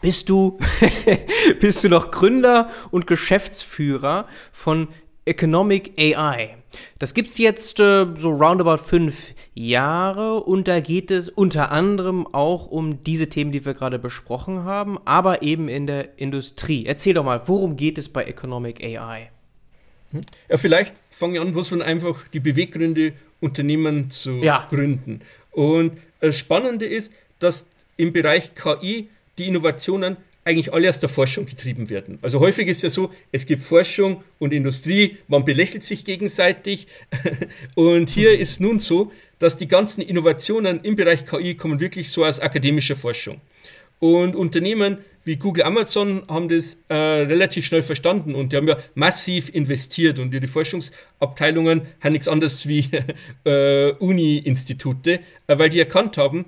bist 0.00 0.28
du, 0.28 0.58
bist 1.60 1.84
du 1.84 1.88
noch 1.88 2.10
Gründer 2.10 2.70
und 2.90 3.06
Geschäftsführer 3.06 4.26
von 4.52 4.88
Economic 5.24 5.92
AI. 5.98 6.56
Das 6.98 7.14
gibt's 7.14 7.38
jetzt 7.38 7.80
äh, 7.80 8.06
so 8.14 8.30
roundabout 8.30 8.82
fünf 8.82 9.34
Jahre 9.54 10.42
und 10.42 10.68
da 10.68 10.80
geht 10.80 11.10
es 11.10 11.28
unter 11.28 11.72
anderem 11.72 12.26
auch 12.26 12.66
um 12.66 13.04
diese 13.04 13.28
Themen, 13.28 13.52
die 13.52 13.64
wir 13.64 13.74
gerade 13.74 13.98
besprochen 13.98 14.64
haben, 14.64 14.98
aber 15.04 15.42
eben 15.42 15.68
in 15.68 15.86
der 15.86 16.18
Industrie. 16.18 16.86
Erzähl 16.86 17.14
doch 17.14 17.24
mal, 17.24 17.42
worum 17.46 17.76
geht 17.76 17.98
es 17.98 18.08
bei 18.08 18.24
Economic 18.24 18.82
AI? 18.82 19.30
Ja, 20.48 20.56
vielleicht 20.58 20.94
fange 21.10 21.34
ich 21.34 21.40
an, 21.40 21.54
was 21.54 21.70
man 21.70 21.82
einfach 21.82 22.28
die 22.28 22.40
Beweggründe, 22.40 23.14
Unternehmen 23.40 24.10
zu 24.10 24.34
ja. 24.34 24.66
gründen. 24.70 25.20
Und 25.50 25.98
das 26.20 26.38
Spannende 26.38 26.86
ist, 26.86 27.12
dass 27.38 27.68
im 27.96 28.12
Bereich 28.12 28.54
KI 28.54 29.08
die 29.38 29.48
Innovationen 29.48 30.16
eigentlich 30.44 30.72
alle 30.72 30.88
aus 30.88 30.98
der 30.98 31.08
Forschung 31.08 31.46
getrieben 31.46 31.88
werden. 31.88 32.18
Also 32.22 32.40
häufig 32.40 32.68
ist 32.68 32.82
ja 32.82 32.90
so, 32.90 33.10
es 33.30 33.46
gibt 33.46 33.62
Forschung 33.62 34.24
und 34.38 34.52
Industrie, 34.52 35.18
man 35.28 35.44
belächelt 35.44 35.84
sich 35.84 36.04
gegenseitig. 36.04 36.86
Und 37.74 38.08
hier 38.08 38.38
ist 38.38 38.60
nun 38.60 38.80
so, 38.80 39.12
dass 39.38 39.56
die 39.56 39.68
ganzen 39.68 40.02
Innovationen 40.02 40.80
im 40.82 40.96
Bereich 40.96 41.24
KI 41.24 41.54
kommen 41.54 41.80
wirklich 41.80 42.10
so 42.10 42.24
aus 42.24 42.40
akademischer 42.40 42.96
Forschung. 42.96 43.40
Und 43.98 44.34
Unternehmen 44.34 44.98
wie 45.24 45.36
Google, 45.36 45.62
Amazon 45.62 46.24
haben 46.28 46.48
das 46.48 46.76
äh, 46.88 46.94
relativ 46.94 47.64
schnell 47.64 47.82
verstanden 47.82 48.34
und 48.34 48.52
die 48.52 48.56
haben 48.56 48.66
ja 48.66 48.76
massiv 48.94 49.48
investiert 49.54 50.18
und 50.18 50.34
ihre 50.34 50.48
Forschungsabteilungen 50.48 51.82
haben 52.00 52.12
nichts 52.12 52.26
anderes 52.26 52.66
wie 52.66 52.88
äh, 53.44 53.92
Uni-Institute, 53.92 55.20
äh, 55.46 55.58
weil 55.58 55.70
die 55.70 55.78
erkannt 55.78 56.16
haben, 56.16 56.46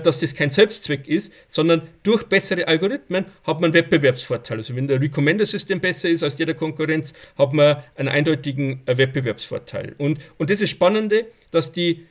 dass 0.00 0.20
das 0.20 0.34
kein 0.34 0.50
Selbstzweck 0.50 1.06
ist, 1.06 1.32
sondern 1.48 1.82
durch 2.02 2.24
bessere 2.24 2.66
Algorithmen 2.66 3.26
hat 3.44 3.60
man 3.60 3.74
Wettbewerbsvorteil. 3.74 4.56
Also 4.56 4.74
wenn 4.74 4.86
der 4.86 5.00
Recommender-System 5.00 5.80
besser 5.80 6.08
ist 6.08 6.22
als 6.22 6.36
der 6.36 6.46
der 6.46 6.54
Konkurrenz, 6.54 7.12
hat 7.36 7.52
man 7.52 7.82
einen 7.94 8.08
eindeutigen 8.08 8.80
äh, 8.86 8.96
Wettbewerbsvorteil. 8.96 9.94
Und, 9.98 10.18
und 10.38 10.48
das 10.50 10.62
ist 10.62 10.70
Spannende, 10.70 11.26
dass 11.50 11.72
die 11.72 12.06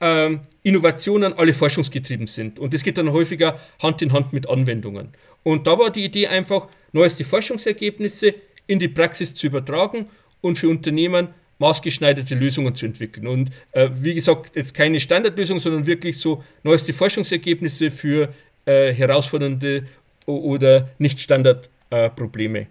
ähm, 0.00 0.42
Innovationen 0.62 1.32
alle 1.32 1.52
forschungsgetrieben 1.52 2.28
sind. 2.28 2.58
Und 2.58 2.72
das 2.72 2.84
geht 2.84 2.98
dann 2.98 3.10
häufiger 3.12 3.58
Hand 3.82 4.00
in 4.00 4.12
Hand 4.12 4.32
mit 4.32 4.48
Anwendungen. 4.48 5.08
Und 5.42 5.66
da 5.66 5.78
war 5.78 5.90
die 5.90 6.04
Idee 6.04 6.28
einfach, 6.28 6.68
neueste 6.92 7.24
Forschungsergebnisse 7.24 8.34
in 8.66 8.78
die 8.78 8.88
Praxis 8.88 9.34
zu 9.34 9.48
übertragen 9.48 10.08
und 10.40 10.56
für 10.56 10.68
Unternehmen 10.68 11.28
maßgeschneiderte 11.58 12.34
Lösungen 12.34 12.74
zu 12.74 12.86
entwickeln. 12.86 13.26
Und 13.26 13.50
äh, 13.72 13.88
wie 13.92 14.14
gesagt, 14.14 14.56
jetzt 14.56 14.74
keine 14.74 14.98
Standardlösung, 14.98 15.58
sondern 15.58 15.86
wirklich 15.86 16.18
so 16.18 16.42
neueste 16.62 16.92
Forschungsergebnisse 16.92 17.90
für 17.90 18.32
äh, 18.64 18.92
herausfordernde 18.92 19.84
oder 20.26 20.90
nicht 20.98 21.20
Standardprobleme. 21.20 22.66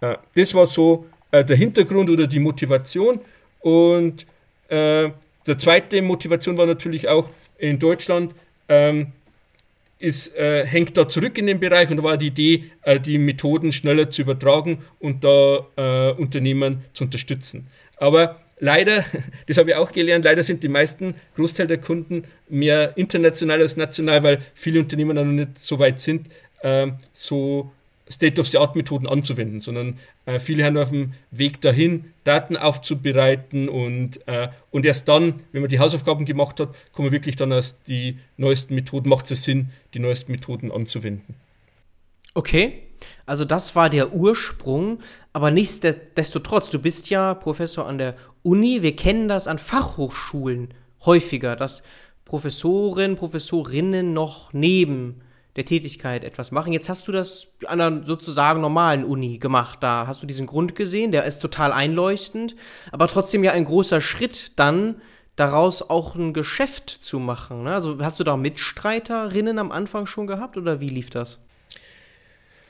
Äh, 0.00 0.16
das 0.34 0.54
war 0.54 0.66
so 0.66 1.06
äh, 1.30 1.44
der 1.44 1.56
Hintergrund 1.56 2.10
oder 2.10 2.26
die 2.26 2.38
Motivation. 2.38 3.20
Und 3.60 4.26
äh, 4.68 5.10
der 5.46 5.58
zweite 5.58 6.02
Motivation 6.02 6.56
war 6.56 6.66
natürlich 6.66 7.08
auch 7.08 7.30
in 7.58 7.78
Deutschland, 7.78 8.34
ähm, 8.68 9.12
ist, 9.98 10.36
äh, 10.36 10.66
hängt 10.66 10.96
da 10.96 11.08
zurück 11.08 11.38
in 11.38 11.46
den 11.46 11.60
Bereich 11.60 11.88
und 11.90 11.98
da 11.98 12.02
war 12.02 12.16
die 12.16 12.28
Idee, 12.28 12.64
äh, 12.82 13.00
die 13.00 13.18
Methoden 13.18 13.72
schneller 13.72 14.10
zu 14.10 14.22
übertragen 14.22 14.84
und 14.98 15.24
da 15.24 15.66
äh, 15.76 16.12
Unternehmen 16.12 16.84
zu 16.92 17.04
unterstützen. 17.04 17.66
Aber 17.96 18.40
leider, 18.58 19.04
das 19.46 19.58
habe 19.58 19.70
ich 19.70 19.76
auch 19.76 19.92
gelernt, 19.92 20.24
leider 20.24 20.42
sind 20.42 20.62
die 20.62 20.68
meisten 20.68 21.14
Großteil 21.36 21.66
der 21.66 21.78
Kunden 21.78 22.24
mehr 22.48 22.96
international 22.96 23.60
als 23.60 23.76
national, 23.76 24.22
weil 24.22 24.40
viele 24.54 24.80
Unternehmen 24.80 25.16
noch 25.16 25.24
nicht 25.24 25.58
so 25.58 25.78
weit 25.78 26.00
sind, 26.00 26.28
ähm, 26.62 26.96
so 27.12 27.72
State-of-the-Art-Methoden 28.10 29.06
anzuwenden, 29.06 29.60
sondern 29.60 29.98
äh, 30.26 30.38
viele 30.38 30.64
haben 30.64 30.76
auf 30.76 30.90
dem 30.90 31.14
Weg 31.30 31.60
dahin, 31.60 32.12
Daten 32.24 32.56
aufzubereiten 32.56 33.68
und, 33.68 34.26
äh, 34.26 34.48
und 34.70 34.84
erst 34.84 35.08
dann, 35.08 35.40
wenn 35.52 35.62
man 35.62 35.70
die 35.70 35.78
Hausaufgaben 35.78 36.26
gemacht 36.26 36.60
hat, 36.60 36.74
kommen 36.92 37.06
wir 37.08 37.12
wirklich 37.12 37.36
dann 37.36 37.52
aus 37.52 37.76
die 37.86 38.18
neuesten 38.36 38.74
Methoden, 38.74 39.08
macht 39.08 39.30
es 39.30 39.44
Sinn, 39.44 39.70
die 39.94 40.00
neuesten 40.00 40.32
Methoden 40.32 40.70
anzuwenden. 40.70 41.34
Okay, 42.34 42.82
also 43.26 43.44
das 43.44 43.74
war 43.74 43.88
der 43.88 44.12
Ursprung, 44.12 45.00
aber 45.34 45.50
nichtsdestotrotz, 45.50 46.70
du 46.70 46.78
bist 46.78 47.10
ja 47.10 47.34
Professor 47.34 47.86
an 47.86 47.98
der 47.98 48.14
Uni, 48.44 48.82
wir 48.82 48.94
kennen 48.94 49.28
das 49.28 49.48
an 49.48 49.58
Fachhochschulen 49.58 50.72
häufiger, 51.04 51.56
dass 51.56 51.82
Professoren, 52.24 53.16
Professorinnen 53.16 54.12
noch 54.14 54.52
neben 54.52 55.20
der 55.56 55.64
Tätigkeit 55.64 56.22
etwas 56.22 56.52
machen. 56.52 56.72
Jetzt 56.72 56.88
hast 56.88 57.08
du 57.08 57.12
das 57.12 57.48
an 57.66 57.80
einer 57.80 58.06
sozusagen 58.06 58.60
normalen 58.60 59.04
Uni 59.04 59.38
gemacht. 59.38 59.78
Da 59.82 60.06
hast 60.06 60.22
du 60.22 60.26
diesen 60.28 60.46
Grund 60.46 60.76
gesehen, 60.76 61.10
der 61.10 61.24
ist 61.24 61.40
total 61.40 61.72
einleuchtend, 61.72 62.54
aber 62.92 63.08
trotzdem 63.08 63.42
ja 63.42 63.50
ein 63.50 63.64
großer 63.64 64.00
Schritt 64.00 64.52
dann 64.54 65.02
daraus 65.34 65.90
auch 65.90 66.14
ein 66.14 66.32
Geschäft 66.32 66.90
zu 66.90 67.18
machen. 67.18 67.64
Ne? 67.64 67.74
Also 67.74 67.98
hast 68.00 68.20
du 68.20 68.24
da 68.24 68.36
Mitstreiterinnen 68.36 69.58
am 69.58 69.72
Anfang 69.72 70.06
schon 70.06 70.28
gehabt 70.28 70.56
oder 70.56 70.78
wie 70.78 70.88
lief 70.90 71.10
das? 71.10 71.44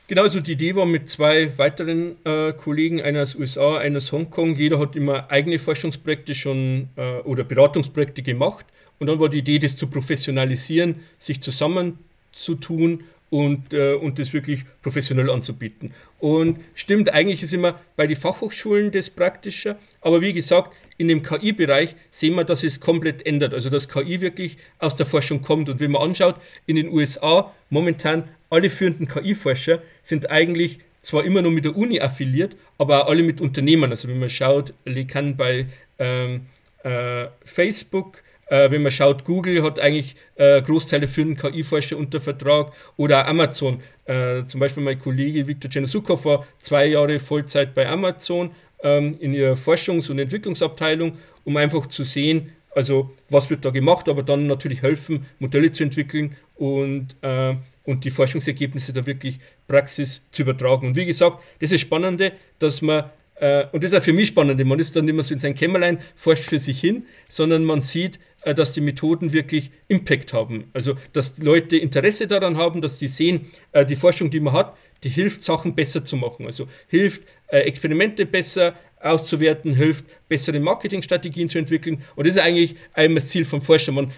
Genau, 0.07 0.23
also 0.23 0.41
die 0.41 0.53
Idee 0.53 0.75
war 0.75 0.85
mit 0.85 1.09
zwei 1.09 1.57
weiteren 1.57 2.17
äh, 2.25 2.53
Kollegen, 2.53 3.01
einer 3.01 3.23
aus 3.23 3.35
USA, 3.37 3.79
einer 3.79 3.97
aus 3.97 4.13
Hongkong. 4.13 4.55
Jeder 4.55 4.79
hat 4.79 4.97
immer 4.97 5.31
eigene 5.31 5.59
Forschungsprojekte 5.59 6.35
schon 6.35 6.91
äh, 6.97 7.21
oder 7.21 7.43
Beratungsprojekte 7.43 8.23
gemacht. 8.23 8.67
Und 8.99 9.07
dann 9.07 9.19
war 9.19 9.31
die 9.31 9.39
Idee, 9.39 9.59
das 9.59 9.77
zu 9.77 9.87
professionalisieren, 9.87 10.97
sich 11.19 11.41
zusammen 11.41 11.99
zu 12.33 12.55
tun 12.55 13.05
und, 13.31 13.73
äh, 13.73 13.95
und 13.95 14.19
das 14.19 14.33
wirklich 14.33 14.65
professionell 14.83 15.31
anzubieten. 15.31 15.93
Und 16.21 16.61
stimmt, 16.75 17.13
eigentlich 17.13 17.43
ist 17.43 17.53
immer 17.53 17.81
bei 17.97 18.07
den 18.07 18.17
Fachhochschulen 18.17 18.91
das 18.91 19.11
praktischer, 19.11 19.77
aber 20.01 20.21
wie 20.21 20.33
gesagt, 20.33 20.73
in 20.99 21.09
dem 21.09 21.23
KI-Bereich 21.23 21.97
sehen 22.11 22.35
wir, 22.37 22.45
dass 22.45 22.63
es 22.63 22.81
komplett 22.81 23.27
ändert, 23.27 23.53
also 23.53 23.71
dass 23.71 23.89
KI 23.89 24.21
wirklich 24.21 24.57
aus 24.79 24.95
der 24.95 25.07
Forschung 25.07 25.43
kommt. 25.43 25.69
Und 25.69 25.81
wenn 25.81 25.91
man 25.91 26.03
anschaut, 26.03 26.37
in 26.67 26.77
den 26.77 26.89
USA 26.89 27.53
momentan 27.71 28.29
alle 28.51 28.71
führenden 28.71 29.09
KI-Forscher 29.09 29.83
sind 30.03 30.31
eigentlich 30.31 30.79
zwar 31.01 31.25
immer 31.25 31.43
nur 31.43 31.51
mit 31.51 31.65
der 31.65 31.77
Uni 31.77 32.01
affiliiert, 32.01 32.57
aber 32.79 33.05
auch 33.05 33.11
alle 33.11 33.23
mit 33.23 33.41
Unternehmen. 33.41 33.91
Also 33.91 34.09
wenn 34.09 34.19
man 34.19 34.31
schaut, 34.31 34.75
Lekan 34.85 35.37
bei 35.37 35.67
ähm, 35.99 36.47
äh, 36.83 37.27
Facebook, 37.45 38.23
äh, 38.47 38.71
wenn 38.71 38.83
man 38.83 38.93
schaut, 38.93 39.25
Google 39.25 39.63
hat 39.63 39.79
eigentlich 39.79 40.17
äh, 40.37 40.61
Großteile 40.63 41.09
für 41.09 41.25
den 41.25 41.37
KI-Forscher 41.37 41.97
unter 41.97 42.21
Vertrag 42.21 42.73
oder 42.97 43.27
Amazon. 43.27 43.81
Äh, 44.05 44.45
zum 44.47 44.61
Beispiel 44.61 44.83
mein 44.83 44.99
Kollege 44.99 45.47
Viktor 45.47 45.71
Cenasukov 45.71 46.25
war 46.25 46.47
zwei 46.61 46.87
Jahre 46.87 47.19
Vollzeit 47.19 47.75
bei 47.75 47.89
Amazon 47.89 48.51
ähm, 48.83 49.13
in 49.19 49.33
ihrer 49.33 49.55
Forschungs- 49.55 50.11
und 50.11 50.19
Entwicklungsabteilung, 50.19 51.17
um 51.45 51.57
einfach 51.57 51.87
zu 51.87 52.05
sehen, 52.05 52.53
also 52.75 53.11
was 53.29 53.49
wird 53.51 53.65
da 53.65 53.71
gemacht, 53.71 54.09
aber 54.09 54.23
dann 54.23 54.47
natürlich 54.47 54.83
helfen, 54.83 55.27
Modelle 55.39 55.71
zu 55.73 55.85
entwickeln 55.85 56.37
und, 56.57 57.17
äh, 57.23 57.55
und 57.85 58.05
die 58.05 58.11
Forschungsergebnisse 58.11 58.93
da 58.93 59.07
wirklich 59.07 59.39
Praxis 59.67 60.23
zu 60.33 60.43
übertragen. 60.43 60.89
Und 60.89 60.97
wie 60.97 61.07
gesagt, 61.07 61.43
das 61.61 61.73
ist 61.73 61.81
Spannende, 61.81 62.33
dass 62.59 62.83
man 62.83 63.11
äh, 63.37 63.67
und 63.73 63.83
das 63.83 63.93
ist 63.93 63.99
auch 63.99 64.03
für 64.03 64.13
mich 64.13 64.29
spannend, 64.29 64.65
man 64.65 64.79
ist 64.79 64.95
dann 64.95 65.05
nicht 65.05 65.15
mehr 65.15 65.25
so 65.25 65.35
in 65.35 65.41
sein 65.41 65.55
Kämmerlein, 65.55 65.99
forscht 66.15 66.45
für 66.45 66.59
sich 66.59 66.81
hin, 66.81 67.07
sondern 67.29 67.65
man 67.65 67.83
sieht, 67.83 68.19
dass 68.53 68.73
die 68.73 68.81
Methoden 68.81 69.33
wirklich 69.33 69.71
Impact 69.89 70.33
haben. 70.33 70.65
Also, 70.73 70.97
dass 71.13 71.39
Leute 71.39 71.77
Interesse 71.77 72.27
daran 72.27 72.59
haben, 72.59 72.83
dass 72.83 72.99
die 72.99 73.09
sehen, 73.09 73.47
äh, 73.73 73.87
die 73.87 73.97
Forschung, 73.97 74.31
die 74.31 74.41
man 74.41 74.53
hat, 74.53 74.77
die 75.03 75.09
hilft, 75.09 75.43
Sachen 75.43 75.75
besser 75.75 76.05
zu 76.05 76.17
machen. 76.17 76.47
Also 76.47 76.69
hilft, 76.89 77.23
äh, 77.47 77.61
Experimente 77.61 78.27
besser 78.27 78.75
auszuwerten, 79.01 79.75
hilft, 79.75 80.05
bessere 80.29 80.61
Marketingstrategien 80.61 81.49
zu 81.49 81.59
entwickeln. 81.59 82.03
Und 82.17 82.27
das 82.27 82.37
ist 82.37 82.43
eigentlich 82.43 82.75
einmal 82.93 83.17
das 83.17 83.29
Ziel 83.29 83.45
vom 83.45 83.63
Forscher. 83.63 83.93
Man, 83.93 84.11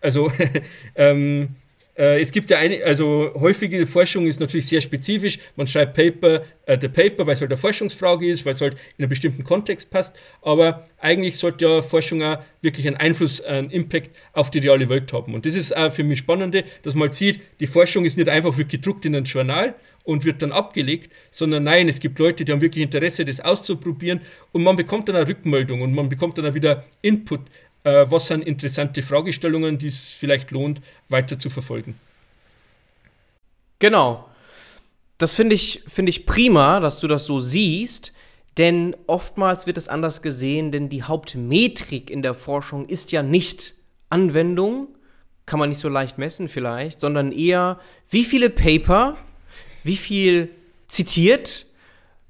also, 0.00 0.32
ähm, 0.94 1.56
äh, 1.98 2.20
es 2.20 2.30
gibt 2.30 2.48
ja 2.48 2.58
eine, 2.58 2.82
also 2.84 3.32
häufige 3.34 3.86
Forschung 3.86 4.26
ist 4.26 4.40
natürlich 4.40 4.68
sehr 4.68 4.80
spezifisch. 4.80 5.38
Man 5.56 5.66
schreibt 5.66 5.94
Paper, 5.94 6.42
äh, 6.66 6.78
der 6.78 6.88
Paper, 6.88 7.26
weil 7.26 7.34
es 7.34 7.40
halt 7.40 7.50
eine 7.50 7.58
Forschungsfrage 7.58 8.26
ist, 8.26 8.46
weil 8.46 8.54
es 8.54 8.60
halt 8.60 8.74
in 8.96 9.04
einen 9.04 9.08
bestimmten 9.08 9.42
Kontext 9.42 9.90
passt. 9.90 10.16
Aber 10.40 10.84
eigentlich 10.98 11.36
sollte 11.36 11.64
ja 11.64 11.82
Forschung 11.82 12.22
auch 12.22 12.38
wirklich 12.62 12.86
einen 12.86 12.96
Einfluss, 12.96 13.40
einen 13.40 13.70
Impact 13.70 14.10
auf 14.32 14.50
die 14.50 14.60
reale 14.60 14.88
Welt 14.88 15.12
haben. 15.12 15.34
Und 15.34 15.44
das 15.44 15.56
ist 15.56 15.76
auch 15.76 15.92
für 15.92 16.04
mich 16.04 16.20
spannende, 16.20 16.64
dass 16.82 16.94
man 16.94 17.08
halt 17.08 17.14
sieht, 17.14 17.40
die 17.58 17.66
Forschung 17.66 18.04
ist 18.04 18.16
nicht 18.16 18.28
einfach 18.28 18.56
wird 18.56 18.68
gedruckt 18.68 19.04
in 19.04 19.16
ein 19.16 19.24
Journal 19.24 19.74
und 20.04 20.24
wird 20.24 20.40
dann 20.40 20.52
abgelegt, 20.52 21.12
sondern 21.30 21.64
nein, 21.64 21.86
es 21.86 22.00
gibt 22.00 22.18
Leute, 22.18 22.44
die 22.44 22.50
haben 22.50 22.62
wirklich 22.62 22.82
Interesse, 22.82 23.26
das 23.26 23.40
auszuprobieren 23.40 24.20
und 24.52 24.62
man 24.62 24.74
bekommt 24.74 25.08
dann 25.08 25.16
eine 25.16 25.28
Rückmeldung 25.28 25.82
und 25.82 25.92
man 25.92 26.08
bekommt 26.08 26.38
dann 26.38 26.46
auch 26.46 26.54
wieder 26.54 26.84
Input 27.02 27.40
äh, 27.88 28.10
was 28.10 28.26
sind 28.26 28.44
interessante 28.44 29.02
Fragestellungen, 29.02 29.78
die 29.78 29.86
es 29.86 30.12
vielleicht 30.12 30.50
lohnt, 30.50 30.80
weiter 31.08 31.38
zu 31.38 31.48
verfolgen. 31.48 31.98
Genau. 33.78 34.28
Das 35.16 35.34
finde 35.34 35.54
ich, 35.54 35.82
find 35.88 36.08
ich 36.08 36.26
prima, 36.26 36.80
dass 36.80 37.00
du 37.00 37.08
das 37.08 37.26
so 37.26 37.38
siehst, 37.38 38.12
denn 38.56 38.94
oftmals 39.06 39.66
wird 39.66 39.78
es 39.78 39.88
anders 39.88 40.22
gesehen, 40.22 40.70
denn 40.70 40.88
die 40.88 41.02
Hauptmetrik 41.02 42.10
in 42.10 42.22
der 42.22 42.34
Forschung 42.34 42.86
ist 42.86 43.10
ja 43.10 43.22
nicht 43.22 43.74
Anwendung, 44.10 44.88
kann 45.46 45.58
man 45.58 45.70
nicht 45.70 45.80
so 45.80 45.88
leicht 45.88 46.18
messen 46.18 46.48
vielleicht, 46.48 47.00
sondern 47.00 47.32
eher, 47.32 47.80
wie 48.10 48.24
viele 48.24 48.50
Paper, 48.50 49.16
wie 49.82 49.96
viel 49.96 50.50
zitiert, 50.88 51.66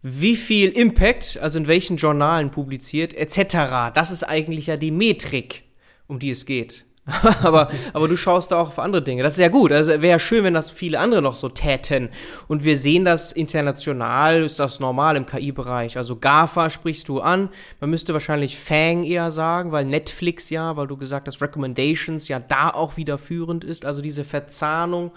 wie 0.03 0.37
viel 0.37 0.71
Impact, 0.71 1.39
also 1.41 1.59
in 1.59 1.67
welchen 1.67 1.97
Journalen 1.97 2.51
publiziert, 2.51 3.15
etc. 3.15 3.93
Das 3.95 4.11
ist 4.11 4.23
eigentlich 4.23 4.67
ja 4.69 4.77
die 4.77 4.91
Metrik, 4.91 5.65
um 6.07 6.19
die 6.19 6.31
es 6.31 6.47
geht. 6.47 6.85
aber, 7.43 7.71
aber 7.95 8.07
du 8.07 8.17
schaust 8.17 8.53
da 8.53 8.61
auch 8.61 8.69
auf 8.69 8.79
andere 8.79 9.03
Dinge. 9.03 9.23
Das 9.23 9.35
ist 9.35 9.41
ja 9.41 9.49
gut. 9.49 9.73
Also 9.73 9.93
wäre 9.93 10.07
ja 10.07 10.19
schön, 10.19 10.45
wenn 10.45 10.55
das 10.55 10.71
viele 10.71 10.99
andere 10.99 11.23
noch 11.23 11.35
so 11.35 11.49
täten. 11.49 12.11
Und 12.49 12.65
wir 12.65 12.77
sehen 12.77 13.05
das 13.05 13.33
international, 13.33 14.45
ist 14.45 14.59
das 14.59 14.79
normal 14.79 15.17
im 15.17 15.25
KI-Bereich. 15.25 15.97
Also 15.97 16.17
GAFA 16.17 16.69
sprichst 16.69 17.09
du 17.09 17.21
an. 17.21 17.49
Man 17.81 17.91
müsste 17.91 18.13
wahrscheinlich 18.13 18.59
Fang 18.59 19.05
eher 19.05 19.31
sagen, 19.31 19.73
weil 19.73 19.87
Netflix 19.87 20.51
ja, 20.51 20.77
weil 20.77 20.87
du 20.87 20.97
gesagt 20.97 21.27
hast, 21.29 21.41
Recommendations 21.41 22.29
ja 22.29 22.41
da 22.41 22.71
auch 22.71 22.99
wieder 22.99 23.17
führend 23.17 23.65
ist. 23.65 23.87
Also 23.87 24.03
diese 24.03 24.25
Verzahnung 24.25 25.13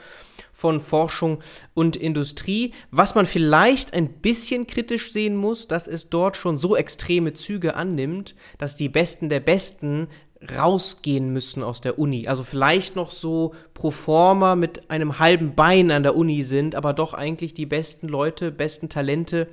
von 0.52 0.80
Forschung 0.80 1.40
und 1.74 1.96
Industrie. 1.96 2.74
Was 2.92 3.16
man 3.16 3.26
vielleicht 3.26 3.94
ein 3.94 4.10
bisschen 4.10 4.68
kritisch 4.68 5.12
sehen 5.12 5.36
muss, 5.36 5.68
dass 5.68 5.88
es 5.88 6.10
dort 6.10 6.38
schon 6.38 6.58
so 6.58 6.76
extreme 6.76 7.34
Züge 7.34 7.76
annimmt, 7.76 8.36
dass 8.58 8.76
die 8.76 8.90
Besten 8.90 9.30
der 9.30 9.40
Besten 9.40 10.08
rausgehen 10.58 11.32
müssen 11.32 11.62
aus 11.64 11.82
der 11.82 12.00
Uni. 12.00 12.28
Also 12.28 12.44
vielleicht 12.44 12.96
noch 12.96 13.12
so 13.12 13.54
pro 13.74 13.92
forma 13.92 14.56
mit 14.56 14.90
einem 14.90 15.20
halben 15.20 15.56
Bein 15.56 15.92
an 15.92 16.04
der 16.04 16.16
Uni 16.16 16.44
sind, 16.44 16.76
aber 16.76 16.94
doch 16.94 17.14
eigentlich 17.14 17.54
die 17.54 17.66
besten 17.68 18.08
Leute, 18.08 18.52
besten 18.52 18.90
Talente 18.90 19.48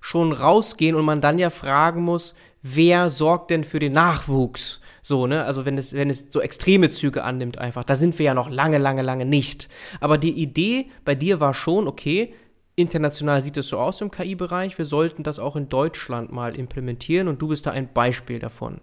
schon 0.00 0.32
rausgehen 0.32 0.96
und 0.96 1.04
man 1.04 1.20
dann 1.20 1.38
ja 1.38 1.50
fragen 1.50 2.02
muss, 2.02 2.34
wer 2.60 3.08
sorgt 3.08 3.50
denn 3.50 3.64
für 3.64 3.78
den 3.78 3.92
Nachwuchs? 3.92 4.80
So, 5.04 5.26
ne? 5.26 5.44
Also 5.44 5.64
wenn 5.64 5.76
es, 5.76 5.94
wenn 5.94 6.10
es 6.10 6.28
so 6.30 6.40
extreme 6.40 6.88
Züge 6.90 7.24
annimmt 7.24 7.58
einfach, 7.58 7.82
da 7.82 7.96
sind 7.96 8.18
wir 8.18 8.26
ja 8.26 8.34
noch 8.34 8.48
lange, 8.48 8.78
lange, 8.78 9.02
lange 9.02 9.24
nicht. 9.24 9.68
Aber 10.00 10.16
die 10.16 10.30
Idee 10.30 10.86
bei 11.04 11.16
dir 11.16 11.40
war 11.40 11.54
schon, 11.54 11.88
okay, 11.88 12.32
international 12.76 13.42
sieht 13.44 13.56
es 13.56 13.68
so 13.68 13.78
aus 13.78 14.00
im 14.00 14.12
KI-Bereich, 14.12 14.78
wir 14.78 14.86
sollten 14.86 15.24
das 15.24 15.40
auch 15.40 15.56
in 15.56 15.68
Deutschland 15.68 16.30
mal 16.30 16.56
implementieren 16.56 17.26
und 17.26 17.42
du 17.42 17.48
bist 17.48 17.66
da 17.66 17.72
ein 17.72 17.92
Beispiel 17.92 18.38
davon. 18.38 18.80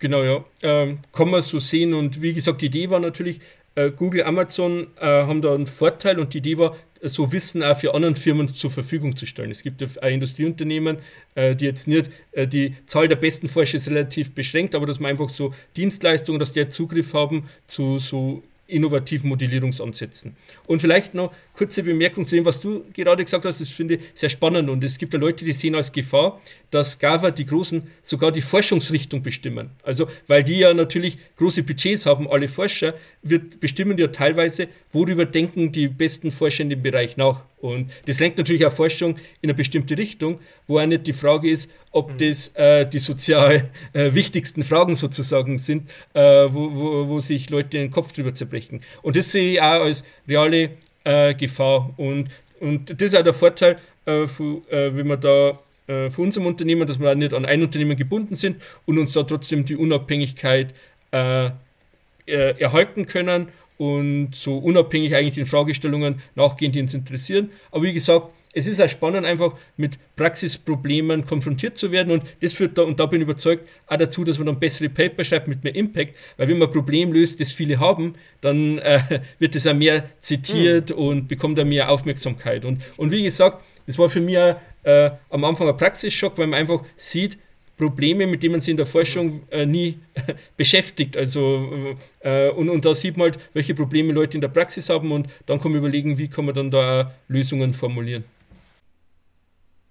Genau, 0.00 0.22
ja. 0.22 0.42
Ähm, 0.62 1.00
kann 1.12 1.30
man 1.30 1.42
so 1.42 1.58
sehen. 1.58 1.92
Und 1.92 2.22
wie 2.22 2.32
gesagt, 2.32 2.62
die 2.62 2.66
Idee 2.66 2.88
war 2.88 3.00
natürlich, 3.00 3.40
äh, 3.74 3.90
Google, 3.90 4.24
Amazon 4.24 4.88
äh, 5.00 5.06
haben 5.06 5.42
da 5.42 5.54
einen 5.54 5.66
Vorteil 5.66 6.18
und 6.18 6.34
die 6.34 6.38
Idee 6.38 6.58
war, 6.58 6.76
so 7.02 7.32
Wissen 7.32 7.62
auch 7.62 7.78
für 7.78 7.94
andere 7.94 8.14
Firmen 8.14 8.48
zur 8.48 8.70
Verfügung 8.70 9.16
zu 9.16 9.26
stellen. 9.26 9.50
Es 9.50 9.62
gibt 9.62 9.82
auch 9.82 10.06
Industrieunternehmen, 10.06 10.98
äh, 11.34 11.56
die 11.56 11.64
jetzt 11.64 11.88
nicht, 11.88 12.10
äh, 12.32 12.46
die 12.46 12.74
Zahl 12.86 13.08
der 13.08 13.16
besten 13.16 13.48
Forscher 13.48 13.76
ist 13.76 13.88
relativ 13.88 14.34
beschränkt, 14.34 14.74
aber 14.74 14.86
dass 14.86 15.00
man 15.00 15.10
einfach 15.10 15.28
so 15.28 15.54
Dienstleistungen, 15.76 16.38
dass 16.38 16.52
die 16.52 16.68
Zugriff 16.68 17.14
haben 17.14 17.48
zu 17.66 17.98
so 17.98 18.42
innovativen 18.70 19.28
Modellierungsansätzen. 19.28 20.36
Und 20.66 20.80
vielleicht 20.80 21.14
noch 21.14 21.32
kurze 21.52 21.82
Bemerkung 21.82 22.26
zu 22.26 22.36
dem, 22.36 22.44
was 22.44 22.60
du 22.60 22.84
gerade 22.92 23.24
gesagt 23.24 23.44
hast, 23.44 23.60
das 23.60 23.68
finde 23.68 23.96
ich 23.96 24.00
sehr 24.14 24.30
spannend. 24.30 24.68
Und 24.68 24.82
es 24.84 24.98
gibt 24.98 25.12
ja 25.12 25.18
Leute, 25.18 25.44
die 25.44 25.52
sehen 25.52 25.74
als 25.74 25.92
Gefahr, 25.92 26.40
dass 26.70 26.98
GAVA 26.98 27.30
die 27.30 27.46
Großen 27.46 27.82
sogar 28.02 28.32
die 28.32 28.40
Forschungsrichtung 28.40 29.22
bestimmen. 29.22 29.70
Also, 29.82 30.06
weil 30.26 30.44
die 30.44 30.58
ja 30.58 30.72
natürlich 30.74 31.18
große 31.36 31.62
Budgets 31.62 32.06
haben, 32.06 32.28
alle 32.28 32.48
Forscher, 32.48 32.94
wird, 33.22 33.60
bestimmen 33.60 33.98
ja 33.98 34.08
teilweise, 34.08 34.68
worüber 34.92 35.24
denken 35.24 35.72
die 35.72 35.88
besten 35.88 36.30
Forscher 36.30 36.62
in 36.62 36.70
dem 36.70 36.82
Bereich 36.82 37.16
nach. 37.16 37.44
Und 37.60 37.90
das 38.06 38.20
lenkt 38.20 38.38
natürlich 38.38 38.64
auch 38.64 38.72
Forschung 38.72 39.16
in 39.42 39.50
eine 39.50 39.54
bestimmte 39.54 39.96
Richtung, 39.96 40.40
wo 40.66 40.78
auch 40.78 40.86
nicht 40.86 41.06
die 41.06 41.12
Frage 41.12 41.50
ist, 41.50 41.70
ob 41.90 42.12
mhm. 42.12 42.18
das 42.18 42.48
äh, 42.54 42.86
die 42.86 42.98
sozial 42.98 43.68
äh, 43.92 44.14
wichtigsten 44.14 44.64
Fragen 44.64 44.96
sozusagen 44.96 45.58
sind, 45.58 45.90
äh, 46.14 46.20
wo, 46.20 46.74
wo, 46.74 47.08
wo 47.08 47.20
sich 47.20 47.50
Leute 47.50 47.70
den 47.70 47.90
Kopf 47.90 48.12
drüber 48.12 48.32
zerbrechen. 48.32 48.82
Und 49.02 49.16
das 49.16 49.30
sehe 49.30 49.52
ich 49.52 49.60
auch 49.60 49.82
als 49.82 50.04
reale 50.26 50.70
äh, 51.04 51.34
Gefahr. 51.34 51.92
Und, 51.96 52.28
und 52.60 52.90
das 52.98 53.08
ist 53.08 53.16
auch 53.16 53.22
der 53.22 53.34
Vorteil, 53.34 53.78
äh, 54.06 54.26
für, 54.26 54.62
äh, 54.70 54.96
wenn 54.96 55.06
man 55.06 55.20
da 55.20 55.58
für 55.86 56.22
unserem 56.22 56.46
Unternehmen, 56.46 56.86
dass 56.86 57.00
wir 57.00 57.10
auch 57.10 57.16
nicht 57.16 57.34
an 57.34 57.44
ein 57.44 57.62
Unternehmen 57.62 57.96
gebunden 57.96 58.36
sind 58.36 58.62
und 58.86 58.96
uns 58.96 59.12
da 59.14 59.24
trotzdem 59.24 59.64
die 59.64 59.74
Unabhängigkeit 59.74 60.72
erhalten 61.10 63.06
können 63.06 63.48
und 63.80 64.34
so 64.34 64.58
unabhängig 64.58 65.14
eigentlich 65.14 65.36
den 65.36 65.46
Fragestellungen 65.46 66.20
nachgehen, 66.34 66.70
die 66.70 66.82
uns 66.82 66.92
interessieren. 66.92 67.50
Aber 67.70 67.84
wie 67.84 67.94
gesagt, 67.94 68.26
es 68.52 68.66
ist 68.66 68.78
auch 68.78 68.88
spannend, 68.90 69.26
einfach 69.26 69.54
mit 69.78 69.92
Praxisproblemen 70.16 71.24
konfrontiert 71.24 71.78
zu 71.78 71.90
werden 71.90 72.12
und 72.12 72.22
das 72.42 72.52
führt 72.52 72.76
da, 72.76 72.82
und 72.82 73.00
da 73.00 73.06
bin 73.06 73.22
ich 73.22 73.24
überzeugt, 73.24 73.66
auch 73.86 73.96
dazu, 73.96 74.22
dass 74.22 74.36
man 74.36 74.48
dann 74.48 74.60
bessere 74.60 74.90
Paper 74.90 75.24
schreibt 75.24 75.48
mit 75.48 75.64
mehr 75.64 75.74
Impact, 75.74 76.14
weil 76.36 76.48
wenn 76.48 76.58
man 76.58 76.68
ein 76.68 76.74
Problem 76.74 77.10
löst, 77.10 77.40
das 77.40 77.52
viele 77.52 77.80
haben, 77.80 78.16
dann 78.42 78.76
äh, 78.80 79.00
wird 79.38 79.54
es 79.54 79.66
auch 79.66 79.72
mehr 79.72 80.04
zitiert 80.18 80.90
mhm. 80.90 80.96
und 80.96 81.28
bekommt 81.28 81.58
auch 81.58 81.64
mehr 81.64 81.88
Aufmerksamkeit. 81.90 82.66
Und, 82.66 82.82
und 82.98 83.12
wie 83.12 83.22
gesagt, 83.22 83.64
das 83.86 83.98
war 83.98 84.10
für 84.10 84.20
mich 84.20 84.36
äh, 84.36 85.10
am 85.30 85.44
Anfang 85.44 85.68
ein 85.68 85.76
Praxisschock, 85.78 86.36
weil 86.36 86.48
man 86.48 86.60
einfach 86.60 86.82
sieht, 86.98 87.38
Probleme, 87.80 88.26
mit 88.26 88.42
denen 88.42 88.52
man 88.52 88.60
sich 88.60 88.72
in 88.72 88.76
der 88.76 88.86
Forschung 88.86 89.42
äh, 89.50 89.64
nie 89.64 89.98
beschäftigt. 90.56 91.16
Also, 91.16 91.96
äh, 92.20 92.50
und, 92.50 92.68
und 92.68 92.84
da 92.84 92.92
sieht 92.94 93.16
man 93.16 93.30
halt, 93.30 93.38
welche 93.54 93.74
Probleme 93.74 94.12
Leute 94.12 94.36
in 94.36 94.42
der 94.42 94.48
Praxis 94.48 94.88
haben 94.90 95.10
und 95.12 95.28
dann 95.46 95.58
kann 95.60 95.72
man 95.72 95.78
überlegen, 95.78 96.18
wie 96.18 96.28
kann 96.28 96.44
man 96.44 96.54
dann 96.54 96.70
da 96.70 97.12
Lösungen 97.28 97.72
formulieren. 97.72 98.24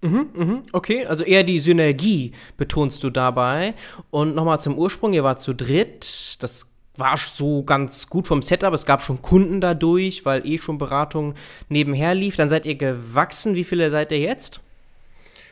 Mhm, 0.02 0.26
mhm, 0.34 0.62
okay, 0.72 1.04
also 1.04 1.24
eher 1.24 1.42
die 1.42 1.58
Synergie 1.58 2.32
betonst 2.56 3.02
du 3.04 3.10
dabei. 3.10 3.74
Und 4.10 4.34
nochmal 4.34 4.60
zum 4.60 4.78
Ursprung, 4.78 5.12
ihr 5.12 5.24
wart 5.24 5.42
zu 5.42 5.52
dritt, 5.52 6.36
das 6.40 6.66
war 6.96 7.16
so 7.16 7.64
ganz 7.64 8.08
gut 8.08 8.26
vom 8.26 8.40
Setup. 8.40 8.72
Es 8.72 8.86
gab 8.86 9.02
schon 9.02 9.20
Kunden 9.20 9.60
dadurch, 9.60 10.24
weil 10.24 10.46
eh 10.46 10.58
schon 10.58 10.78
Beratung 10.78 11.34
nebenher 11.68 12.14
lief. 12.14 12.36
Dann 12.36 12.48
seid 12.48 12.66
ihr 12.66 12.76
gewachsen. 12.76 13.54
Wie 13.54 13.64
viele 13.64 13.90
seid 13.90 14.12
ihr 14.12 14.20
jetzt? 14.20 14.60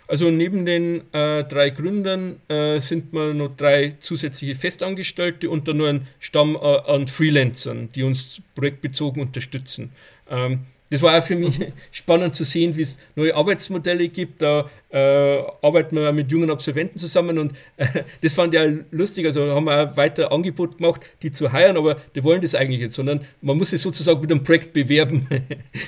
Also 0.09 0.31
neben 0.31 0.65
den 0.65 1.03
äh, 1.13 1.45
drei 1.45 1.69
Gründern 1.69 2.41
äh, 2.49 2.81
sind 2.81 3.13
wir 3.13 3.35
noch 3.35 3.55
drei 3.55 3.95
zusätzliche 4.01 4.55
Festangestellte 4.55 5.51
und 5.51 5.69
dann 5.69 5.77
nur 5.77 5.89
ein 5.91 6.09
Stamm 6.19 6.57
äh, 6.57 6.79
an 6.91 7.07
Freelancern, 7.07 7.91
die 7.95 8.03
uns 8.03 8.41
projektbezogen 8.55 9.21
unterstützen. 9.21 9.93
Ähm, 10.31 10.61
das 10.91 11.03
war 11.03 11.19
auch 11.19 11.23
für 11.23 11.37
mich 11.37 11.61
spannend 11.93 12.35
zu 12.35 12.45
sehen, 12.45 12.75
wie 12.77 12.83
es 12.83 12.99
neue 13.15 13.37
Arbeitsmodelle 13.37 14.09
gibt. 14.09 14.41
Da 14.41 14.71
äh, 14.91 15.43
arbeiten 15.63 15.97
wir 15.97 16.13
mit 16.13 16.31
jungen 16.33 16.51
Absolventen 16.51 16.99
zusammen 16.99 17.39
und 17.39 17.53
äh, 17.77 17.87
das 18.23 18.33
fand 18.33 18.55
ich 18.55 18.61
auch 18.61 18.69
lustig. 18.91 19.27
Also 19.27 19.55
haben 19.55 19.65
wir 19.65 19.91
auch 19.91 19.97
weiter 19.97 20.33
Angebot 20.33 20.79
gemacht, 20.79 21.03
die 21.23 21.31
zu 21.31 21.53
heiren, 21.53 21.77
aber 21.77 21.97
die 22.15 22.25
wollen 22.25 22.41
das 22.41 22.55
eigentlich 22.55 22.81
nicht, 22.81 22.95
sondern 22.95 23.21
man 23.41 23.59
muss 23.59 23.71
sich 23.71 23.81
sozusagen 23.81 24.21
mit 24.21 24.31
einem 24.31 24.43
Projekt 24.43 24.73
bewerben. 24.73 25.27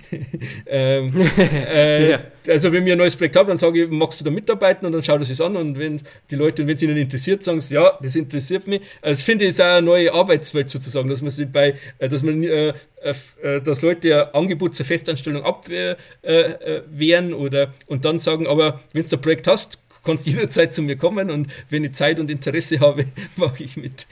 ähm, 0.67 1.13
äh, 1.39 2.11
ja. 2.11 2.21
Also 2.49 2.73
wenn 2.73 2.85
wir 2.85 2.93
ein 2.93 2.99
neues 2.99 3.17
Projekt 3.17 3.37
haben, 3.37 3.49
dann 3.49 3.59
sage 3.59 3.85
ich, 3.85 3.91
magst 3.91 4.21
du 4.21 4.25
da 4.25 4.31
mitarbeiten 4.31 4.87
und 4.87 4.93
dann 4.93 5.03
schaut 5.03 5.21
es 5.21 5.29
sich 5.29 5.41
an 5.43 5.57
und 5.57 5.79
wenn 5.79 6.01
die 6.31 6.37
Leute, 6.37 6.67
wenn 6.67 6.75
es 6.75 6.83
ihnen 6.83 6.97
interessiert, 6.97 7.43
sagen 7.43 7.61
sie, 7.61 7.75
ja, 7.75 7.99
das 8.03 8.17
interessiert 8.17 8.67
mich. 8.67 8.81
Also 9.03 9.19
ich 9.19 9.25
finde, 9.25 9.47
es 9.47 9.55
ist 9.55 9.61
auch 9.61 9.77
eine 9.77 9.83
neue 9.83 10.13
Arbeitswelt 10.13 10.71
sozusagen, 10.71 11.09
dass 11.09 11.23
man 11.23 11.31
sich 11.31 11.49
bei, 11.49 11.75
äh, 11.99 12.09
dass 12.09 12.23
man 12.23 12.43
äh, 12.43 12.73
äh, 13.43 13.61
dass 13.63 13.81
Leute 13.81 14.29
ein 14.29 14.35
Angebot 14.35 14.75
zur 14.75 14.85
Festanstellung 14.85 15.43
abwehren 15.43 17.35
oder 17.35 17.73
und 17.87 18.05
dann 18.05 18.19
sagen, 18.19 18.47
aber 18.47 18.81
wenn 18.93 19.07
du 19.07 19.17
ein 19.17 19.21
Projekt 19.21 19.47
hast, 19.47 19.79
kannst 20.05 20.27
du 20.27 20.31
jederzeit 20.31 20.73
zu 20.73 20.83
mir 20.83 20.97
kommen 20.97 21.31
und 21.31 21.49
wenn 21.69 21.85
ich 21.85 21.93
Zeit 21.93 22.19
und 22.19 22.31
Interesse 22.31 22.81
habe, 22.81 23.07
mache 23.37 23.63
ich 23.63 23.77
mit. 23.77 24.07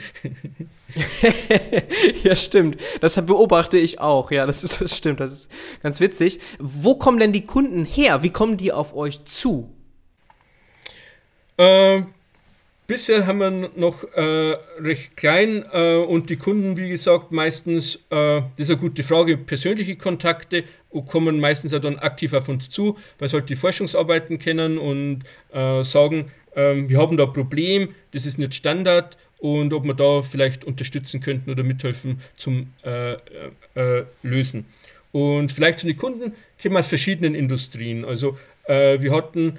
ja, 2.23 2.37
stimmt. 2.37 2.79
Das 3.01 3.15
beobachte 3.15 3.79
ich 3.79 4.01
auch. 4.01 4.31
Ja, 4.31 4.47
das, 4.47 4.61
das 4.79 4.97
stimmt. 4.97 5.21
Das 5.21 5.33
ist 5.33 5.51
ganz 5.83 6.01
witzig. 6.01 6.41
Wo 6.59 6.97
kommen 6.97 7.19
denn 7.19 7.33
die 7.33 7.45
Kunden 7.45 7.85
her? 7.85 8.23
Wie 8.23 8.31
kommen 8.31 8.57
die 8.57 8.73
auf 8.73 8.95
euch 8.95 9.25
zu? 9.25 9.73
Ähm, 11.57 12.07
Bisher 12.89 13.27
haben 13.27 13.41
wir 13.41 13.51
noch 13.77 14.03
äh, 14.15 14.57
recht 14.81 15.15
klein 15.15 15.63
äh, 15.75 15.97
und 15.97 16.31
die 16.31 16.37
Kunden, 16.37 16.79
wie 16.79 16.89
gesagt, 16.89 17.33
meistens, 17.33 17.97
äh, 18.09 18.41
das 18.41 18.51
ist 18.57 18.71
eine 18.71 18.79
gute 18.79 19.03
Frage, 19.03 19.37
persönliche 19.37 19.97
Kontakte 19.97 20.65
kommen 21.07 21.39
meistens 21.39 21.75
auch 21.75 21.81
dann 21.81 21.99
aktiv 21.99 22.33
auf 22.33 22.49
uns 22.49 22.71
zu, 22.71 22.97
weil 23.19 23.29
sie 23.29 23.37
halt 23.37 23.51
die 23.51 23.57
Forschungsarbeiten 23.57 24.39
kennen 24.39 24.79
und 24.79 25.25
äh, 25.53 25.85
sagen, 25.85 26.33
ähm, 26.57 26.89
wir 26.89 26.99
haben 26.99 27.19
da 27.19 27.25
ein 27.25 27.35
Problem, 27.35 27.91
das 28.13 28.25
ist 28.25 28.39
nicht 28.39 28.55
Standard 28.55 29.19
und 29.37 29.75
ob 29.75 29.85
wir 29.85 29.93
da 29.93 30.23
vielleicht 30.23 30.65
unterstützen 30.65 31.21
könnten 31.21 31.51
oder 31.51 31.65
mithelfen 31.65 32.23
zum 32.39 32.73
äh, 32.87 33.19
äh, 33.75 34.05
Lösen. 34.23 34.65
Und 35.13 35.53
vielleicht 35.53 35.81
zu 35.81 35.87
den 35.87 35.99
Kunden 35.99 36.33
kommen 36.63 36.79
aus 36.79 36.87
verschiedenen 36.87 37.35
Industrien. 37.35 38.07
Also 38.07 38.39
wir 38.67 39.13
hatten 39.13 39.59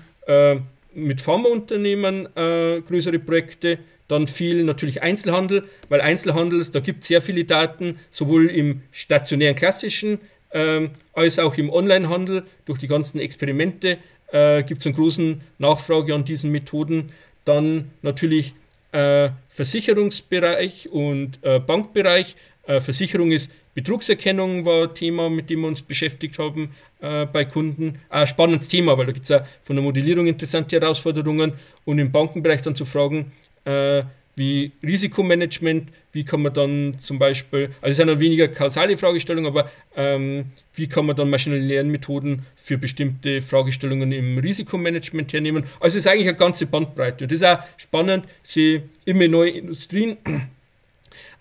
mit 0.94 1.22
Pharmaunternehmen 1.22 2.28
äh, 2.36 2.82
größere 2.82 3.20
Projekte, 3.20 3.80
dann 4.08 4.28
viel 4.28 4.64
natürlich 4.64 5.04
Einzelhandel, 5.04 5.64
weil 5.88 6.02
Einzelhandel, 6.02 6.66
da 6.72 6.80
gibt 6.80 7.02
es 7.02 7.08
sehr 7.08 7.22
viele 7.22 7.46
Daten, 7.46 8.00
sowohl 8.10 8.48
im 8.48 8.82
stationären 8.92 9.56
klassischen 9.56 10.20
ähm, 10.52 10.92
als 11.14 11.38
auch 11.40 11.56
im 11.58 11.70
Onlinehandel. 11.70 12.44
Durch 12.66 12.80
die 12.80 12.88
ganzen 12.88 13.20
Experimente 13.20 14.00
äh, 14.32 14.64
gibt 14.64 14.82
es 14.82 14.88
einen 14.88 14.96
großen 14.96 15.42
Nachfrage 15.60 16.16
an 16.16 16.26
diesen 16.26 16.52
Methoden. 16.52 17.12
Dann 17.46 17.92
natürlich 18.02 18.56
äh, 18.92 19.30
Versicherungsbereich 19.50 20.90
und 20.90 21.40
äh, 21.44 21.60
Bankbereich. 21.60 22.36
Äh, 22.64 22.80
Versicherung 22.80 23.32
ist 23.32 23.52
Betrugserkennung 23.82 24.66
war 24.66 24.94
Thema, 24.94 25.30
mit 25.30 25.50
dem 25.50 25.62
wir 25.62 25.68
uns 25.68 25.82
beschäftigt 25.82 26.38
haben 26.38 26.72
äh, 27.02 27.26
bei 27.26 27.46
Kunden. 27.46 28.00
Ein 28.10 28.28
spannendes 28.28 28.68
Thema, 28.68 28.98
weil 28.98 29.06
da 29.06 29.12
gibt 29.14 29.24
es 29.24 29.30
ja 29.30 29.46
von 29.64 29.76
der 29.76 29.84
Modellierung 29.84 30.28
interessante 30.28 30.80
Herausforderungen 30.80 31.54
und 31.86 31.98
im 31.98 32.12
Bankenbereich 32.12 32.62
dann 32.62 32.76
zu 32.76 32.84
fragen, 32.84 33.32
äh, 33.64 34.04
wie 34.36 34.72
Risikomanagement, 34.84 35.90
wie 36.12 36.24
kann 36.24 36.42
man 36.42 36.54
dann 36.54 36.96
zum 36.98 37.20
Beispiel, 37.20 37.70
also 37.82 37.92
es 37.92 37.98
ist 37.98 38.00
eine 38.00 38.20
weniger 38.20 38.48
kausale 38.48 38.98
Fragestellung, 38.98 39.46
aber 39.46 39.70
ähm, 39.96 40.46
wie 40.74 40.88
kann 40.88 41.06
man 41.06 41.16
dann 41.16 41.30
maschinelle 41.30 41.62
Lernmethoden 41.62 42.46
für 42.56 42.78
bestimmte 42.78 43.42
Fragestellungen 43.42 44.12
im 44.12 44.38
Risikomanagement 44.40 45.32
hernehmen. 45.34 45.66
Also 45.80 45.98
es 45.98 46.06
ist 46.06 46.12
eigentlich 46.12 46.30
eine 46.30 46.38
ganze 46.38 46.66
Bandbreite. 46.66 47.26
Und 47.26 47.32
das 47.32 47.42
ist 47.42 47.48
auch 47.48 47.60
spannend, 47.78 48.26
sie 48.42 48.82
immer 49.06 49.28
neue 49.28 49.52
Industrien 49.52 50.18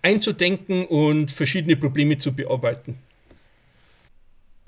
einzudenken 0.02 0.86
und 0.86 1.30
verschiedene 1.30 1.76
Probleme 1.76 2.18
zu 2.18 2.32
bearbeiten. 2.32 2.98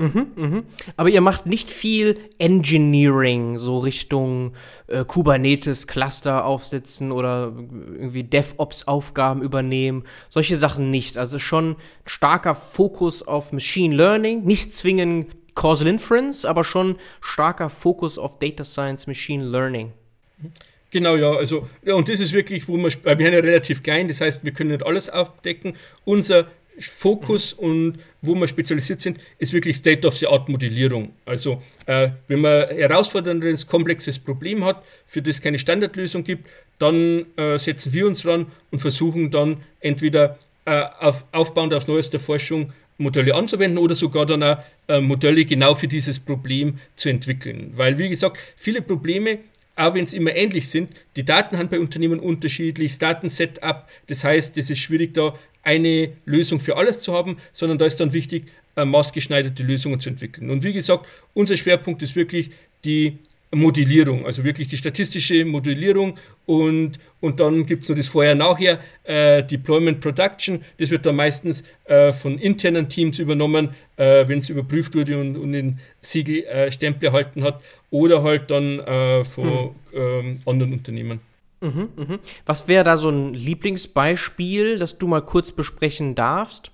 Mhm, 0.01 0.27
mhm. 0.35 0.63
Aber 0.97 1.11
ihr 1.11 1.21
macht 1.21 1.45
nicht 1.45 1.71
viel 1.71 2.17
Engineering, 2.39 3.59
so 3.59 3.81
Richtung 3.81 4.55
äh, 4.87 5.05
Kubernetes 5.05 5.87
Cluster 5.87 6.47
aufsetzen 6.47 7.13
oder 7.13 7.53
irgendwie 7.55 8.25
DevOps-Aufgaben 8.25 9.43
übernehmen. 9.43 10.05
Solche 10.31 10.57
Sachen 10.57 10.91
nicht. 10.91 11.19
Also 11.19 11.39
schon 11.39 11.77
starker 12.07 12.55
Fokus 12.55 13.23
auf 13.23 13.53
Machine 13.53 13.95
Learning, 13.95 14.43
nicht 14.45 14.73
zwingend 14.73 15.37
Causal 15.55 15.89
Inference, 15.89 16.47
aber 16.47 16.65
schon 16.65 16.97
starker 17.21 17.69
Fokus 17.69 18.17
auf 18.17 18.39
Data 18.39 18.65
Science, 18.65 19.07
Machine 19.07 19.45
Learning. 19.45 19.93
Mhm. 20.39 20.53
Genau, 20.91 21.17
ja, 21.17 21.33
also, 21.33 21.69
ja, 21.85 21.95
und 21.95 22.09
das 22.09 22.21
ist 22.21 22.33
wirklich, 22.33 22.67
wo 22.67 22.77
wir, 22.77 22.91
wir 22.91 23.17
sind 23.17 23.33
ja 23.33 23.41
relativ 23.41 23.83
klein, 23.83 24.09
das 24.09 24.21
heißt, 24.21 24.45
wir 24.45 24.53
können 24.53 24.71
nicht 24.71 24.85
alles 24.85 25.09
abdecken. 25.09 25.75
Unser 26.05 26.49
Fokus 26.81 27.57
mhm. 27.57 27.65
und 27.65 27.99
wo 28.23 28.35
wir 28.35 28.49
spezialisiert 28.49 29.01
sind, 29.01 29.19
ist 29.39 29.53
wirklich 29.53 29.77
State-of-the-Art-Modellierung. 29.77 31.13
Also, 31.27 31.63
äh, 31.87 32.11
wenn 32.27 32.41
man 32.41 32.69
herausforderndes, 32.69 33.67
komplexes 33.67 34.19
Problem 34.19 34.65
hat, 34.65 34.83
für 35.07 35.23
das 35.23 35.41
keine 35.41 35.59
Standardlösung 35.59 36.25
gibt, 36.25 36.49
dann 36.79 37.27
äh, 37.37 37.59
setzen 37.59 37.93
wir 37.93 38.07
uns 38.07 38.27
ran 38.27 38.47
und 38.71 38.81
versuchen 38.81 39.31
dann 39.31 39.59
entweder 39.81 40.39
äh, 40.65 40.85
auf, 40.99 41.25
aufbauend 41.33 41.75
auf 41.75 41.87
neuester 41.87 42.19
Forschung 42.19 42.73
Modelle 42.99 43.35
anzuwenden 43.35 43.79
oder 43.79 43.95
sogar 43.95 44.27
dann 44.27 44.43
auch 44.43 44.59
äh, 44.89 45.01
Modelle 45.01 45.45
genau 45.45 45.75
für 45.75 45.89
dieses 45.89 46.21
Problem 46.21 46.79
zu 46.97 47.09
entwickeln. 47.09 47.73
Weil, 47.75 47.99
wie 47.99 48.11
gesagt, 48.11 48.39
viele 48.57 48.83
Probleme 48.83 49.39
auch 49.81 49.95
wenn 49.95 50.05
es 50.05 50.13
immer 50.13 50.35
ähnlich 50.35 50.69
sind, 50.69 50.91
die 51.17 51.25
Daten 51.25 51.57
haben 51.59 51.69
bei 51.69 51.81
Unternehmen 51.81 52.21
unterschiedlich, 52.21 52.93
das 52.93 52.99
Datensetup, 52.99 53.87
das 54.07 54.25
heißt, 54.25 54.57
es 54.59 54.71
ist 54.71 54.79
schwierig 54.79 55.15
da 55.15 55.35
eine 55.63 56.13
Lösung 56.25 56.61
für 56.61 56.77
alles 56.77 57.01
zu 57.01 57.13
haben, 57.13 57.37
sondern 57.53 57.79
da 57.79 57.87
ist 57.87 58.01
dann 58.01 58.13
wichtig, 58.13 58.47
äh, 58.77 58.85
maßgeschneiderte 58.85 59.63
Lösungen 59.63 60.01
zu 60.01 60.11
entwickeln. 60.11 60.51
Und 60.51 60.65
wie 60.65 60.73
gesagt, 60.73 61.07
unser 61.35 61.57
Schwerpunkt 61.57 62.03
ist 62.03 62.17
wirklich 62.17 62.51
die 62.85 63.19
Modellierung, 63.53 64.27
also 64.27 64.45
wirklich 64.45 64.69
die 64.69 64.77
statistische 64.77 65.45
Modellierung 65.45 66.17
und, 66.47 67.01
und 67.21 67.41
dann 67.41 67.67
gibt 67.67 67.83
es 67.83 67.89
noch 67.89 67.97
das 67.97 68.07
Vorher-Nachher, 68.07 68.79
äh, 69.03 69.43
Deployment 69.43 70.01
Production, 70.01 70.65
das 70.79 70.91
wird 70.91 71.05
dann 71.05 71.17
meistens 71.17 71.65
äh, 71.87 72.13
von 72.13 72.39
internen 72.39 72.89
Teams 72.89 73.19
übernommen, 73.19 73.71
äh, 73.97 74.29
wenn 74.29 74.39
es 74.39 74.49
überprüft 74.51 74.95
wurde 74.95 75.19
und, 75.19 75.37
und 75.37 75.53
den 75.53 75.81
Siegelstempel 76.01 77.05
äh, 77.05 77.07
erhalten 77.09 77.43
hat 77.43 77.61
oder 77.91 78.23
halt 78.23 78.51
dann 78.51 78.79
äh, 78.81 79.25
von 79.25 79.75
hm. 79.93 80.39
anderen 80.47 80.73
Unternehmen. 80.73 81.21
Mhm, 81.61 81.89
mh. 81.97 82.19
Was 82.47 82.69
wäre 82.69 82.85
da 82.85 82.97
so 82.97 83.11
ein 83.11 83.35
Lieblingsbeispiel, 83.35 84.79
das 84.79 84.97
du 84.97 85.09
mal 85.09 85.23
kurz 85.23 85.51
besprechen 85.51 86.15
darfst? 86.15 86.71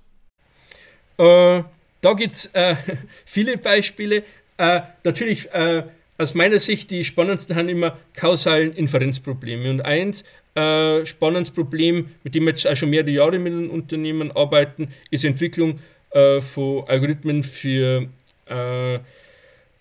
Äh, 1.16 1.62
da 2.02 2.12
gibt 2.12 2.34
es 2.34 2.52
viele 3.24 3.56
Beispiele. 3.56 4.24
natürlich 5.02 5.48
aus 6.18 6.34
meiner 6.34 6.58
Sicht 6.58 6.90
die 6.90 7.04
spannendsten 7.04 7.56
haben 7.56 7.68
immer 7.68 7.98
kausalen 8.14 8.72
Inferenzprobleme. 8.72 9.70
Und 9.70 9.80
eins 9.82 10.24
äh, 10.54 11.04
spannendes 11.04 11.52
Problem, 11.52 12.08
mit 12.24 12.34
dem 12.34 12.44
wir 12.44 12.50
jetzt 12.50 12.66
auch 12.66 12.76
schon 12.76 12.90
mehrere 12.90 13.10
Jahre 13.10 13.38
mit 13.38 13.52
den 13.52 13.70
Unternehmen 13.70 14.32
arbeiten, 14.32 14.88
ist 15.10 15.22
die 15.22 15.28
Entwicklung 15.28 15.80
äh, 16.10 16.40
von 16.40 16.84
Algorithmen 16.88 17.42
für 17.42 18.08
äh, 18.46 18.98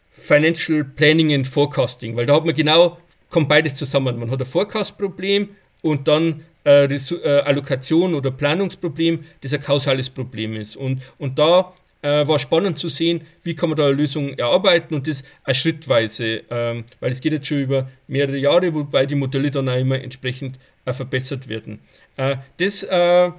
Financial 0.10 0.84
Planning 0.84 1.34
and 1.34 1.48
Forecasting, 1.48 2.16
weil 2.16 2.26
da 2.26 2.36
hat 2.36 2.46
man 2.46 2.56
genau, 2.56 2.98
kommt 3.30 3.50
beides 3.50 3.76
zusammen. 3.76 4.18
Man 4.18 4.32
hat 4.32 4.40
ein 4.40 4.46
Forecast-Problem 4.46 5.50
und 5.82 6.08
dann 6.08 6.46
äh, 6.66 6.86
äh, 6.86 7.40
Allokation 7.42 8.16
oder 8.16 8.32
Planungsproblem, 8.32 9.24
das 9.42 9.54
ein 9.54 9.62
kausales 9.62 10.10
Problem 10.10 10.56
ist. 10.56 10.76
Und, 10.76 11.02
und 11.18 11.38
da 11.38 11.74
äh, 12.06 12.28
war 12.28 12.38
spannend 12.38 12.78
zu 12.78 12.88
sehen, 12.88 13.22
wie 13.42 13.56
kann 13.56 13.70
man 13.70 13.78
da 13.78 13.86
eine 13.88 13.94
Lösung 13.94 14.34
erarbeiten 14.38 14.94
und 14.94 15.08
das 15.08 15.24
auch 15.44 15.56
schrittweise, 15.56 16.44
ähm, 16.52 16.84
weil 17.00 17.12
es 17.12 17.20
geht 17.20 17.34
jetzt 17.34 17.48
schon 17.48 17.64
über 17.64 17.90
mehrere 18.08 18.38
Jahre, 18.38 18.72
wobei 18.74 19.08
die 19.08 19.16
Modelle 19.16 19.50
dann 19.50 19.68
auch 19.68 19.76
immer 19.76 20.00
entsprechend 20.00 20.60
äh, 20.86 20.94
verbessert 20.94 21.48
werden. 21.48 21.80
Äh, 22.16 22.36
das 22.58 22.84
äh, 22.84 23.26
äh, 23.26 23.32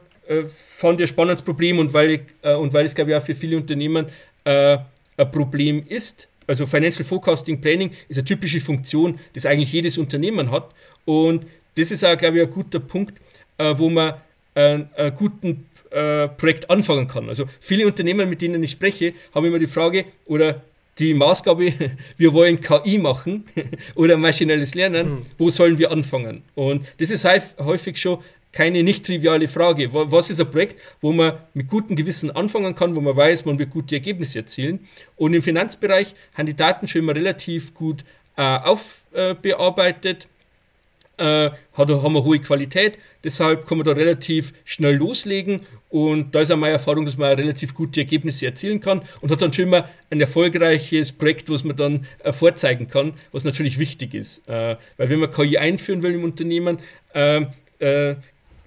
fand 0.51 1.01
ich 1.01 1.05
ein 1.05 1.09
spannendes 1.09 1.43
Problem 1.43 1.79
und 1.79 1.93
weil, 1.93 2.11
ich, 2.11 2.21
äh, 2.43 2.55
und 2.55 2.73
weil 2.73 2.85
es, 2.85 2.95
glaube 2.97 3.13
ich, 3.13 3.17
auch 3.17 3.23
für 3.23 3.37
viele 3.37 3.57
Unternehmen 3.57 4.07
ein 4.49 5.33
Problem 5.33 5.83
ist. 5.89 6.29
Also 6.47 6.67
Financial 6.67 7.03
Forecasting 7.05 7.61
Planning 7.61 7.91
ist 8.09 8.19
eine 8.19 8.25
typische 8.25 8.61
Funktion, 8.61 9.19
das 9.33 9.45
eigentlich 9.45 9.73
jedes 9.73 9.99
Unternehmen 9.99 10.53
hat. 10.53 10.71
Und 11.05 11.47
das 11.75 11.91
ist 11.91 12.05
auch, 12.05 12.17
glaube 12.17 12.37
ich, 12.37 12.45
ein 12.45 12.51
guter 12.51 12.79
Punkt, 12.79 13.21
wo 13.59 13.91
man 13.91 14.15
einen, 14.55 14.89
einen 14.95 15.15
guten 15.17 15.67
äh, 15.97 16.29
Projekt 16.29 16.69
anfangen 16.69 17.09
kann. 17.09 17.29
Also 17.29 17.47
viele 17.59 17.87
Unternehmen, 17.87 18.29
mit 18.29 18.43
denen 18.43 18.63
ich 18.63 18.73
spreche, 18.73 19.15
haben 19.35 19.47
immer 19.47 19.59
die 19.59 19.67
Frage 19.67 20.05
oder 20.27 20.63
die 20.99 21.15
Maßgabe, 21.15 21.73
wir 22.17 22.33
wollen 22.33 22.61
KI 22.61 22.99
machen 22.99 23.45
oder 23.95 24.17
maschinelles 24.17 24.75
Lernen, 24.75 25.07
hm. 25.07 25.23
wo 25.39 25.49
sollen 25.49 25.79
wir 25.79 25.91
anfangen? 25.91 26.43
Und 26.55 26.87
das 26.99 27.11
ist 27.11 27.27
häufig 27.59 27.97
schon 27.97 28.19
keine 28.53 28.83
nicht 28.83 29.05
triviale 29.05 29.49
Frage. 29.49 29.93
Was 29.93 30.31
ist 30.31 30.41
ein 30.41 30.51
Projekt, 30.51 30.81
wo 31.01 31.13
man 31.13 31.35
mit 31.53 31.69
gutem 31.69 31.97
Gewissen 31.97 32.31
anfangen 32.31 32.75
kann, 32.75 32.95
wo 32.95 33.01
man 33.01 33.15
weiß, 33.15 33.45
man 33.45 33.59
wird 33.59 33.71
gute 33.71 33.97
Ergebnisse 33.97 34.41
erzielen? 34.41 34.81
Und 35.17 35.35
im 35.35 35.43
Finanzbereich 35.43 36.15
haben 36.35 36.47
die 36.47 36.57
Daten 36.57 36.87
schon 36.87 37.03
immer 37.03 37.15
relativ 37.15 37.75
gut 37.75 38.05
äh, 38.37 38.43
aufbearbeitet. 38.43 40.25
Äh, 40.25 40.36
äh, 41.19 41.51
hat, 41.73 41.89
haben 41.89 42.15
wir 42.15 42.25
hohe 42.25 42.39
Qualität, 42.41 42.99
deshalb 43.25 43.67
kann 43.67 43.79
man 43.79 43.87
da 43.87 43.93
relativ 43.93 44.53
schnell 44.65 44.97
loslegen 44.97 45.61
und 45.89 46.35
da 46.35 46.41
ist 46.41 46.51
auch 46.51 46.57
meine 46.57 46.75
Erfahrung, 46.75 47.07
dass 47.07 47.17
man 47.17 47.33
relativ 47.35 47.75
gute 47.75 48.01
Ergebnisse 48.01 48.47
erzielen 48.47 48.81
kann 48.81 49.03
und 49.21 49.31
hat 49.31 49.41
dann 49.41 49.53
schon 49.53 49.67
immer 49.67 49.89
ein 50.11 50.21
erfolgreiches 50.21 51.13
Projekt, 51.13 51.49
was 51.49 51.65
man 51.65 51.77
dann 51.77 52.07
äh, 52.23 52.33
vorzeigen 52.33 52.87
kann, 52.89 53.15
was 53.33 53.45
natürlich 53.45 53.79
wichtig 53.79 54.15
ist. 54.15 54.47
Äh, 54.49 54.77
weil 54.97 55.09
wenn 55.09 55.21
man 55.21 55.31
KI 55.31 55.59
einführen 55.59 56.03
will 56.03 56.15
im 56.15 56.25
Unternehmen, 56.25 56.79
äh, 57.15 57.47
äh, 57.79 58.17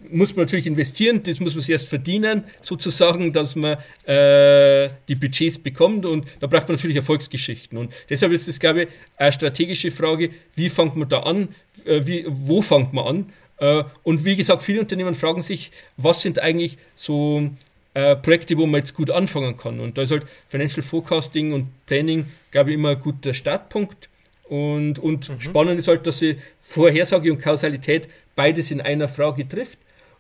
muss 0.10 0.36
man 0.36 0.46
natürlich 0.46 0.68
investieren, 0.68 1.22
das 1.24 1.40
muss 1.40 1.56
man 1.56 1.64
erst 1.68 1.88
verdienen, 1.88 2.44
sozusagen, 2.62 3.34
dass 3.34 3.56
man 3.56 3.78
äh, 4.06 4.90
die 5.08 5.16
Budgets 5.16 5.60
bekommt 5.60 6.06
und 6.06 6.26
da 6.40 6.48
braucht 6.48 6.68
man 6.68 6.76
natürlich 6.76 6.98
Erfolgsgeschichten. 6.98 7.78
Und 7.78 7.92
deshalb 8.10 8.32
ist 8.32 8.48
es, 8.48 8.60
glaube 8.60 8.84
ich, 8.84 8.90
eine 9.18 9.32
strategische 9.32 9.92
Frage, 9.92 10.32
wie 10.56 10.70
fängt 10.70 10.96
man 10.96 11.10
da 11.10 11.20
an, 11.22 11.50
äh, 11.86 12.02
wie, 12.06 12.26
wo 12.28 12.62
fängt 12.62 12.94
man 12.94 13.06
an? 13.06 13.26
Äh, 13.58 13.84
und 14.04 14.26
wie 14.26 14.36
gesagt, 14.36 14.62
viele 14.64 14.82
Unternehmen 14.82 15.14
fragen 15.14 15.42
sich, 15.42 15.72
was 15.98 16.22
sind 16.22 16.40
eigentlich 16.40 16.78
so 16.96 17.50
äh, 17.94 18.16
Projekte, 18.16 18.58
wo 18.58 18.66
man 18.66 18.80
jetzt 18.80 18.94
gut 18.94 19.12
anfangen 19.12 19.58
kann. 19.58 19.80
Und 19.80 19.98
da 19.98 20.04
ist 20.04 20.12
halt 20.12 20.26
Financial 20.48 20.82
Forecasting 20.82 21.54
und 21.54 21.68
Planning, 21.86 22.26
glaube 22.52 22.72
ich, 22.72 22.76
immer 22.76 22.90
ein 22.90 23.00
guter 23.00 23.34
Startpunkt. 23.34 24.10
Und, 24.48 25.00
und 25.00 25.30
mhm. 25.30 25.40
spannend 25.40 25.80
ist 25.80 25.88
halt, 25.88 26.08
dass 26.08 26.20
sie 26.20 26.38
Vorhersage 26.62 27.32
und 27.32 27.40
Kausalität 27.40 28.08
beides 28.36 28.72
in 28.72 28.82
einer 28.82 29.08
Frage 29.08 29.48
trifft. 29.48 29.78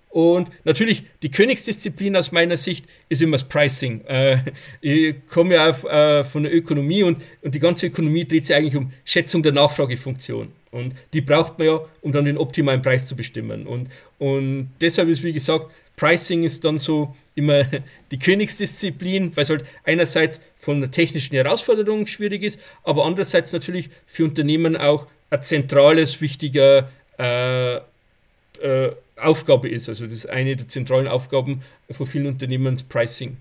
Und 0.09 0.49
natürlich, 0.63 1.03
die 1.21 1.29
Königsdisziplin 1.29 2.15
aus 2.15 2.31
meiner 2.31 2.57
Sicht 2.57 2.85
ist 3.09 3.21
immer 3.21 3.33
das 3.33 3.43
Pricing. 3.43 4.01
Äh, 4.05 4.39
ich 4.81 5.15
komme 5.27 5.55
ja 5.55 5.69
auf, 5.69 5.83
äh, 5.83 6.23
von 6.23 6.43
der 6.43 6.55
Ökonomie 6.55 7.03
und, 7.03 7.21
und 7.43 7.53
die 7.53 7.59
ganze 7.59 7.87
Ökonomie 7.87 8.25
dreht 8.25 8.45
sich 8.45 8.55
eigentlich 8.55 8.75
um 8.75 8.91
Schätzung 9.05 9.43
der 9.43 9.51
Nachfragefunktion. 9.51 10.51
Und 10.71 10.95
die 11.13 11.21
braucht 11.21 11.59
man 11.59 11.67
ja, 11.67 11.79
um 12.01 12.11
dann 12.11 12.25
den 12.25 12.37
optimalen 12.37 12.81
Preis 12.81 13.05
zu 13.05 13.15
bestimmen. 13.15 13.67
Und, 13.67 13.89
und 14.17 14.71
deshalb 14.81 15.09
ist, 15.09 15.23
wie 15.23 15.33
gesagt, 15.33 15.71
Pricing 15.95 16.43
ist 16.43 16.63
dann 16.63 16.79
so 16.79 17.15
immer 17.35 17.65
die 18.11 18.19
Königsdisziplin, 18.19 19.35
weil 19.35 19.43
es 19.43 19.49
halt 19.49 19.65
einerseits 19.83 20.41
von 20.57 20.79
der 20.79 20.89
technischen 20.89 21.35
Herausforderung 21.35 22.07
schwierig 22.07 22.41
ist, 22.43 22.59
aber 22.83 23.05
andererseits 23.05 23.51
natürlich 23.51 23.89
für 24.07 24.23
Unternehmen 24.23 24.75
auch 24.75 25.07
ein 25.29 25.43
zentrales, 25.43 26.21
wichtiger 26.21 26.89
äh, 27.19 27.75
äh, 27.75 28.91
Aufgabe 29.21 29.69
ist. 29.69 29.89
Also 29.89 30.05
das 30.05 30.13
ist 30.13 30.29
eine 30.29 30.55
der 30.55 30.67
zentralen 30.67 31.07
Aufgaben 31.07 31.61
von 31.89 32.05
vielen 32.05 32.27
Unternehmen, 32.27 32.75
das 32.75 32.83
Pricing. 32.83 33.37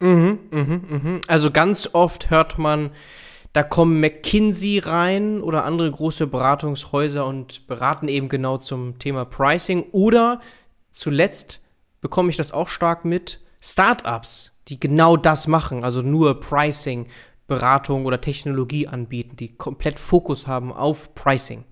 Mhm, 0.00 0.38
mhm, 0.50 0.82
mhm. 0.88 1.20
Also 1.26 1.50
ganz 1.50 1.88
oft 1.92 2.30
hört 2.30 2.58
man, 2.58 2.90
da 3.52 3.62
kommen 3.62 4.00
McKinsey 4.00 4.80
rein 4.80 5.40
oder 5.40 5.64
andere 5.64 5.90
große 5.90 6.26
Beratungshäuser 6.26 7.24
und 7.24 7.66
beraten 7.66 8.08
eben 8.08 8.28
genau 8.28 8.58
zum 8.58 8.98
Thema 8.98 9.24
Pricing. 9.24 9.84
Oder 9.92 10.40
zuletzt 10.92 11.62
bekomme 12.00 12.30
ich 12.30 12.36
das 12.36 12.52
auch 12.52 12.68
stark 12.68 13.04
mit 13.04 13.40
Startups, 13.60 14.52
die 14.68 14.78
genau 14.78 15.16
das 15.16 15.46
machen, 15.46 15.84
also 15.84 16.02
nur 16.02 16.40
Pricing, 16.40 17.06
Beratung 17.46 18.04
oder 18.06 18.20
Technologie 18.20 18.88
anbieten, 18.88 19.36
die 19.36 19.54
komplett 19.54 19.98
Fokus 19.98 20.46
haben 20.46 20.72
auf 20.72 21.14
Pricing. 21.14 21.64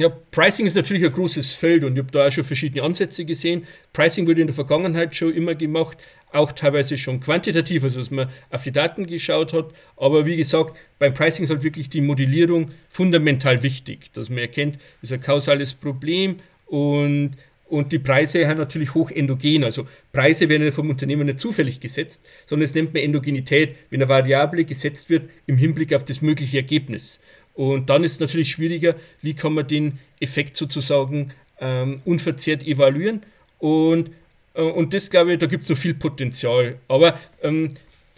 Ja, 0.00 0.08
Pricing 0.08 0.64
ist 0.64 0.76
natürlich 0.76 1.04
ein 1.04 1.12
großes 1.12 1.52
Feld 1.52 1.84
und 1.84 1.92
ich 1.92 1.98
habe 1.98 2.10
da 2.10 2.26
auch 2.26 2.32
schon 2.32 2.42
verschiedene 2.42 2.82
Ansätze 2.82 3.26
gesehen. 3.26 3.66
Pricing 3.92 4.26
wurde 4.26 4.40
in 4.40 4.46
der 4.46 4.54
Vergangenheit 4.54 5.14
schon 5.14 5.34
immer 5.34 5.54
gemacht, 5.54 5.98
auch 6.32 6.52
teilweise 6.52 6.96
schon 6.96 7.20
quantitativ, 7.20 7.84
also 7.84 7.98
dass 7.98 8.10
man 8.10 8.30
auf 8.48 8.62
die 8.62 8.72
Daten 8.72 9.06
geschaut 9.06 9.52
hat. 9.52 9.74
Aber 9.98 10.24
wie 10.24 10.38
gesagt, 10.38 10.78
beim 10.98 11.12
Pricing 11.12 11.44
ist 11.44 11.50
halt 11.50 11.64
wirklich 11.64 11.90
die 11.90 12.00
Modellierung 12.00 12.70
fundamental 12.88 13.62
wichtig, 13.62 14.10
dass 14.14 14.30
man 14.30 14.38
erkennt, 14.38 14.78
ist 15.02 15.12
ein 15.12 15.20
kausales 15.20 15.74
Problem 15.74 16.36
und, 16.64 17.32
und 17.68 17.92
die 17.92 17.98
Preise 17.98 18.48
haben 18.48 18.56
natürlich 18.56 18.94
hoch 18.94 19.10
endogen. 19.10 19.64
Also 19.64 19.86
Preise 20.14 20.48
werden 20.48 20.72
vom 20.72 20.88
Unternehmen 20.88 21.26
nicht 21.26 21.40
zufällig 21.40 21.78
gesetzt, 21.78 22.24
sondern 22.46 22.64
es 22.64 22.74
nennt 22.74 22.94
man 22.94 23.02
Endogenität, 23.02 23.76
wenn 23.90 24.00
eine 24.00 24.08
Variable 24.08 24.64
gesetzt 24.64 25.10
wird 25.10 25.28
im 25.46 25.58
Hinblick 25.58 25.92
auf 25.92 26.06
das 26.06 26.22
mögliche 26.22 26.56
Ergebnis. 26.56 27.20
Und 27.54 27.90
dann 27.90 28.04
ist 28.04 28.12
es 28.12 28.20
natürlich 28.20 28.50
schwieriger, 28.50 28.94
wie 29.20 29.34
kann 29.34 29.54
man 29.54 29.66
den 29.66 29.98
Effekt 30.20 30.56
sozusagen 30.56 31.32
ähm, 31.60 32.00
unverzerrt 32.04 32.66
evaluieren. 32.66 33.22
Und 33.58 34.10
äh, 34.54 34.62
und 34.62 34.94
das, 34.94 35.10
glaube 35.10 35.32
ich, 35.32 35.38
da 35.38 35.46
gibt 35.46 35.64
es 35.64 35.70
noch 35.70 35.76
viel 35.76 35.94
Potenzial. 35.94 36.76
Aber 36.88 37.18
ähm, 37.42 37.70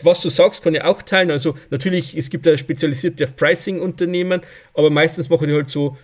was 0.02 0.20
du 0.20 0.28
sagst, 0.28 0.62
kann 0.62 0.74
ich 0.74 0.82
auch 0.82 1.02
teilen. 1.02 1.30
Also 1.30 1.56
natürlich, 1.70 2.16
es 2.16 2.30
gibt 2.30 2.46
ja 2.46 2.56
spezialisierte 2.56 3.26
Pricing-Unternehmen, 3.26 4.40
aber 4.74 4.90
meistens 4.90 5.28
machen 5.28 5.48
die 5.48 5.54
halt 5.54 5.68
so 5.68 5.96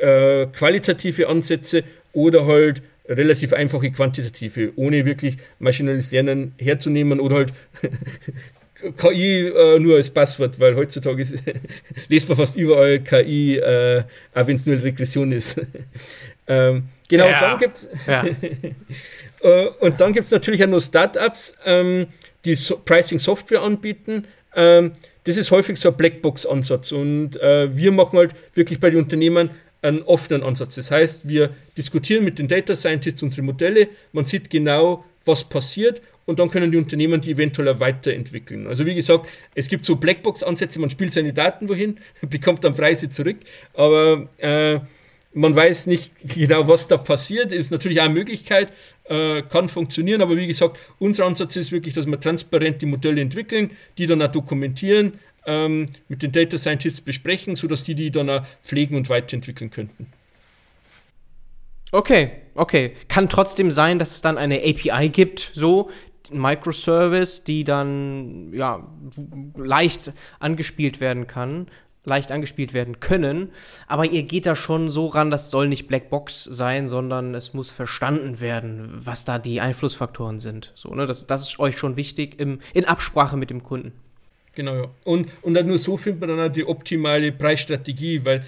äh, 0.00 0.46
qualitative 0.46 1.28
Ansätze 1.28 1.84
oder 2.12 2.46
halt 2.46 2.82
relativ 3.08 3.52
einfache 3.52 3.90
quantitative, 3.90 4.72
ohne 4.76 5.06
wirklich 5.06 5.36
maschinelles 5.58 6.10
Lernen 6.10 6.52
herzunehmen 6.58 7.20
oder 7.20 7.36
halt 7.36 7.52
KI 8.96 9.48
äh, 9.48 9.78
nur 9.78 9.96
als 9.96 10.10
Passwort, 10.10 10.58
weil 10.60 10.76
heutzutage 10.76 11.22
ist, 11.22 11.36
lest 12.08 12.28
man 12.28 12.36
fast 12.36 12.56
überall 12.56 13.00
KI, 13.00 13.56
äh, 13.56 14.02
auch 14.34 14.46
wenn 14.46 14.56
es 14.56 14.66
nur 14.66 14.82
Regression 14.82 15.32
ist. 15.32 15.60
ähm, 16.46 16.84
genau, 17.08 17.26
ja. 17.26 17.40
dann 17.40 17.58
gibt 17.58 17.86
ja. 18.06 18.24
Äh, 19.42 19.66
und 19.80 20.00
dann 20.00 20.14
gibt 20.14 20.24
es 20.24 20.32
natürlich 20.32 20.64
auch 20.64 20.68
noch 20.68 20.80
Startups, 20.80 21.54
ähm, 21.66 22.06
die 22.46 22.54
so 22.54 22.80
Pricing-Software 22.82 23.60
anbieten. 23.60 24.24
Ähm, 24.54 24.92
das 25.24 25.36
ist 25.36 25.50
häufig 25.50 25.78
so 25.78 25.90
ein 25.90 25.96
Blackbox-Ansatz. 25.96 26.92
Und 26.92 27.40
äh, 27.42 27.76
wir 27.76 27.92
machen 27.92 28.18
halt 28.18 28.34
wirklich 28.54 28.80
bei 28.80 28.88
den 28.88 29.00
Unternehmen 29.00 29.50
einen 29.82 30.02
offenen 30.02 30.42
Ansatz. 30.42 30.76
Das 30.76 30.90
heißt, 30.90 31.28
wir 31.28 31.50
diskutieren 31.76 32.24
mit 32.24 32.38
den 32.38 32.48
Data 32.48 32.74
Scientists 32.74 33.22
unsere 33.22 33.42
Modelle, 33.42 33.88
man 34.12 34.24
sieht 34.24 34.48
genau, 34.48 35.04
was 35.24 35.44
passiert 35.44 36.00
und 36.26 36.38
dann 36.38 36.50
können 36.50 36.70
die 36.70 36.76
Unternehmen 36.76 37.20
die 37.20 37.30
eventuell 37.30 37.80
weiterentwickeln. 37.80 38.66
Also 38.66 38.84
wie 38.84 38.94
gesagt, 38.94 39.28
es 39.54 39.68
gibt 39.68 39.84
so 39.84 39.96
Blackbox-Ansätze, 39.96 40.78
man 40.78 40.90
spielt 40.90 41.12
seine 41.12 41.32
Daten 41.32 41.68
wohin, 41.68 41.98
bekommt 42.28 42.64
dann 42.64 42.74
Preise 42.74 43.08
zurück, 43.08 43.38
aber 43.74 44.28
äh, 44.38 44.80
man 45.32 45.54
weiß 45.54 45.86
nicht 45.86 46.12
genau, 46.34 46.68
was 46.68 46.88
da 46.88 46.98
passiert, 46.98 47.52
ist 47.52 47.70
natürlich 47.70 48.00
auch 48.00 48.06
eine 48.06 48.14
Möglichkeit, 48.14 48.72
äh, 49.04 49.42
kann 49.42 49.68
funktionieren, 49.68 50.20
aber 50.20 50.36
wie 50.36 50.46
gesagt, 50.46 50.78
unser 50.98 51.26
Ansatz 51.26 51.56
ist 51.56 51.72
wirklich, 51.72 51.94
dass 51.94 52.06
wir 52.06 52.20
transparent 52.20 52.82
die 52.82 52.86
Modelle 52.86 53.20
entwickeln, 53.20 53.70
die 53.96 54.06
dann 54.06 54.20
auch 54.20 54.32
dokumentieren, 54.32 55.14
ähm, 55.46 55.86
mit 56.08 56.22
den 56.22 56.32
Data 56.32 56.58
Scientists 56.58 57.00
besprechen, 57.00 57.54
sodass 57.54 57.84
die 57.84 57.94
die 57.94 58.10
dann 58.10 58.28
auch 58.28 58.42
pflegen 58.64 58.96
und 58.96 59.08
weiterentwickeln 59.08 59.70
könnten. 59.70 60.08
Okay, 61.92 62.32
okay. 62.54 62.92
Kann 63.08 63.28
trotzdem 63.28 63.70
sein, 63.70 64.00
dass 64.00 64.10
es 64.16 64.20
dann 64.20 64.38
eine 64.38 64.58
API 64.58 65.08
gibt, 65.08 65.52
so 65.54 65.88
Microservice, 66.32 67.44
die 67.44 67.64
dann 67.64 68.52
ja 68.52 68.86
leicht 69.56 70.12
angespielt 70.38 71.00
werden 71.00 71.26
kann 71.26 71.66
leicht 72.06 72.32
angespielt 72.32 72.72
werden 72.72 73.00
können. 73.00 73.50
Aber 73.86 74.06
ihr 74.06 74.22
geht 74.22 74.46
da 74.46 74.56
schon 74.56 74.90
so 74.90 75.08
ran, 75.08 75.30
das 75.30 75.50
soll 75.50 75.68
nicht 75.68 75.88
Blackbox 75.88 76.44
sein, 76.44 76.88
sondern 76.88 77.34
es 77.34 77.52
muss 77.52 77.70
verstanden 77.70 78.40
werden, 78.40 78.90
was 78.94 79.24
da 79.24 79.38
die 79.38 79.60
Einflussfaktoren 79.60 80.40
sind. 80.40 80.72
So, 80.74 80.94
ne? 80.94 81.04
das, 81.04 81.26
das 81.26 81.42
ist 81.42 81.58
euch 81.58 81.76
schon 81.76 81.96
wichtig 81.96 82.40
im, 82.40 82.60
in 82.72 82.86
Absprache 82.86 83.36
mit 83.36 83.50
dem 83.50 83.62
Kunden. 83.62 83.92
Genau, 84.54 84.74
ja. 84.74 84.84
Und, 85.04 85.28
und 85.42 85.52
dann 85.52 85.66
nur 85.66 85.76
so 85.76 85.98
findet 85.98 86.20
man 86.20 86.30
dann 86.30 86.48
auch 86.48 86.52
die 86.52 86.66
optimale 86.66 87.30
Preisstrategie, 87.30 88.24
weil 88.24 88.42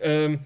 ähm, 0.00 0.40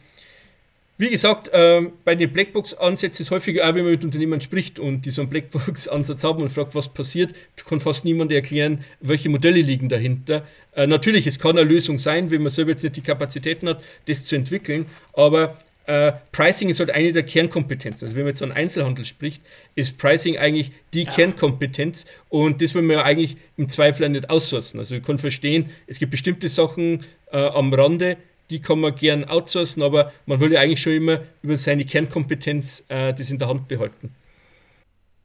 wie 0.99 1.11
gesagt, 1.11 1.49
äh, 1.49 1.82
bei 2.05 2.14
den 2.14 2.32
Blackbox-Ansätzen 2.32 3.22
ist 3.22 3.30
häufiger 3.30 3.68
auch, 3.68 3.74
wenn 3.74 3.84
man 3.84 3.92
mit 3.92 4.05
Unternehmen 4.05 4.40
spricht 4.40 4.78
und 4.78 5.05
die 5.05 5.11
so 5.11 5.22
einen 5.22 5.30
Blackbox-Ansatz 5.30 6.24
haben 6.24 6.42
und 6.42 6.49
fragt, 6.49 6.74
was 6.74 6.88
passiert, 6.88 7.34
kann 7.68 7.80
fast 7.80 8.05
niemand 8.05 8.32
erklären, 8.32 8.84
welche 9.01 9.28
Modelle 9.28 9.61
liegen 9.61 9.88
dahinter. 9.88 10.47
Äh, 10.72 10.86
natürlich, 10.86 11.26
es 11.26 11.38
kann 11.38 11.59
eine 11.59 11.68
Lösung 11.68 11.99
sein, 11.99 12.30
wenn 12.30 12.42
man 12.42 12.51
selber 12.51 12.70
jetzt 12.70 12.82
nicht 12.82 12.97
die 12.97 13.03
Kapazitäten 13.03 13.68
hat, 13.68 13.82
das 14.07 14.24
zu 14.24 14.36
entwickeln, 14.36 14.86
aber 15.12 15.59
äh, 15.86 16.12
Pricing 16.32 16.68
ist 16.68 16.80
halt 16.80 16.90
eine 16.90 17.12
der 17.12 17.22
Kernkompetenzen. 17.22 18.07
Also 18.07 18.16
wenn 18.16 18.24
man 18.24 18.30
jetzt 18.30 18.42
an 18.42 18.53
Einzelhandel 18.53 19.05
spricht, 19.05 19.42
ist 19.74 19.99
Pricing 19.99 20.36
eigentlich 20.36 20.72
die 20.94 21.05
ja. 21.05 21.12
Kernkompetenz 21.12 22.07
und 22.28 22.61
das 22.61 22.74
will 22.74 22.82
man 22.82 22.97
ja 22.97 23.03
eigentlich 23.05 23.36
im 23.57 23.68
Zweifel 23.68 24.09
nicht 24.09 24.28
aussourcen. 24.28 24.80
Also 24.80 24.97
ich 24.97 25.03
kann 25.03 25.18
verstehen, 25.18 25.70
es 25.86 25.99
gibt 25.99 26.11
bestimmte 26.11 26.49
Sachen 26.49 27.05
äh, 27.30 27.38
am 27.38 27.72
Rande, 27.72 28.16
die 28.51 28.61
kann 28.61 28.80
man 28.80 28.94
gern 28.94 29.24
outsourcen, 29.24 29.82
aber 29.82 30.12
man 30.26 30.40
will 30.40 30.53
ja 30.53 30.61
eigentlich 30.61 30.80
schon 30.80 30.92
immer 30.92 31.20
über 31.42 31.57
seine 31.57 31.84
Kernkompetenz 31.84 32.84
äh, 32.88 33.12
das 33.12 33.30
in 33.30 33.38
der 33.38 33.49
Hand 33.49 33.68
behalten. 33.68 34.14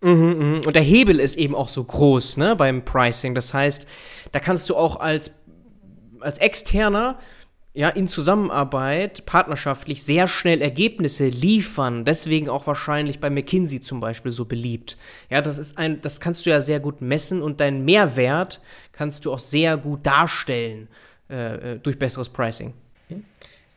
Mhm, 0.01 0.11
mh. 0.11 0.67
Und 0.67 0.76
der 0.76 0.82
Hebel 0.82 1.19
ist 1.19 1.38
eben 1.38 1.55
auch 1.55 1.69
so 1.69 1.84
groß 1.84 2.38
ne, 2.38 2.55
beim 2.55 2.84
Pricing. 2.84 3.36
Das 3.36 3.53
heißt, 3.53 3.88
da 4.32 4.39
kannst 4.39 4.69
du 4.69 4.76
auch 4.76 4.99
als, 4.99 5.36
als 6.19 6.39
Externer 6.39 7.19
ja, 7.74 7.88
in 7.88 8.07
Zusammenarbeit, 8.07 9.26
partnerschaftlich 9.26 10.03
sehr 10.03 10.28
schnell 10.28 10.61
Ergebnisse 10.61 11.28
liefern. 11.28 12.03
Deswegen 12.03 12.49
auch 12.49 12.67
wahrscheinlich 12.67 13.19
bei 13.19 13.30
McKinsey 13.30 13.82
zum 13.82 14.01
Beispiel 14.01 14.32
so 14.32 14.45
beliebt. 14.45 14.97
Ja, 15.30 15.41
das 15.41 15.57
ist 15.57 15.78
ein, 15.78 16.01
das 16.01 16.19
kannst 16.19 16.45
du 16.45 16.49
ja 16.49 16.59
sehr 16.59 16.82
gut 16.82 17.01
messen 17.01 17.41
und 17.41 17.61
deinen 17.61 17.86
Mehrwert 17.86 18.59
kannst 18.91 19.26
du 19.26 19.32
auch 19.32 19.39
sehr 19.39 19.78
gut 19.78 20.05
darstellen 20.05 20.89
äh, 21.30 21.76
äh 21.76 21.80
durch 21.80 21.97
besseres 21.97 22.28
Pricing. 22.28 22.74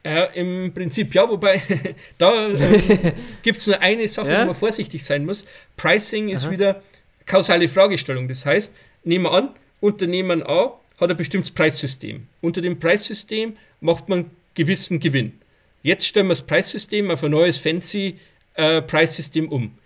Äh, 0.05 0.39
Im 0.39 0.73
Prinzip 0.75 1.15
ja, 1.15 1.29
wobei 1.29 1.63
da 2.19 2.49
äh, 2.51 3.13
gibt 3.43 3.59
es 3.59 3.67
nur 3.67 3.81
eine 3.81 4.07
Sache, 4.07 4.31
ja? 4.31 4.43
wo 4.43 4.47
man 4.47 4.55
vorsichtig 4.55 5.03
sein 5.03 5.25
muss. 5.25 5.47
Pricing 5.77 6.29
ist 6.29 6.45
Aha. 6.45 6.53
wieder 6.53 6.83
kausale 7.27 7.69
Fragestellung. 7.69 8.29
Das 8.29 8.45
heißt, 8.45 8.75
nehmen 9.05 9.25
wir 9.25 9.33
an, 9.33 9.51
Unternehmen 9.81 10.43
A 10.47 10.79
hat 10.99 11.11
ein 11.11 11.17
bestimmtes 11.17 11.51
Preissystem. 11.51 12.27
Unter 12.41 12.61
dem 12.61 12.79
Preissystem 12.79 13.57
macht 13.81 14.09
man 14.09 14.31
gewissen 14.55 15.01
Gewinn. 15.01 15.41
Jetzt 15.83 16.07
stellen 16.07 16.27
wir 16.27 16.33
das 16.33 16.43
Preissystem 16.43 17.11
auf 17.11 17.25
ein 17.25 17.31
neues 17.31 17.59
fancy 17.59 18.19
äh, 18.55 18.83
Preissystem 18.83 19.49
um. 19.49 19.77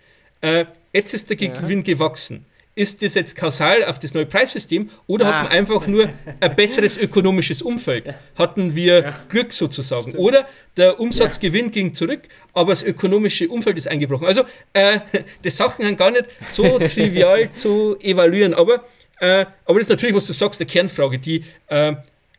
Äh, 0.41 0.65
jetzt 0.93 1.13
ist 1.13 1.29
der 1.29 1.37
ja. 1.37 1.59
Gewinn 1.59 1.83
gewachsen 1.83 2.45
ist 2.79 3.01
das 3.01 3.13
jetzt 3.13 3.35
kausal 3.35 3.83
auf 3.83 3.99
das 3.99 4.13
neue 4.13 4.25
Preissystem 4.25 4.89
oder 5.05 5.25
ah. 5.25 5.27
hat 5.27 5.43
man 5.43 5.51
einfach 5.51 5.85
nur 5.85 6.07
ein 6.39 6.55
besseres 6.55 6.97
ökonomisches 6.97 7.61
Umfeld? 7.61 8.13
Hatten 8.37 8.73
wir 8.73 9.03
ja. 9.03 9.19
Glück 9.27 9.51
sozusagen? 9.51 10.11
Stimmt. 10.11 10.19
Oder 10.19 10.47
der 10.77 10.97
Umsatzgewinn 10.97 11.65
ja. 11.65 11.71
ging 11.71 11.93
zurück, 11.93 12.21
aber 12.53 12.71
das 12.71 12.81
ökonomische 12.81 13.49
Umfeld 13.49 13.77
ist 13.77 13.89
eingebrochen. 13.89 14.27
Also, 14.27 14.43
äh, 14.71 15.01
die 15.43 15.49
Sachen 15.49 15.83
sind 15.83 15.97
gar 15.97 16.09
nicht 16.09 16.27
so 16.47 16.79
trivial 16.87 17.51
zu 17.51 17.97
evaluieren, 17.99 18.53
aber, 18.53 18.85
äh, 19.19 19.45
aber 19.65 19.79
das 19.79 19.81
ist 19.81 19.89
natürlich, 19.89 20.15
was 20.15 20.25
du 20.25 20.31
sagst, 20.31 20.61
der 20.61 20.67
Kernfrage, 20.67 21.19
die 21.19 21.43
äh, 21.67 21.95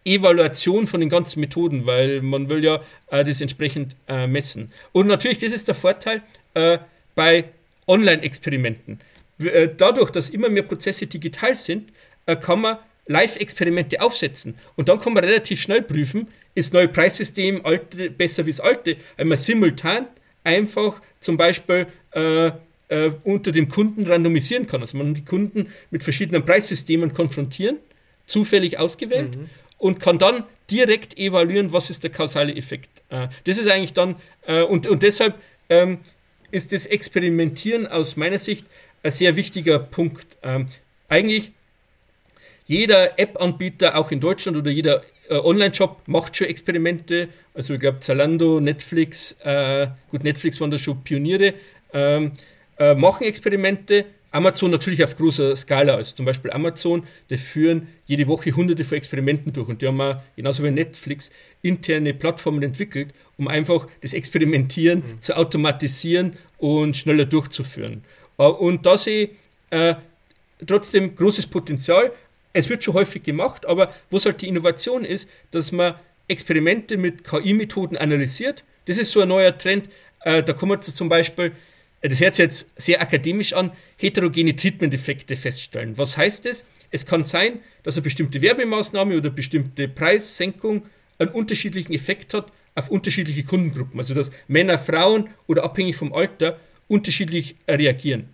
Evaluation 0.07 0.87
von 0.87 1.01
den 1.01 1.11
ganzen 1.11 1.41
Methoden, 1.41 1.85
weil 1.85 2.23
man 2.23 2.49
will 2.49 2.65
ja 2.65 2.81
äh, 3.09 3.25
das 3.25 3.43
entsprechend 3.43 3.95
äh, 4.09 4.27
messen. 4.27 4.73
Und 4.93 5.07
natürlich, 5.07 5.39
das 5.39 5.53
ist 5.53 5.69
der 5.69 5.75
Vorteil 5.75 6.23
äh, 6.55 6.79
bei 7.15 7.45
Online-Experimenten. 7.87 9.01
Äh, 9.41 9.71
dadurch, 9.77 10.11
dass 10.11 10.31
immer 10.31 10.49
mehr 10.49 10.63
Prozesse 10.63 11.07
digital 11.07 11.57
sind, 11.57 11.93
äh, 12.27 12.37
kann 12.37 12.61
man 12.61 12.79
Live-Experimente 13.07 14.01
aufsetzen. 14.01 14.55
Und 14.77 14.89
dann 14.89 15.01
kann 15.01 15.13
man 15.15 15.25
relativ 15.25 15.61
schnell 15.61 15.83
prüfen, 15.83 16.29
ist 16.55 16.73
neue 16.73 16.89
Preissystem 16.89 17.65
alte, 17.65 18.11
besser 18.11 18.47
wie 18.47 18.51
das 18.51 18.61
alte, 18.61 18.97
weil 19.17 19.27
man 19.27 19.39
simultan 19.39 20.07
einfach 20.45 21.01
zum 21.19 21.37
Beispiel 21.37 21.87
äh, 22.13 22.51
äh, 22.89 23.13
unter 23.25 23.53
dem 23.53 23.69
Kunden 23.69 24.07
randomisieren 24.07 24.67
kann. 24.67 24.81
Also 24.81 24.97
man 24.97 25.15
die 25.15 25.25
Kunden 25.25 25.73
mit 25.91 26.03
verschiedenen 26.03 26.45
Preissystemen 26.45 27.13
konfrontieren, 27.13 27.79
zufällig 28.27 28.79
ausgewählt, 28.79 29.37
mhm. 29.37 29.51
und 29.79 30.01
kann 30.01 30.19
dann 30.19 30.45
direkt 30.71 31.19
evaluieren, 31.19 31.73
was 31.73 31.91
ist 31.91 32.05
der 32.05 32.11
kausale 32.11 32.55
Effekt. 32.55 32.91
Äh, 33.09 33.29
das 33.45 33.59
ist 33.59 33.69
eigentlich 33.69 33.93
dann, 33.93 34.17
äh, 34.47 34.63
und, 34.63 34.87
und 34.87 35.03
deshalb 35.03 35.35
ähm, 35.69 35.99
ist 36.51 36.73
das 36.73 36.87
Experimentieren 36.87 37.87
aus 37.87 38.17
meiner 38.17 38.39
Sicht 38.39 38.67
ein 39.03 39.11
sehr 39.11 39.37
wichtiger 39.37 39.79
Punkt. 39.79 40.27
Ähm, 40.43 40.67
eigentlich 41.09 41.53
jeder 42.67 43.19
App-Anbieter, 43.19 43.97
auch 43.97 44.11
in 44.11 44.21
Deutschland 44.21 44.57
oder 44.57 44.71
jeder 44.71 45.03
äh, 45.29 45.37
Online-Shop 45.37 46.03
macht 46.07 46.37
schon 46.37 46.47
Experimente. 46.47 47.29
Also 47.55 47.75
ich 47.75 47.81
glaube 47.81 48.01
Zalando, 48.01 48.61
Netflix, 48.61 49.33
äh, 49.43 49.89
gut, 50.11 50.23
Netflix 50.23 50.61
waren 50.61 50.71
da 50.71 50.79
schon 50.79 51.03
Pioniere, 51.03 51.55
ähm, 51.93 52.33
äh, 52.79 52.95
machen 52.95 53.27
Experimente. 53.27 54.05
Amazon 54.33 54.71
natürlich 54.71 55.03
auf 55.03 55.17
großer 55.17 55.57
Skala, 55.57 55.97
also 55.97 56.15
zum 56.15 56.25
Beispiel 56.25 56.53
Amazon, 56.53 57.05
die 57.29 57.37
führen 57.37 57.89
jede 58.07 58.29
Woche 58.29 58.53
hunderte 58.53 58.85
von 58.85 58.97
Experimenten 58.97 59.53
durch 59.53 59.69
und 59.69 59.83
die 59.83 59.89
haben 59.89 60.01
auch, 60.01 60.23
genauso 60.37 60.63
wie 60.63 60.71
Netflix, 60.71 61.33
interne 61.63 62.15
Plattformen 62.15 62.63
entwickelt, 62.63 63.09
um 63.37 63.49
einfach 63.49 63.89
das 64.03 64.13
Experimentieren 64.13 65.01
mhm. 65.01 65.21
zu 65.21 65.37
automatisieren 65.37 66.35
und 66.59 66.97
schneller 66.97 67.25
durchzuführen. 67.25 68.05
Äh, 68.41 68.45
und 68.45 68.87
da 68.87 68.97
sehe 68.97 69.25
ich 69.25 69.31
äh, 69.71 69.95
trotzdem 70.67 71.15
großes 71.15 71.47
Potenzial. 71.47 72.11
Es 72.53 72.69
wird 72.69 72.83
schon 72.83 72.95
häufig 72.95 73.23
gemacht, 73.23 73.67
aber 73.67 73.95
wo 74.11 74.19
halt 74.19 74.41
die 74.41 74.49
Innovation 74.49 75.05
ist, 75.05 75.31
dass 75.53 75.71
man 75.71 75.95
Experimente 76.27 76.97
mit 76.97 77.23
KI-Methoden 77.23 77.97
analysiert. 77.97 78.65
Das 78.87 78.99
ist 78.99 79.13
so 79.13 79.21
ein 79.21 79.29
neuer 79.29 79.57
Trend. 79.57 79.89
Äh, 80.25 80.43
da 80.43 80.53
kommen 80.53 80.73
wir 80.73 80.81
zum 80.81 81.09
Beispiel, 81.09 81.53
äh, 82.01 82.09
das 82.09 82.21
hört 82.21 82.35
sich 82.35 82.45
jetzt 82.45 82.73
sehr 82.81 83.01
akademisch 83.01 83.53
an, 83.53 83.73
heterogene 83.97 84.57
Treatment-Effekte 84.57 85.37
feststellen. 85.37 85.97
Was 85.99 86.17
heißt 86.17 86.47
das? 86.47 86.65
Es 86.91 87.07
kann 87.07 87.23
sein, 87.23 87.61
dass 87.85 87.97
eine 87.97 88.03
bestimmte 88.03 88.43
Werbemaßnahme 88.43 89.17
oder 89.17 89.31
bestimmte 89.31 89.87
Preissenkung 89.87 90.87
einen 91.19 91.31
unterschiedlichen 91.31 91.93
Effekt 91.93 92.35
hat 92.35 92.51
auf 92.75 92.89
unterschiedliche 92.89 93.45
Kundengruppen. 93.45 94.01
Also 94.01 94.15
dass 94.15 94.33
Männer, 94.49 94.79
Frauen 94.79 95.29
oder 95.47 95.65
abhängig 95.65 95.97
vom 95.97 96.13
Alter 96.13 96.59
unterschiedlich 96.91 97.57
reagieren. 97.69 98.29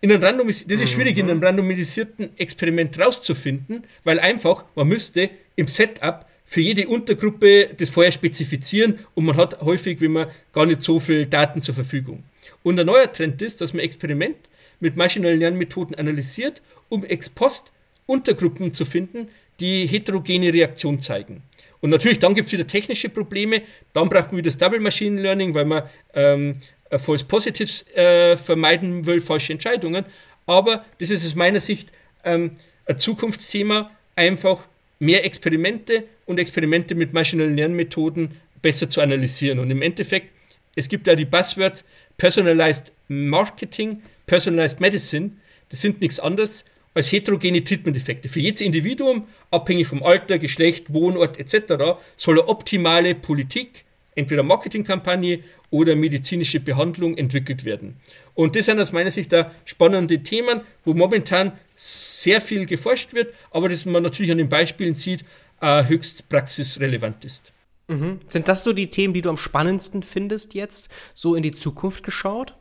In 0.00 0.10
einem 0.10 0.22
Randomis 0.22 0.66
das 0.66 0.80
ist 0.80 0.92
schwierig, 0.92 1.16
in 1.18 1.28
einem 1.28 1.38
mhm. 1.38 1.44
randomisierten 1.44 2.36
Experiment 2.38 2.98
rauszufinden, 2.98 3.84
weil 4.04 4.18
einfach, 4.18 4.64
man 4.74 4.88
müsste 4.88 5.30
im 5.56 5.66
Setup 5.66 6.26
für 6.44 6.60
jede 6.60 6.88
Untergruppe 6.88 7.70
das 7.76 7.88
vorher 7.88 8.12
spezifizieren 8.12 8.98
und 9.14 9.24
man 9.24 9.36
hat 9.36 9.60
häufig, 9.60 10.00
wenn 10.00 10.12
man 10.12 10.26
gar 10.52 10.66
nicht 10.66 10.82
so 10.82 10.98
viel 11.00 11.26
Daten 11.26 11.60
zur 11.60 11.74
Verfügung. 11.74 12.24
Und 12.62 12.78
ein 12.78 12.86
neuer 12.86 13.10
Trend 13.10 13.40
ist, 13.42 13.60
dass 13.60 13.72
man 13.72 13.84
Experiment 13.84 14.36
mit 14.80 14.96
maschinellen 14.96 15.38
Lernmethoden 15.38 15.94
analysiert, 15.94 16.60
um 16.88 17.04
ex 17.04 17.30
post 17.30 17.72
Untergruppen 18.06 18.74
zu 18.74 18.84
finden, 18.84 19.28
die 19.60 19.86
heterogene 19.86 20.52
Reaktion 20.52 20.98
zeigen. 21.00 21.42
Und 21.80 21.90
natürlich, 21.90 22.18
dann 22.18 22.34
gibt 22.34 22.46
es 22.46 22.52
wieder 22.52 22.66
technische 22.66 23.08
Probleme. 23.08 23.62
Dann 23.92 24.08
braucht 24.08 24.32
man 24.32 24.38
wieder 24.38 24.48
das 24.48 24.58
Double 24.58 24.80
Machine 24.80 25.20
Learning, 25.20 25.54
weil 25.54 25.64
man 25.64 25.82
ähm, 26.14 26.52
äh, 26.52 26.56
False 26.98 27.24
Positives 27.24 27.86
äh, 27.94 28.36
vermeiden 28.36 29.06
will, 29.06 29.20
falsche 29.20 29.52
Entscheidungen. 29.52 30.04
Aber 30.46 30.84
das 30.98 31.10
ist 31.10 31.24
aus 31.24 31.34
meiner 31.34 31.60
Sicht 31.60 31.90
ähm, 32.24 32.52
ein 32.86 32.98
Zukunftsthema, 32.98 33.90
einfach 34.16 34.66
mehr 34.98 35.24
Experimente 35.24 36.04
und 36.26 36.38
Experimente 36.38 36.94
mit 36.94 37.12
maschinellen 37.12 37.56
Lernmethoden 37.56 38.30
besser 38.60 38.88
zu 38.88 39.00
analysieren. 39.00 39.58
Und 39.58 39.70
im 39.70 39.82
Endeffekt, 39.82 40.30
es 40.74 40.88
gibt 40.88 41.06
ja 41.06 41.14
die 41.14 41.24
Buzzwords 41.24 41.84
Personalized 42.16 42.92
Marketing, 43.08 44.02
Personalized 44.26 44.80
Medicine. 44.80 45.32
Das 45.70 45.80
sind 45.80 46.00
nichts 46.00 46.20
anderes 46.20 46.64
als 46.94 47.10
heterogene 47.10 47.64
Treatment-Effekte. 47.64 48.28
Für 48.28 48.40
jedes 48.40 48.60
Individuum, 48.60 49.26
abhängig 49.50 49.86
vom 49.86 50.02
Alter, 50.02 50.38
Geschlecht, 50.38 50.92
Wohnort 50.92 51.38
etc., 51.38 51.98
soll 52.16 52.38
eine 52.38 52.48
optimale 52.48 53.14
Politik, 53.14 53.84
entweder 54.14 54.42
Marketingkampagne 54.42 55.40
oder 55.70 55.96
medizinische 55.96 56.60
Behandlung 56.60 57.16
entwickelt 57.16 57.64
werden. 57.64 57.96
Und 58.34 58.56
das 58.56 58.66
sind 58.66 58.78
aus 58.80 58.92
meiner 58.92 59.10
Sicht 59.10 59.32
da 59.32 59.50
spannende 59.64 60.22
Themen, 60.22 60.62
wo 60.84 60.94
momentan 60.94 61.52
sehr 61.76 62.40
viel 62.40 62.66
geforscht 62.66 63.14
wird, 63.14 63.34
aber 63.50 63.68
das 63.68 63.84
man 63.86 64.02
natürlich 64.02 64.30
an 64.30 64.38
den 64.38 64.48
Beispielen 64.48 64.94
sieht, 64.94 65.24
äh, 65.60 65.86
höchst 65.86 66.28
praxisrelevant 66.28 67.24
ist. 67.24 67.52
Mhm. 67.88 68.20
Sind 68.28 68.48
das 68.48 68.64
so 68.64 68.72
die 68.72 68.88
Themen, 68.88 69.14
die 69.14 69.22
du 69.22 69.30
am 69.30 69.36
spannendsten 69.36 70.02
findest 70.02 70.54
jetzt, 70.54 70.88
so 71.14 71.34
in 71.34 71.42
die 71.42 71.52
Zukunft 71.52 72.02
geschaut? 72.02 72.54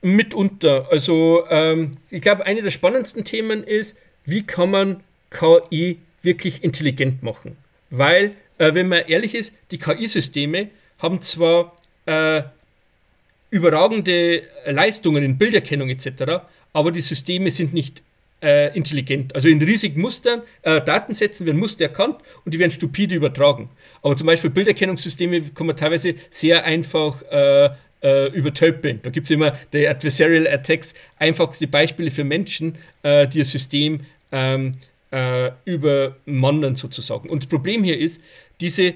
Mitunter. 0.00 0.88
Also 0.90 1.44
ähm, 1.50 1.92
ich 2.10 2.22
glaube, 2.22 2.46
eine 2.46 2.62
der 2.62 2.70
spannendsten 2.70 3.24
Themen 3.24 3.64
ist, 3.64 3.98
wie 4.24 4.44
kann 4.44 4.70
man 4.70 5.02
KI 5.30 5.98
wirklich 6.22 6.62
intelligent 6.62 7.22
machen? 7.22 7.56
Weil, 7.90 8.34
äh, 8.58 8.74
wenn 8.74 8.88
man 8.88 9.00
ehrlich 9.06 9.34
ist, 9.34 9.54
die 9.70 9.78
KI-Systeme 9.78 10.68
haben 10.98 11.22
zwar 11.22 11.74
äh, 12.06 12.42
überragende 13.50 14.42
Leistungen 14.66 15.22
in 15.24 15.38
Bilderkennung 15.38 15.88
etc., 15.88 16.42
aber 16.72 16.92
die 16.92 17.00
Systeme 17.00 17.50
sind 17.50 17.72
nicht 17.72 18.02
äh, 18.42 18.76
intelligent. 18.76 19.34
Also 19.34 19.48
in 19.48 19.60
riesigen 19.60 20.00
Mustern, 20.00 20.42
äh, 20.62 20.80
Datensätzen 20.80 21.46
werden 21.46 21.58
Muster 21.58 21.84
erkannt 21.84 22.16
und 22.44 22.54
die 22.54 22.58
werden 22.58 22.70
stupide 22.70 23.14
übertragen. 23.14 23.70
Aber 24.02 24.16
zum 24.16 24.26
Beispiel 24.26 24.50
Bilderkennungssysteme 24.50 25.40
kann 25.54 25.66
man 25.66 25.76
teilweise 25.76 26.14
sehr 26.30 26.64
einfach 26.64 27.22
äh, 27.30 27.70
äh 28.00 28.28
übertölpeln. 28.32 29.00
Da 29.02 29.10
gibt 29.10 29.24
es 29.24 29.30
immer 29.32 29.58
die 29.72 29.88
Adversarial 29.88 30.46
Attacks, 30.46 30.94
einfachste 31.18 31.66
Beispiele 31.66 32.10
für 32.10 32.24
Menschen, 32.24 32.76
äh, 33.02 33.26
die 33.26 33.40
das 33.40 33.50
System 33.50 34.00
ähm, 34.30 34.72
äh, 35.10 35.50
übermannen 35.64 36.74
sozusagen. 36.74 37.28
Und 37.28 37.44
das 37.44 37.48
Problem 37.48 37.84
hier 37.84 37.98
ist, 37.98 38.20
diese 38.60 38.94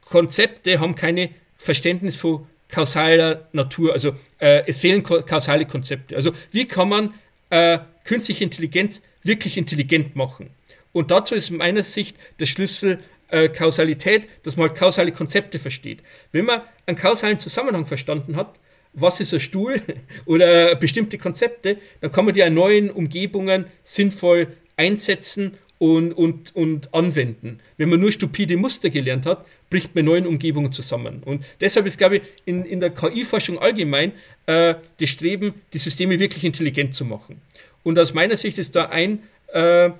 Konzepte 0.00 0.80
haben 0.80 0.94
keine 0.94 1.30
Verständnis 1.56 2.16
von 2.16 2.46
kausaler 2.68 3.48
Natur. 3.52 3.92
Also 3.92 4.14
äh, 4.38 4.62
es 4.66 4.78
fehlen 4.78 5.02
kausale 5.02 5.66
Konzepte. 5.66 6.16
Also 6.16 6.32
wie 6.52 6.66
kann 6.66 6.88
man 6.88 7.14
äh, 7.50 7.78
künstliche 8.04 8.44
Intelligenz 8.44 9.02
wirklich 9.22 9.56
intelligent 9.56 10.16
machen? 10.16 10.50
Und 10.92 11.10
dazu 11.10 11.34
ist 11.34 11.50
meiner 11.50 11.82
Sicht 11.82 12.16
der 12.38 12.46
Schlüssel 12.46 13.00
äh, 13.28 13.48
Kausalität, 13.48 14.26
dass 14.42 14.56
man 14.56 14.68
halt 14.68 14.78
kausale 14.78 15.12
Konzepte 15.12 15.58
versteht. 15.58 16.02
Wenn 16.32 16.46
man 16.46 16.62
einen 16.86 16.96
kausalen 16.96 17.38
Zusammenhang 17.38 17.86
verstanden 17.86 18.36
hat, 18.36 18.58
was 18.92 19.20
ist 19.20 19.32
ein 19.32 19.40
Stuhl 19.40 19.80
oder 20.26 20.74
bestimmte 20.74 21.18
Konzepte, 21.18 21.78
dann 22.00 22.10
kann 22.10 22.24
man 22.24 22.34
die 22.34 22.40
in 22.40 22.54
neuen 22.54 22.90
Umgebungen 22.90 23.66
sinnvoll 23.84 24.48
einsetzen 24.80 25.52
und, 25.78 26.12
und, 26.12 26.56
und 26.56 26.92
anwenden. 26.94 27.60
Wenn 27.76 27.90
man 27.90 28.00
nur 28.00 28.10
stupide 28.12 28.56
Muster 28.56 28.90
gelernt 28.90 29.26
hat, 29.26 29.46
bricht 29.68 29.94
man 29.94 30.06
neuen 30.06 30.26
Umgebungen 30.26 30.72
zusammen. 30.72 31.22
Und 31.24 31.44
deshalb 31.60 31.86
ist, 31.86 31.98
glaube 31.98 32.16
ich, 32.16 32.22
in, 32.46 32.64
in 32.64 32.80
der 32.80 32.90
KI-Forschung 32.90 33.58
allgemein 33.58 34.12
äh, 34.46 34.74
das 34.98 35.10
Streben, 35.10 35.54
die 35.72 35.78
Systeme 35.78 36.18
wirklich 36.18 36.44
intelligent 36.44 36.94
zu 36.94 37.04
machen. 37.04 37.40
Und 37.82 37.98
aus 37.98 38.14
meiner 38.14 38.36
Sicht 38.36 38.58
ist 38.58 38.74
da 38.74 38.86
ein 38.86 39.20
äh, 39.52 39.90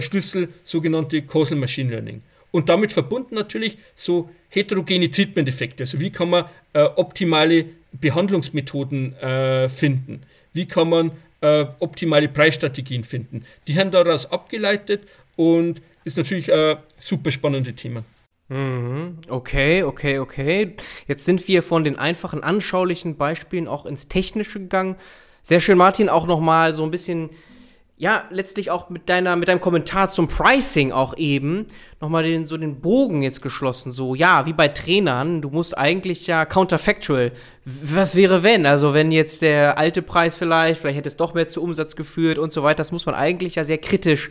Schlüssel 0.00 0.48
sogenannte 0.64 1.22
Causal 1.22 1.58
Machine 1.58 1.90
Learning. 1.90 2.22
Und 2.50 2.68
damit 2.68 2.92
verbunden 2.92 3.34
natürlich 3.34 3.78
so 3.94 4.30
heterogene 4.48 5.10
Treatment-Effekte. 5.10 5.84
Also 5.84 6.00
wie 6.00 6.10
kann 6.10 6.30
man 6.30 6.46
äh, 6.72 6.82
optimale 6.82 7.66
Behandlungsmethoden 7.92 9.16
äh, 9.16 9.68
finden? 9.68 10.22
Wie 10.52 10.66
kann 10.66 10.88
man 10.88 11.12
äh, 11.40 11.66
optimale 11.78 12.28
Preisstrategien 12.28 13.04
finden? 13.04 13.44
Die 13.66 13.78
haben 13.78 13.90
daraus 13.90 14.30
abgeleitet 14.30 15.08
und 15.36 15.80
ist 16.04 16.16
natürlich 16.16 16.52
ein 16.52 16.78
super 16.98 17.30
spannendes 17.30 17.76
Thema. 17.76 18.04
Mhm. 18.48 19.18
Okay, 19.28 19.84
okay, 19.84 20.18
okay. 20.18 20.74
Jetzt 21.06 21.24
sind 21.24 21.46
wir 21.46 21.62
von 21.62 21.84
den 21.84 21.98
einfachen, 21.98 22.42
anschaulichen 22.42 23.16
Beispielen 23.16 23.68
auch 23.68 23.86
ins 23.86 24.08
Technische 24.08 24.58
gegangen. 24.58 24.96
Sehr 25.42 25.60
schön, 25.60 25.78
Martin, 25.78 26.08
auch 26.08 26.26
noch 26.26 26.40
mal 26.40 26.74
so 26.74 26.82
ein 26.82 26.90
bisschen, 26.90 27.30
ja, 28.00 28.24
letztlich 28.30 28.70
auch 28.70 28.88
mit 28.88 29.10
deiner, 29.10 29.36
mit 29.36 29.48
deinem 29.48 29.60
Kommentar 29.60 30.08
zum 30.08 30.26
Pricing 30.26 30.90
auch 30.90 31.18
eben 31.18 31.66
noch 32.00 32.08
mal 32.08 32.22
den, 32.22 32.46
so 32.46 32.56
den 32.56 32.80
Bogen 32.80 33.20
jetzt 33.20 33.42
geschlossen. 33.42 33.92
So, 33.92 34.14
ja, 34.14 34.46
wie 34.46 34.54
bei 34.54 34.68
Trainern, 34.68 35.42
du 35.42 35.50
musst 35.50 35.76
eigentlich 35.76 36.26
ja 36.26 36.46
counterfactual. 36.46 37.32
Was 37.66 38.14
wäre 38.14 38.42
wenn? 38.42 38.64
Also 38.64 38.94
wenn 38.94 39.12
jetzt 39.12 39.42
der 39.42 39.76
alte 39.76 40.00
Preis 40.00 40.34
vielleicht, 40.34 40.80
vielleicht 40.80 40.96
hätte 40.96 41.10
es 41.10 41.18
doch 41.18 41.34
mehr 41.34 41.46
zu 41.46 41.62
Umsatz 41.62 41.94
geführt 41.94 42.38
und 42.38 42.54
so 42.54 42.62
weiter. 42.62 42.78
Das 42.78 42.90
muss 42.90 43.04
man 43.04 43.14
eigentlich 43.14 43.56
ja 43.56 43.64
sehr 43.64 43.76
kritisch 43.76 44.30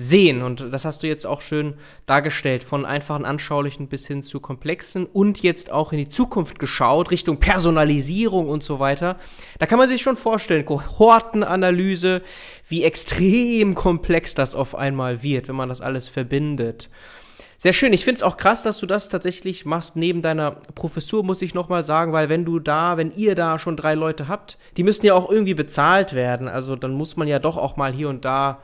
sehen. 0.00 0.40
Und 0.40 0.72
das 0.72 0.86
hast 0.86 1.02
du 1.02 1.06
jetzt 1.06 1.26
auch 1.26 1.42
schön 1.42 1.74
dargestellt, 2.06 2.64
von 2.64 2.86
einfachen, 2.86 3.26
anschaulichen 3.26 3.86
bis 3.88 4.06
hin 4.06 4.22
zu 4.22 4.40
komplexen 4.40 5.04
und 5.04 5.42
jetzt 5.42 5.70
auch 5.70 5.92
in 5.92 5.98
die 5.98 6.08
Zukunft 6.08 6.58
geschaut, 6.58 7.10
Richtung 7.10 7.36
Personalisierung 7.38 8.48
und 8.48 8.62
so 8.62 8.80
weiter. 8.80 9.16
Da 9.58 9.66
kann 9.66 9.78
man 9.78 9.90
sich 9.90 10.00
schon 10.00 10.16
vorstellen, 10.16 10.64
Kohortenanalyse, 10.64 12.22
wie 12.66 12.82
extrem 12.82 13.74
komplex 13.74 14.34
das 14.34 14.54
auf 14.54 14.74
einmal 14.74 15.22
wird, 15.22 15.48
wenn 15.48 15.56
man 15.56 15.68
das 15.68 15.82
alles 15.82 16.08
verbindet. 16.08 16.88
Sehr 17.58 17.74
schön. 17.74 17.92
Ich 17.92 18.04
finde 18.04 18.20
es 18.20 18.22
auch 18.22 18.38
krass, 18.38 18.62
dass 18.62 18.78
du 18.78 18.86
das 18.86 19.10
tatsächlich 19.10 19.66
machst 19.66 19.96
neben 19.96 20.22
deiner 20.22 20.52
Professur, 20.74 21.22
muss 21.22 21.42
ich 21.42 21.52
nochmal 21.52 21.84
sagen, 21.84 22.14
weil 22.14 22.30
wenn 22.30 22.46
du 22.46 22.58
da, 22.58 22.96
wenn 22.96 23.12
ihr 23.12 23.34
da 23.34 23.58
schon 23.58 23.76
drei 23.76 23.94
Leute 23.94 24.28
habt, 24.28 24.56
die 24.78 24.82
müssen 24.82 25.04
ja 25.04 25.12
auch 25.12 25.30
irgendwie 25.30 25.52
bezahlt 25.52 26.14
werden. 26.14 26.48
Also 26.48 26.74
dann 26.74 26.92
muss 26.92 27.18
man 27.18 27.28
ja 27.28 27.38
doch 27.38 27.58
auch 27.58 27.76
mal 27.76 27.92
hier 27.92 28.08
und 28.08 28.24
da 28.24 28.62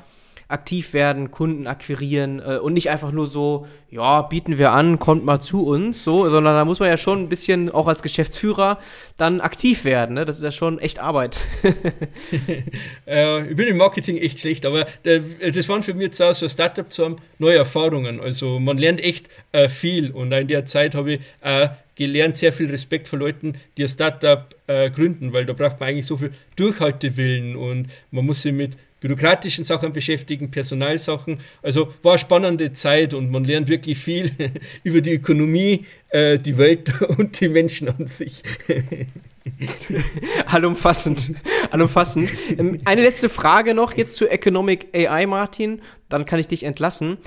aktiv 0.48 0.92
werden, 0.92 1.32
Kunden 1.32 1.66
akquirieren 1.66 2.40
äh, 2.40 2.58
und 2.58 2.74
nicht 2.74 2.88
einfach 2.88 3.10
nur 3.10 3.26
so, 3.26 3.66
ja, 3.90 4.22
bieten 4.22 4.58
wir 4.58 4.72
an, 4.72 4.98
kommt 4.98 5.24
mal 5.24 5.40
zu 5.40 5.66
uns, 5.66 6.04
so, 6.04 6.28
sondern 6.30 6.54
da 6.54 6.64
muss 6.64 6.78
man 6.78 6.88
ja 6.88 6.96
schon 6.96 7.22
ein 7.22 7.28
bisschen 7.28 7.70
auch 7.70 7.88
als 7.88 8.02
Geschäftsführer 8.02 8.78
dann 9.16 9.40
aktiv 9.40 9.84
werden. 9.84 10.14
Ne? 10.14 10.24
Das 10.24 10.36
ist 10.36 10.44
ja 10.44 10.52
schon 10.52 10.78
echt 10.78 11.00
Arbeit. 11.00 11.40
äh, 13.06 13.48
ich 13.48 13.56
bin 13.56 13.66
im 13.66 13.76
Marketing 13.76 14.18
echt 14.18 14.38
schlecht, 14.38 14.66
aber 14.66 14.86
äh, 15.02 15.20
das 15.52 15.68
waren 15.68 15.82
für 15.82 15.94
mich 15.94 16.04
jetzt 16.04 16.22
auch 16.22 16.34
so 16.34 16.48
Startup 16.48 16.92
zu 16.92 17.04
haben, 17.04 17.16
neue 17.38 17.56
Erfahrungen. 17.56 18.20
Also 18.20 18.60
man 18.60 18.78
lernt 18.78 19.00
echt 19.00 19.28
äh, 19.50 19.68
viel 19.68 20.12
und 20.12 20.30
in 20.30 20.46
der 20.46 20.64
Zeit 20.64 20.94
habe 20.94 21.14
ich 21.14 21.20
äh, 21.40 21.68
gelernt, 21.96 22.36
sehr 22.36 22.52
viel 22.52 22.70
Respekt 22.70 23.08
vor 23.08 23.18
Leuten, 23.18 23.54
die 23.76 23.82
ein 23.82 23.88
Startup 23.88 24.54
äh, 24.68 24.90
gründen, 24.90 25.32
weil 25.32 25.44
da 25.44 25.54
braucht 25.54 25.80
man 25.80 25.88
eigentlich 25.88 26.06
so 26.06 26.16
viel 26.16 26.32
Durchhaltewillen 26.54 27.56
und 27.56 27.88
man 28.10 28.26
muss 28.26 28.42
sich 28.42 28.52
mit 28.52 28.72
bürokratischen 29.06 29.64
Sachen 29.64 29.92
beschäftigen, 29.92 30.50
Personalsachen. 30.50 31.38
Also 31.62 31.92
war 32.02 32.12
eine 32.12 32.18
spannende 32.18 32.72
Zeit 32.72 33.14
und 33.14 33.30
man 33.30 33.44
lernt 33.44 33.68
wirklich 33.68 33.98
viel 33.98 34.30
über 34.82 35.00
die 35.00 35.12
Ökonomie, 35.12 35.86
äh, 36.08 36.38
die 36.38 36.58
Welt 36.58 36.92
und 37.18 37.40
die 37.40 37.48
Menschen 37.48 37.88
an 37.88 38.06
sich. 38.06 38.42
Allumfassend. 40.46 41.34
Allumfassend. 41.70 42.30
Ähm, 42.58 42.80
eine 42.84 43.02
letzte 43.02 43.28
Frage 43.28 43.74
noch 43.74 43.96
jetzt 43.96 44.16
zu 44.16 44.28
Economic 44.28 44.88
AI, 44.94 45.26
Martin. 45.26 45.82
Dann 46.08 46.24
kann 46.24 46.40
ich 46.40 46.48
dich 46.48 46.64
entlassen. 46.64 47.18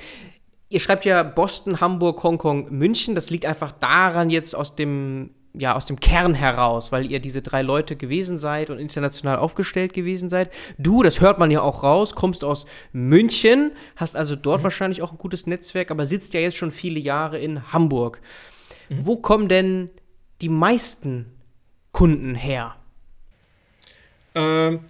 Ihr 0.68 0.80
schreibt 0.80 1.06
ja 1.06 1.24
Boston, 1.24 1.82
Hamburg, 1.82 2.22
Hongkong, 2.22 2.72
München. 2.72 3.16
Das 3.16 3.30
liegt 3.30 3.46
einfach 3.46 3.72
daran 3.72 4.30
jetzt 4.30 4.54
aus 4.54 4.76
dem 4.76 5.32
ja, 5.54 5.76
aus 5.76 5.86
dem 5.86 6.00
Kern 6.00 6.34
heraus, 6.34 6.92
weil 6.92 7.10
ihr 7.10 7.20
diese 7.20 7.42
drei 7.42 7.62
Leute 7.62 7.96
gewesen 7.96 8.38
seid 8.38 8.70
und 8.70 8.78
international 8.78 9.38
aufgestellt 9.38 9.94
gewesen 9.94 10.30
seid. 10.30 10.52
Du, 10.78 11.02
das 11.02 11.22
hört 11.22 11.40
man 11.40 11.50
ja 11.50 11.62
auch 11.62 11.84
raus, 11.84 12.14
kommst 12.14 12.44
aus 12.44 12.66
München, 12.94 13.72
hast 13.96 14.16
also 14.16 14.36
dort 14.36 14.62
mhm. 14.62 14.64
wahrscheinlich 14.66 15.02
auch 15.02 15.12
ein 15.12 15.18
gutes 15.18 15.48
Netzwerk, 15.48 15.92
aber 15.92 16.06
sitzt 16.06 16.34
ja 16.34 16.40
jetzt 16.40 16.58
schon 16.58 16.72
viele 16.72 17.00
Jahre 17.00 17.40
in 17.40 17.74
Hamburg. 17.74 18.22
Mhm. 18.90 19.06
Wo 19.06 19.18
kommen 19.18 19.50
denn 19.50 19.90
die 20.42 20.50
meisten 20.50 21.26
Kunden 21.92 22.36
her? 22.36 22.76
Ähm, 24.36 24.82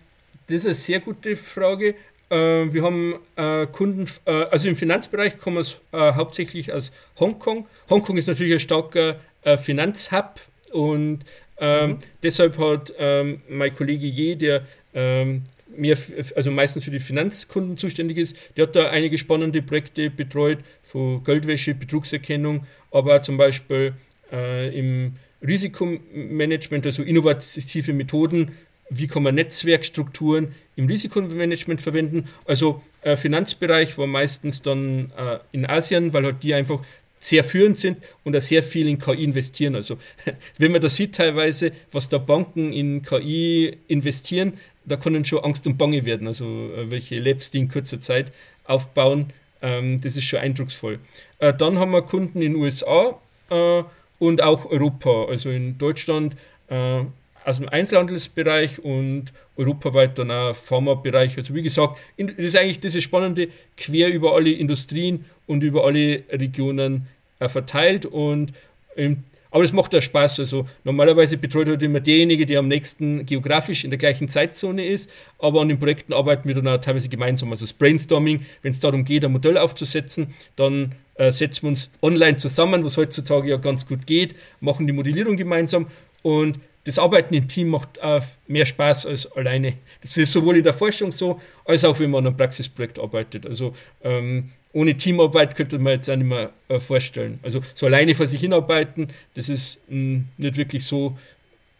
das 0.48 0.58
ist 0.58 0.66
eine 0.66 0.74
sehr 0.74 1.00
gute 1.00 1.36
Frage. 1.38 1.96
Äh, 2.30 2.72
wir 2.74 2.84
haben 2.84 3.16
äh, 3.36 3.66
Kunden, 3.68 4.06
äh, 4.26 4.44
also 4.46 4.68
im 4.68 4.76
Finanzbereich 4.76 5.38
kommen 5.38 5.58
es 5.58 5.80
äh, 5.92 6.14
hauptsächlich 6.14 6.74
aus 6.74 6.92
Hongkong. 7.20 7.68
Hongkong 7.90 8.18
ist 8.18 8.28
natürlich 8.28 8.54
ein 8.54 8.60
starker 8.60 9.16
äh, 9.44 9.58
Finanzhub 9.58 10.42
und 10.72 11.20
ähm, 11.60 11.90
mhm. 11.90 11.98
deshalb 12.24 12.58
hat 12.58 12.94
ähm, 12.98 13.42
mein 13.50 13.76
Kollege 13.76 14.08
Je, 14.08 14.36
der 14.36 14.64
ähm, 14.94 15.44
mehr, 15.76 15.98
also 16.36 16.52
meistens 16.52 16.84
für 16.84 16.92
die 16.92 17.00
Finanzkunden 17.00 17.78
zuständig 17.78 18.18
ist, 18.18 18.36
der 18.56 18.68
hat 18.68 18.76
da 18.76 18.90
einige 18.90 19.18
spannende 19.18 19.62
Projekte 19.62 20.10
betreut, 20.10 20.60
von 20.84 21.24
Geldwäsche, 21.24 21.74
Betrugserkennung, 21.74 22.66
aber 22.92 23.18
auch 23.18 23.22
zum 23.22 23.38
Beispiel 23.38 23.94
äh, 24.32 24.78
im 24.78 25.16
Risikomanagement, 25.46 26.86
also 26.86 27.04
innovative 27.04 27.94
Methoden, 27.94 28.52
wie 28.90 29.08
kann 29.08 29.24
man 29.24 29.36
Netzwerkstrukturen 29.36 30.54
im 30.76 30.88
Risikomanagement 30.88 31.80
verwenden. 31.80 32.28
Also 32.46 32.82
äh, 33.02 33.16
Finanzbereich 33.16 33.98
war 33.98 34.08
meistens 34.08 34.62
dann 34.62 35.12
äh, 35.16 35.38
in 35.52 35.66
Asien, 35.66 36.14
weil 36.14 36.26
halt 36.26 36.42
die 36.42 36.54
einfach 36.54 36.82
sehr 37.20 37.44
führend 37.44 37.78
sind 37.78 37.98
und 38.24 38.36
auch 38.36 38.42
sehr 38.42 38.64
viel 38.64 38.88
in 38.88 38.98
KI 38.98 39.24
investieren. 39.24 39.76
Also 39.76 39.98
wenn 40.58 40.72
man 40.72 40.82
da 40.82 40.90
sieht 40.90 41.16
teilweise, 41.16 41.72
was 41.92 42.10
da 42.10 42.18
Banken 42.18 42.74
in 42.74 43.02
KI 43.02 43.78
investieren, 43.88 44.54
da 44.86 44.98
können 44.98 45.26
schon 45.26 45.44
Angst 45.44 45.68
und 45.68 45.78
Bange 45.78 46.06
werden. 46.06 46.28
Also 46.28 46.46
äh, 46.46 46.90
welche 46.90 47.20
Labs 47.20 47.52
die 47.52 47.60
in 47.60 47.70
kurzer 47.70 48.00
Zeit 48.00 48.32
aufbauen, 48.64 49.28
ähm, 49.62 50.02
das 50.02 50.16
ist 50.16 50.26
schon 50.26 50.40
eindrucksvoll. 50.40 51.00
Äh, 51.40 51.54
dann 51.54 51.80
haben 51.80 51.92
wir 51.92 52.02
Kunden 52.02 52.42
in 52.42 52.54
den 52.54 52.62
USA 52.62 53.20
äh, 53.50 53.84
und 54.20 54.42
auch 54.42 54.66
Europa, 54.66 55.26
also 55.26 55.50
in 55.50 55.78
Deutschland 55.78 56.36
äh, 56.70 57.02
aus 57.46 57.58
dem 57.58 57.70
Einzelhandelsbereich 57.70 58.84
und 58.84 59.26
europaweit 59.58 60.18
dann 60.18 60.32
auch 60.32 60.56
Pharmabereich. 60.56 61.38
Also 61.38 61.54
wie 61.54 61.64
gesagt, 61.64 61.98
das 62.18 62.36
ist 62.38 62.56
eigentlich 62.56 62.80
dieses 62.80 63.04
Spannende, 63.04 63.50
quer 63.78 64.10
über 64.10 64.36
alle 64.36 64.52
Industrien 64.52 65.26
und 65.48 65.64
über 65.64 65.86
alle 65.86 66.24
Regionen 66.32 67.08
äh, 67.40 67.50
verteilt 67.50 68.06
und 68.06 68.54
ähm, 68.96 69.24
aber 69.52 69.64
das 69.64 69.74
macht 69.74 69.94
ja 69.94 70.02
Spaß. 70.02 70.42
Also 70.42 70.68
normalerweise 70.84 71.38
betreut 71.38 71.68
halt 71.68 71.82
immer 71.82 72.00
derjenige, 72.00 72.46
der 72.46 72.60
am 72.60 72.68
nächsten 72.68 73.26
geografisch 73.26 73.84
in 73.84 73.90
der 73.90 73.98
gleichen 73.98 74.30
Zeitzone 74.30 74.86
ist. 74.86 75.10
Aber 75.40 75.62
an 75.62 75.70
den 75.70 75.80
Projekten 75.80 76.14
arbeiten 76.14 76.48
wir 76.48 76.56
dann 76.56 76.68
auch 76.68 76.80
teilweise 76.80 77.10
gemeinsam. 77.10 77.52
Also 77.52 77.66
das 77.66 77.74
Brainstorming, 77.74 78.46
wenn 78.62 78.72
es 78.72 78.80
darum 78.80 79.06
geht, 79.06 79.26
ein 79.26 79.32
Modell 79.32 79.58
aufzusetzen, 79.58 80.28
dann 80.56 80.94
äh, 81.16 81.32
setzen 81.32 81.64
wir 81.64 81.70
uns 81.70 81.90
online 82.02 82.38
zusammen, 82.38 82.84
was 82.84 82.98
heutzutage 82.98 83.50
ja 83.50 83.58
ganz 83.58 83.88
gut 83.88 84.06
geht, 84.06 84.36
machen 84.60 84.86
die 84.86 84.94
Modellierung 84.94 85.36
gemeinsam 85.36 85.88
und 86.22 86.60
das 86.84 86.98
Arbeiten 86.98 87.34
im 87.34 87.48
Team 87.48 87.70
macht 87.70 87.98
äh, 88.02 88.22
mehr 88.48 88.66
Spaß 88.66 89.06
als 89.06 89.32
alleine. 89.34 89.74
Das 90.02 90.16
ist 90.18 90.32
sowohl 90.32 90.58
in 90.58 90.64
der 90.64 90.74
Forschung 90.74 91.12
so, 91.12 91.40
als 91.66 91.84
auch 91.86 92.00
wenn 92.00 92.10
man 92.10 92.20
an 92.20 92.28
einem 92.28 92.38
Praxisprojekt 92.38 93.00
arbeitet. 93.00 93.46
Also 93.46 93.76
ähm, 94.04 94.52
ohne 94.72 94.96
Teamarbeit 94.96 95.56
könnte 95.56 95.80
man 95.80 95.94
jetzt 95.94 96.10
auch 96.10 96.16
nicht 96.16 96.28
mehr 96.28 96.52
äh, 96.68 96.80
vorstellen. 96.80 97.40
Also 97.44 97.62
so 97.76 97.86
alleine 97.86 98.16
vor 98.16 98.26
sich 98.26 98.40
hinarbeiten, 98.40 99.10
das 99.34 99.50
ist 99.50 99.82
mh, 99.90 99.96
hm, 99.96 100.26
nicht 100.38 100.58
wirklich 100.58 100.86
so 100.86 101.18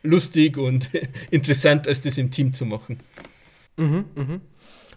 lustig 0.04 0.58
und 0.58 0.90
interessant, 1.32 1.88
als 1.88 2.02
das 2.02 2.18
im 2.18 2.32
Team 2.32 2.54
zu 2.54 2.66
machen. 2.66 3.00
Mhm, 3.78 4.06
mh. 4.16 4.40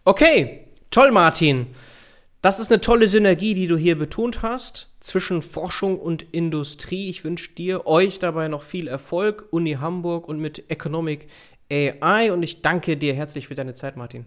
Okay, 0.05 0.61
toll, 0.91 1.13
Martin. 1.13 1.67
Das 2.41 2.59
ist 2.59 2.73
eine 2.73 2.81
tolle 2.81 3.07
Synergie, 3.07 3.55
die 3.55 3.69
du 3.69 3.77
hier 3.77 3.97
betont 3.97 4.43
hast 4.43 4.92
zwischen 5.03 5.43
Forschung 5.43 5.99
und 5.99 6.23
Industrie. 6.33 7.11
Ich 7.11 7.25
wünsche 7.25 7.53
dir, 7.53 7.87
euch 7.87 8.19
dabei 8.19 8.49
noch 8.49 8.63
viel 8.63 8.89
Erfolg, 8.89 9.47
Uni 9.51 9.75
Hamburg 9.75 10.29
und 10.29 10.39
mit 10.39 10.71
Economic 10.71 11.29
AI. 11.71 12.33
Und 12.33 12.43
ich 12.43 12.63
danke 12.63 12.97
dir 12.97 13.15
herzlich 13.15 13.49
für 13.49 13.55
deine 13.55 13.75
Zeit, 13.75 13.97
Martin. 13.97 14.25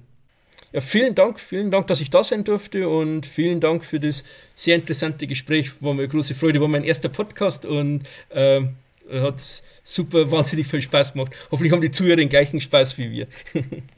Ja, 0.72 0.82
vielen 0.82 1.16
Dank, 1.16 1.40
vielen 1.40 1.72
Dank, 1.72 1.88
dass 1.88 2.02
ich 2.02 2.10
da 2.10 2.24
sein 2.24 2.44
durfte 2.44 2.90
und 2.90 3.26
vielen 3.26 3.62
Dank 3.62 3.86
für 3.86 4.00
das 4.00 4.26
sehr 4.56 4.76
interessante 4.76 5.26
Gespräch. 5.26 5.72
War 5.82 5.94
mir 5.94 6.02
eine 6.02 6.10
große 6.10 6.36
Freude, 6.36 6.60
war 6.60 6.68
mein 6.68 6.84
erster 6.84 7.08
Podcast 7.08 7.66
und 7.66 8.04
äh, 8.30 8.62
hat 9.10 9.64
super, 9.84 10.30
wahnsinnig 10.32 10.68
viel 10.68 10.82
Spaß 10.82 11.14
gemacht. 11.14 11.32
Hoffentlich 11.52 11.72
haben 11.72 11.82
die 11.82 11.92
Zuhörer 11.92 12.18
den 12.18 12.30
gleichen 12.30 12.60
Spaß 12.60 12.98
wie 12.98 13.12
wir. 13.12 13.28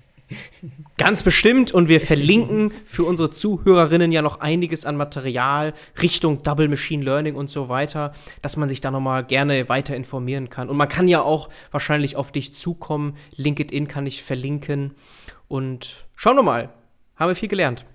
Ganz 0.98 1.24
bestimmt 1.24 1.72
und 1.72 1.88
wir 1.88 2.02
verlinken 2.02 2.72
für 2.86 3.04
unsere 3.04 3.30
Zuhörerinnen 3.30 4.12
ja 4.12 4.22
noch 4.22 4.42
einiges 4.42 4.86
an 4.86 4.98
Material 4.98 5.74
Richtung 6.02 6.44
Double 6.44 6.68
Machine 6.68 7.04
Learning 7.04 7.36
und 7.36 7.50
so 7.50 7.70
weiter, 7.70 8.14
dass 8.42 8.58
man 8.58 8.68
sich 8.68 8.82
da 8.82 8.92
nochmal 8.92 9.24
gerne 9.24 9.70
weiter 9.70 9.96
informieren 9.96 10.50
kann. 10.50 10.70
Und 10.70 10.78
man 10.78 10.90
kann 10.90 11.08
ja 11.08 11.22
auch 11.22 11.50
wahrscheinlich 11.72 12.16
auf 12.16 12.32
dich 12.32 12.56
zukommen. 12.56 13.16
LinkedIn 13.36 13.88
kann 13.88 14.06
ich 14.06 14.24
verlinken. 14.24 14.96
Und 15.48 16.06
schauen 16.16 16.36
wir 16.36 16.44
mal. 16.44 16.70
Haben 17.16 17.30
wir 17.30 17.36
viel 17.36 17.50
gelernt. 17.50 17.86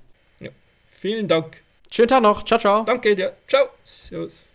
Ja. 0.41 0.51
Vielen 0.89 1.29
Dank. 1.29 1.61
Schönen 1.91 2.09
Tag 2.09 2.23
noch. 2.23 2.45
Ciao, 2.45 2.59
ciao. 2.59 2.85
Danke 2.85 3.15
dir. 3.15 3.35
Ciao. 3.47 3.67
Servus. 3.85 4.47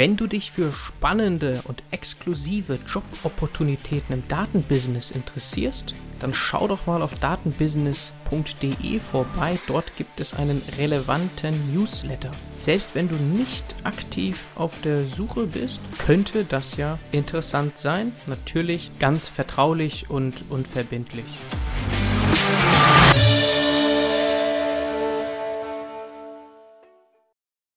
Wenn 0.00 0.16
du 0.16 0.26
dich 0.26 0.50
für 0.50 0.72
spannende 0.72 1.60
und 1.64 1.82
exklusive 1.90 2.78
Jobopportunitäten 2.86 4.14
im 4.14 4.28
Datenbusiness 4.28 5.10
interessierst, 5.10 5.94
dann 6.20 6.32
schau 6.32 6.68
doch 6.68 6.86
mal 6.86 7.02
auf 7.02 7.12
datenbusiness.de 7.16 8.98
vorbei. 8.98 9.58
Dort 9.66 9.94
gibt 9.96 10.18
es 10.18 10.32
einen 10.32 10.62
relevanten 10.78 11.74
Newsletter. 11.74 12.30
Selbst 12.56 12.94
wenn 12.94 13.10
du 13.10 13.16
nicht 13.16 13.74
aktiv 13.84 14.46
auf 14.54 14.80
der 14.80 15.04
Suche 15.04 15.44
bist, 15.46 15.80
könnte 15.98 16.46
das 16.46 16.78
ja 16.78 16.98
interessant 17.12 17.76
sein. 17.76 18.12
Natürlich 18.26 18.92
ganz 18.98 19.28
vertraulich 19.28 20.08
und 20.08 20.46
unverbindlich. 20.48 21.26